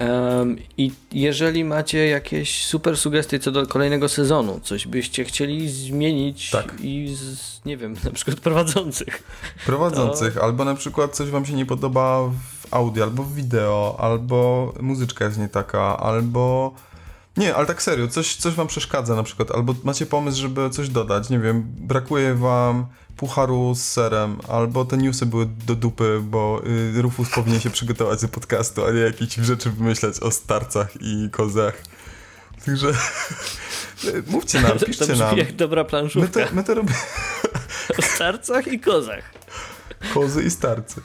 Um, 0.00 0.56
I 0.78 0.92
jeżeli 1.12 1.64
macie 1.64 2.06
jakieś 2.06 2.66
super 2.66 2.96
sugestie 2.96 3.38
co 3.38 3.50
do 3.50 3.66
kolejnego 3.66 4.08
sezonu, 4.08 4.60
coś 4.62 4.86
byście 4.86 5.24
chcieli 5.24 5.68
zmienić 5.68 6.50
tak. 6.50 6.74
i 6.80 7.14
z, 7.16 7.64
nie 7.64 7.76
wiem, 7.76 7.96
na 8.04 8.10
przykład 8.10 8.40
prowadzących. 8.40 9.22
Prowadzących, 9.66 10.34
to... 10.34 10.42
albo 10.42 10.64
na 10.64 10.74
przykład 10.74 11.16
coś 11.16 11.30
wam 11.30 11.46
się 11.46 11.52
nie 11.52 11.66
podoba 11.66 12.20
w 12.28 12.74
audio, 12.74 13.04
albo 13.04 13.22
w 13.22 13.34
wideo, 13.34 13.96
albo 13.98 14.72
muzyczka 14.80 15.24
jest 15.24 15.38
nie 15.38 15.48
taka, 15.48 15.98
albo 15.98 16.74
nie, 17.36 17.54
ale 17.54 17.66
tak 17.66 17.82
serio, 17.82 18.08
coś, 18.08 18.36
coś 18.36 18.54
wam 18.54 18.66
przeszkadza 18.66 19.14
na 19.14 19.22
przykład, 19.22 19.50
albo 19.50 19.74
macie 19.84 20.06
pomysł, 20.06 20.40
żeby 20.40 20.70
coś 20.70 20.88
dodać, 20.88 21.30
nie 21.30 21.38
wiem, 21.38 21.62
brakuje 21.66 22.34
wam 22.34 22.86
pucharu 23.20 23.74
z 23.74 23.82
serem, 23.82 24.38
albo 24.48 24.84
te 24.84 24.96
newsy 24.96 25.26
były 25.26 25.46
do 25.66 25.74
dupy, 25.74 26.20
bo 26.22 26.62
y, 26.96 27.02
Rufus 27.02 27.30
powinien 27.30 27.60
się 27.60 27.70
przygotować 27.70 28.20
do 28.20 28.28
podcastu, 28.28 28.84
a 28.84 28.90
nie 28.90 29.00
jakieś 29.00 29.34
rzeczy 29.34 29.70
wymyślać 29.70 30.20
o 30.20 30.30
starcach 30.30 30.88
i 31.00 31.30
kozach. 31.30 31.82
Także 32.66 32.92
mówcie 34.32 34.60
nam, 34.60 34.78
piszcie 34.78 35.06
to 35.06 35.16
nam. 35.16 35.38
jak 35.38 35.52
dobra 35.52 35.84
planszówka. 35.84 36.40
My 36.40 36.46
to, 36.46 36.54
my 36.54 36.64
to 36.64 36.74
robimy. 36.74 36.98
O 37.98 38.02
starcach 38.02 38.66
i 38.68 38.80
kozach. 38.80 39.24
Kozy 40.14 40.42
i 40.42 40.50
starcy. 40.50 41.00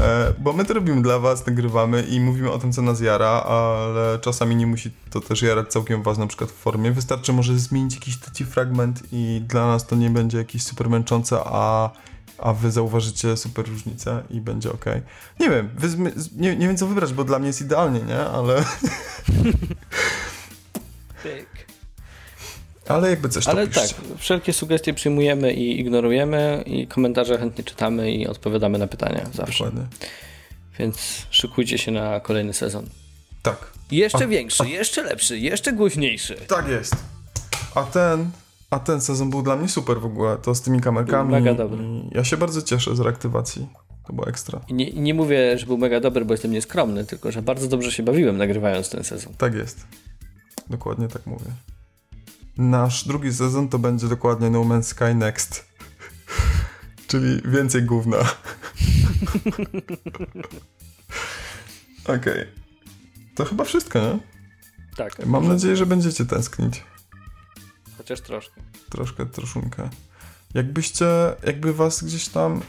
E, 0.00 0.34
bo 0.38 0.52
my 0.52 0.64
to 0.64 0.74
robimy 0.74 1.02
dla 1.02 1.18
was, 1.18 1.46
nagrywamy 1.46 2.02
i 2.02 2.20
mówimy 2.20 2.50
o 2.50 2.58
tym, 2.58 2.72
co 2.72 2.82
nas 2.82 3.00
jara, 3.00 3.28
ale 3.28 4.18
czasami 4.18 4.56
nie 4.56 4.66
musi 4.66 4.90
to 5.10 5.20
też 5.20 5.42
jarać 5.42 5.68
całkiem 5.68 6.02
was, 6.02 6.18
na 6.18 6.26
przykład 6.26 6.50
w 6.50 6.54
formie. 6.54 6.90
Wystarczy 6.92 7.32
może 7.32 7.58
zmienić 7.58 7.94
jakiś 7.94 8.16
taki 8.16 8.44
fragment 8.44 9.02
i 9.12 9.42
dla 9.48 9.66
nas 9.66 9.86
to 9.86 9.96
nie 9.96 10.10
będzie 10.10 10.38
jakieś 10.38 10.62
super 10.62 10.90
męczące, 10.90 11.40
a, 11.44 11.90
a 12.38 12.52
wy 12.52 12.70
zauważycie 12.70 13.36
super 13.36 13.68
różnicę 13.68 14.22
i 14.30 14.40
będzie 14.40 14.72
ok. 14.72 14.84
Nie 15.40 15.50
wiem, 15.50 15.70
wy, 15.76 16.12
nie, 16.36 16.56
nie 16.56 16.66
wiem 16.66 16.76
co 16.76 16.86
wybrać, 16.86 17.12
bo 17.12 17.24
dla 17.24 17.38
mnie 17.38 17.46
jest 17.46 17.60
idealnie, 17.60 18.00
nie? 18.00 18.20
Ale... 18.20 18.64
Ale 22.88 23.10
jakby 23.10 23.28
coś 23.28 23.48
Ale 23.48 23.68
tak, 23.68 23.88
wszelkie 24.18 24.52
sugestie 24.52 24.94
przyjmujemy 24.94 25.52
i 25.52 25.80
ignorujemy 25.80 26.64
i 26.66 26.86
komentarze 26.86 27.38
chętnie 27.38 27.64
czytamy 27.64 28.12
i 28.12 28.26
odpowiadamy 28.26 28.78
na 28.78 28.86
pytania 28.86 29.26
zawsze. 29.34 29.64
Dokładnie. 29.64 29.86
Więc 30.78 31.26
szykujcie 31.30 31.78
się 31.78 31.92
na 31.92 32.20
kolejny 32.20 32.52
sezon. 32.52 32.86
Tak. 33.42 33.72
Jeszcze 33.90 34.24
a, 34.24 34.26
większy, 34.26 34.62
a... 34.62 34.66
jeszcze 34.66 35.02
lepszy, 35.02 35.38
jeszcze 35.38 35.72
głośniejszy. 35.72 36.36
Tak 36.48 36.68
jest. 36.68 36.96
A 37.74 37.82
ten, 37.82 38.30
a 38.70 38.78
ten 38.78 39.00
sezon 39.00 39.30
był 39.30 39.42
dla 39.42 39.56
mnie 39.56 39.68
super 39.68 40.00
w 40.00 40.04
ogóle. 40.04 40.36
To 40.36 40.54
z 40.54 40.62
tymi 40.62 40.80
kamerkami. 40.80 41.30
Był 41.30 41.40
mega 41.40 41.54
dobry. 41.54 41.84
Ja 42.10 42.24
się 42.24 42.36
bardzo 42.36 42.62
cieszę 42.62 42.96
z 42.96 43.00
reaktywacji. 43.00 43.66
To 44.06 44.12
było 44.12 44.26
ekstra. 44.26 44.60
Nie, 44.70 44.92
nie 44.92 45.14
mówię, 45.14 45.58
że 45.58 45.66
był 45.66 45.78
mega 45.78 46.00
dobry, 46.00 46.24
bo 46.24 46.34
jestem 46.34 46.52
nieskromny, 46.52 47.04
tylko 47.04 47.32
że 47.32 47.42
bardzo 47.42 47.68
dobrze 47.68 47.92
się 47.92 48.02
bawiłem 48.02 48.36
nagrywając 48.36 48.90
ten 48.90 49.04
sezon. 49.04 49.34
Tak 49.38 49.54
jest. 49.54 49.86
Dokładnie 50.70 51.08
tak 51.08 51.26
mówię. 51.26 51.46
Nasz 52.56 53.04
drugi 53.04 53.32
sezon 53.32 53.68
to 53.68 53.78
będzie 53.78 54.08
dokładnie 54.08 54.50
No 54.50 54.60
Man's 54.60 54.82
Sky 54.82 55.14
Next. 55.14 55.64
Czyli 57.08 57.42
więcej 57.44 57.82
gówna. 57.82 58.16
Okej. 62.04 62.16
Okay. 62.16 62.46
To 63.34 63.44
chyba 63.44 63.64
wszystko, 63.64 64.00
nie? 64.00 64.18
Tak. 64.96 65.26
Mam 65.26 65.48
nadzieję, 65.48 65.76
że 65.76 65.86
będziecie 65.86 66.24
tęsknić. 66.24 66.82
Chociaż 67.98 68.20
troszkę. 68.20 68.60
Troszkę, 68.90 69.26
troszunkę. 69.26 69.90
Jakbyście, 70.54 71.06
jakby 71.46 71.74
was 71.74 72.04
gdzieś 72.04 72.28
tam 72.28 72.60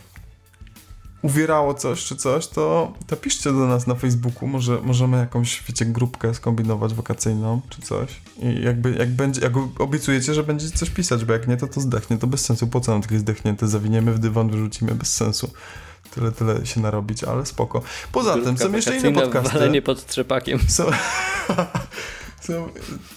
uwierało 1.26 1.74
coś 1.74 2.04
czy 2.06 2.16
coś, 2.16 2.48
to, 2.48 2.94
to 3.08 3.16
piszcie 3.16 3.52
do 3.52 3.68
nas 3.68 3.88
na 3.88 3.96
Facebooku, 3.96 4.48
może 4.48 4.82
możemy 4.82 5.18
jakąś, 5.18 5.64
wiecie, 5.68 5.86
grupkę 5.86 6.34
skombinować 6.34 6.94
wakacyjną 6.94 7.62
czy 7.70 7.82
coś. 7.82 8.22
I 8.40 8.62
jakby, 8.64 8.92
jak 8.92 9.10
będzie, 9.10 9.42
jak 9.42 9.54
obiecujecie, 9.80 10.34
że 10.34 10.44
będziecie 10.44 10.78
coś 10.78 10.90
pisać, 10.90 11.26
bo 11.26 11.34
jak 11.34 11.48
nie, 11.48 11.58
to 11.58 11.68
to 11.68 11.82
zdechnie, 11.82 12.18
to 12.18 12.28
bez 12.28 12.46
sensu. 12.46 12.68
Po 12.68 12.82
co 12.82 12.92
nam 12.92 13.02
takie 13.02 13.20
zdechnięte? 13.20 13.68
Zawiniemy 13.68 14.14
w 14.14 14.20
dywan, 14.20 14.50
wyrzucimy, 14.50 14.96
bez 14.96 15.14
sensu. 15.14 15.52
Tyle, 16.16 16.32
tyle 16.32 16.66
się 16.66 16.82
narobić, 16.82 17.24
ale 17.24 17.46
spoko. 17.46 17.82
Poza 18.12 18.34
Grupka 18.34 18.50
tym 18.50 18.58
są 18.58 18.76
jeszcze 18.76 18.98
inne 18.98 19.12
podcasty. 19.12 19.54
walenie 19.54 19.82
pod 19.82 20.06
trzepakiem. 20.06 20.60
Są, 20.68 20.84
są, 22.48 22.70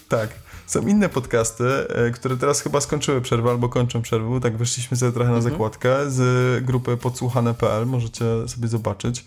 tak. 0.09 0.48
Są 0.69 0.86
inne 0.86 1.09
podcasty, 1.09 1.65
e, 1.89 2.11
które 2.11 2.36
teraz 2.36 2.61
chyba 2.61 2.81
skończyły 2.81 3.20
przerwę 3.20 3.51
albo 3.51 3.69
kończą 3.69 4.03
przerwę. 4.03 4.40
Tak 4.40 4.57
wyszliśmy 4.57 4.97
sobie 4.97 5.12
trochę 5.12 5.31
na 5.31 5.36
mhm. 5.36 5.53
zakładkę 5.53 6.11
z 6.11 6.65
grupy 6.65 6.97
podsłuchane.pl. 6.97 7.86
Możecie 7.86 8.49
sobie 8.49 8.69
zobaczyć. 8.69 9.24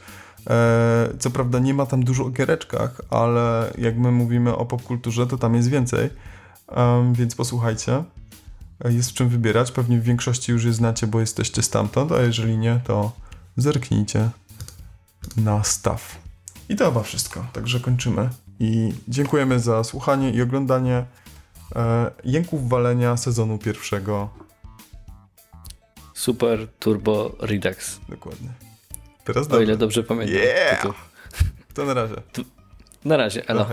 E, 0.49 1.09
co 1.19 1.30
prawda 1.30 1.59
nie 1.59 1.73
ma 1.73 1.85
tam 1.85 2.03
dużo 2.03 2.26
o 2.26 2.30
giereczkach, 2.30 3.01
ale 3.09 3.73
jak 3.77 3.97
my 3.97 4.11
mówimy 4.11 4.55
o 4.55 4.65
popkulturze, 4.65 5.27
to 5.27 5.38
tam 5.38 5.55
jest 5.55 5.69
więcej. 5.69 6.09
Więc 7.13 7.35
posłuchajcie. 7.35 8.03
E, 8.85 8.93
jest 8.93 9.09
w 9.09 9.13
czym 9.13 9.30
wybierać. 9.30 9.72
Pewnie 9.72 9.99
w 9.99 10.03
większości 10.03 10.51
już 10.51 10.63
je 10.63 10.73
znacie, 10.73 11.07
bo 11.07 11.19
jesteście 11.19 11.61
stamtąd, 11.61 12.11
a 12.11 12.22
jeżeli 12.22 12.57
nie, 12.57 12.80
to 12.84 13.11
zerknijcie 13.57 14.30
na 15.38 15.63
staw. 15.63 16.18
I 16.69 16.76
to 16.76 16.85
chyba 16.85 17.03
wszystko. 17.03 17.45
Także 17.53 17.80
kończymy. 17.80 18.30
I 18.59 18.93
dziękujemy 19.07 19.59
za 19.59 19.84
słuchanie 19.84 20.31
i 20.31 20.41
oglądanie 20.41 21.05
jęków 22.26 22.69
walenia 22.69 23.18
sezonu 23.18 23.57
pierwszego. 23.57 24.30
Super 26.14 26.68
Turbo 26.80 27.35
Redux. 27.39 27.99
Dokładnie. 28.10 28.49
Teraz 29.23 29.48
o 29.48 29.49
dobrze. 29.49 29.64
ile 29.64 29.77
dobrze 29.77 30.03
pamiętam. 30.03 30.35
Yeah! 30.35 30.88
To 31.73 31.85
na 31.85 31.93
razie. 31.93 32.15
Na 33.06 33.18
razie, 33.18 33.48
elo. 33.49 33.68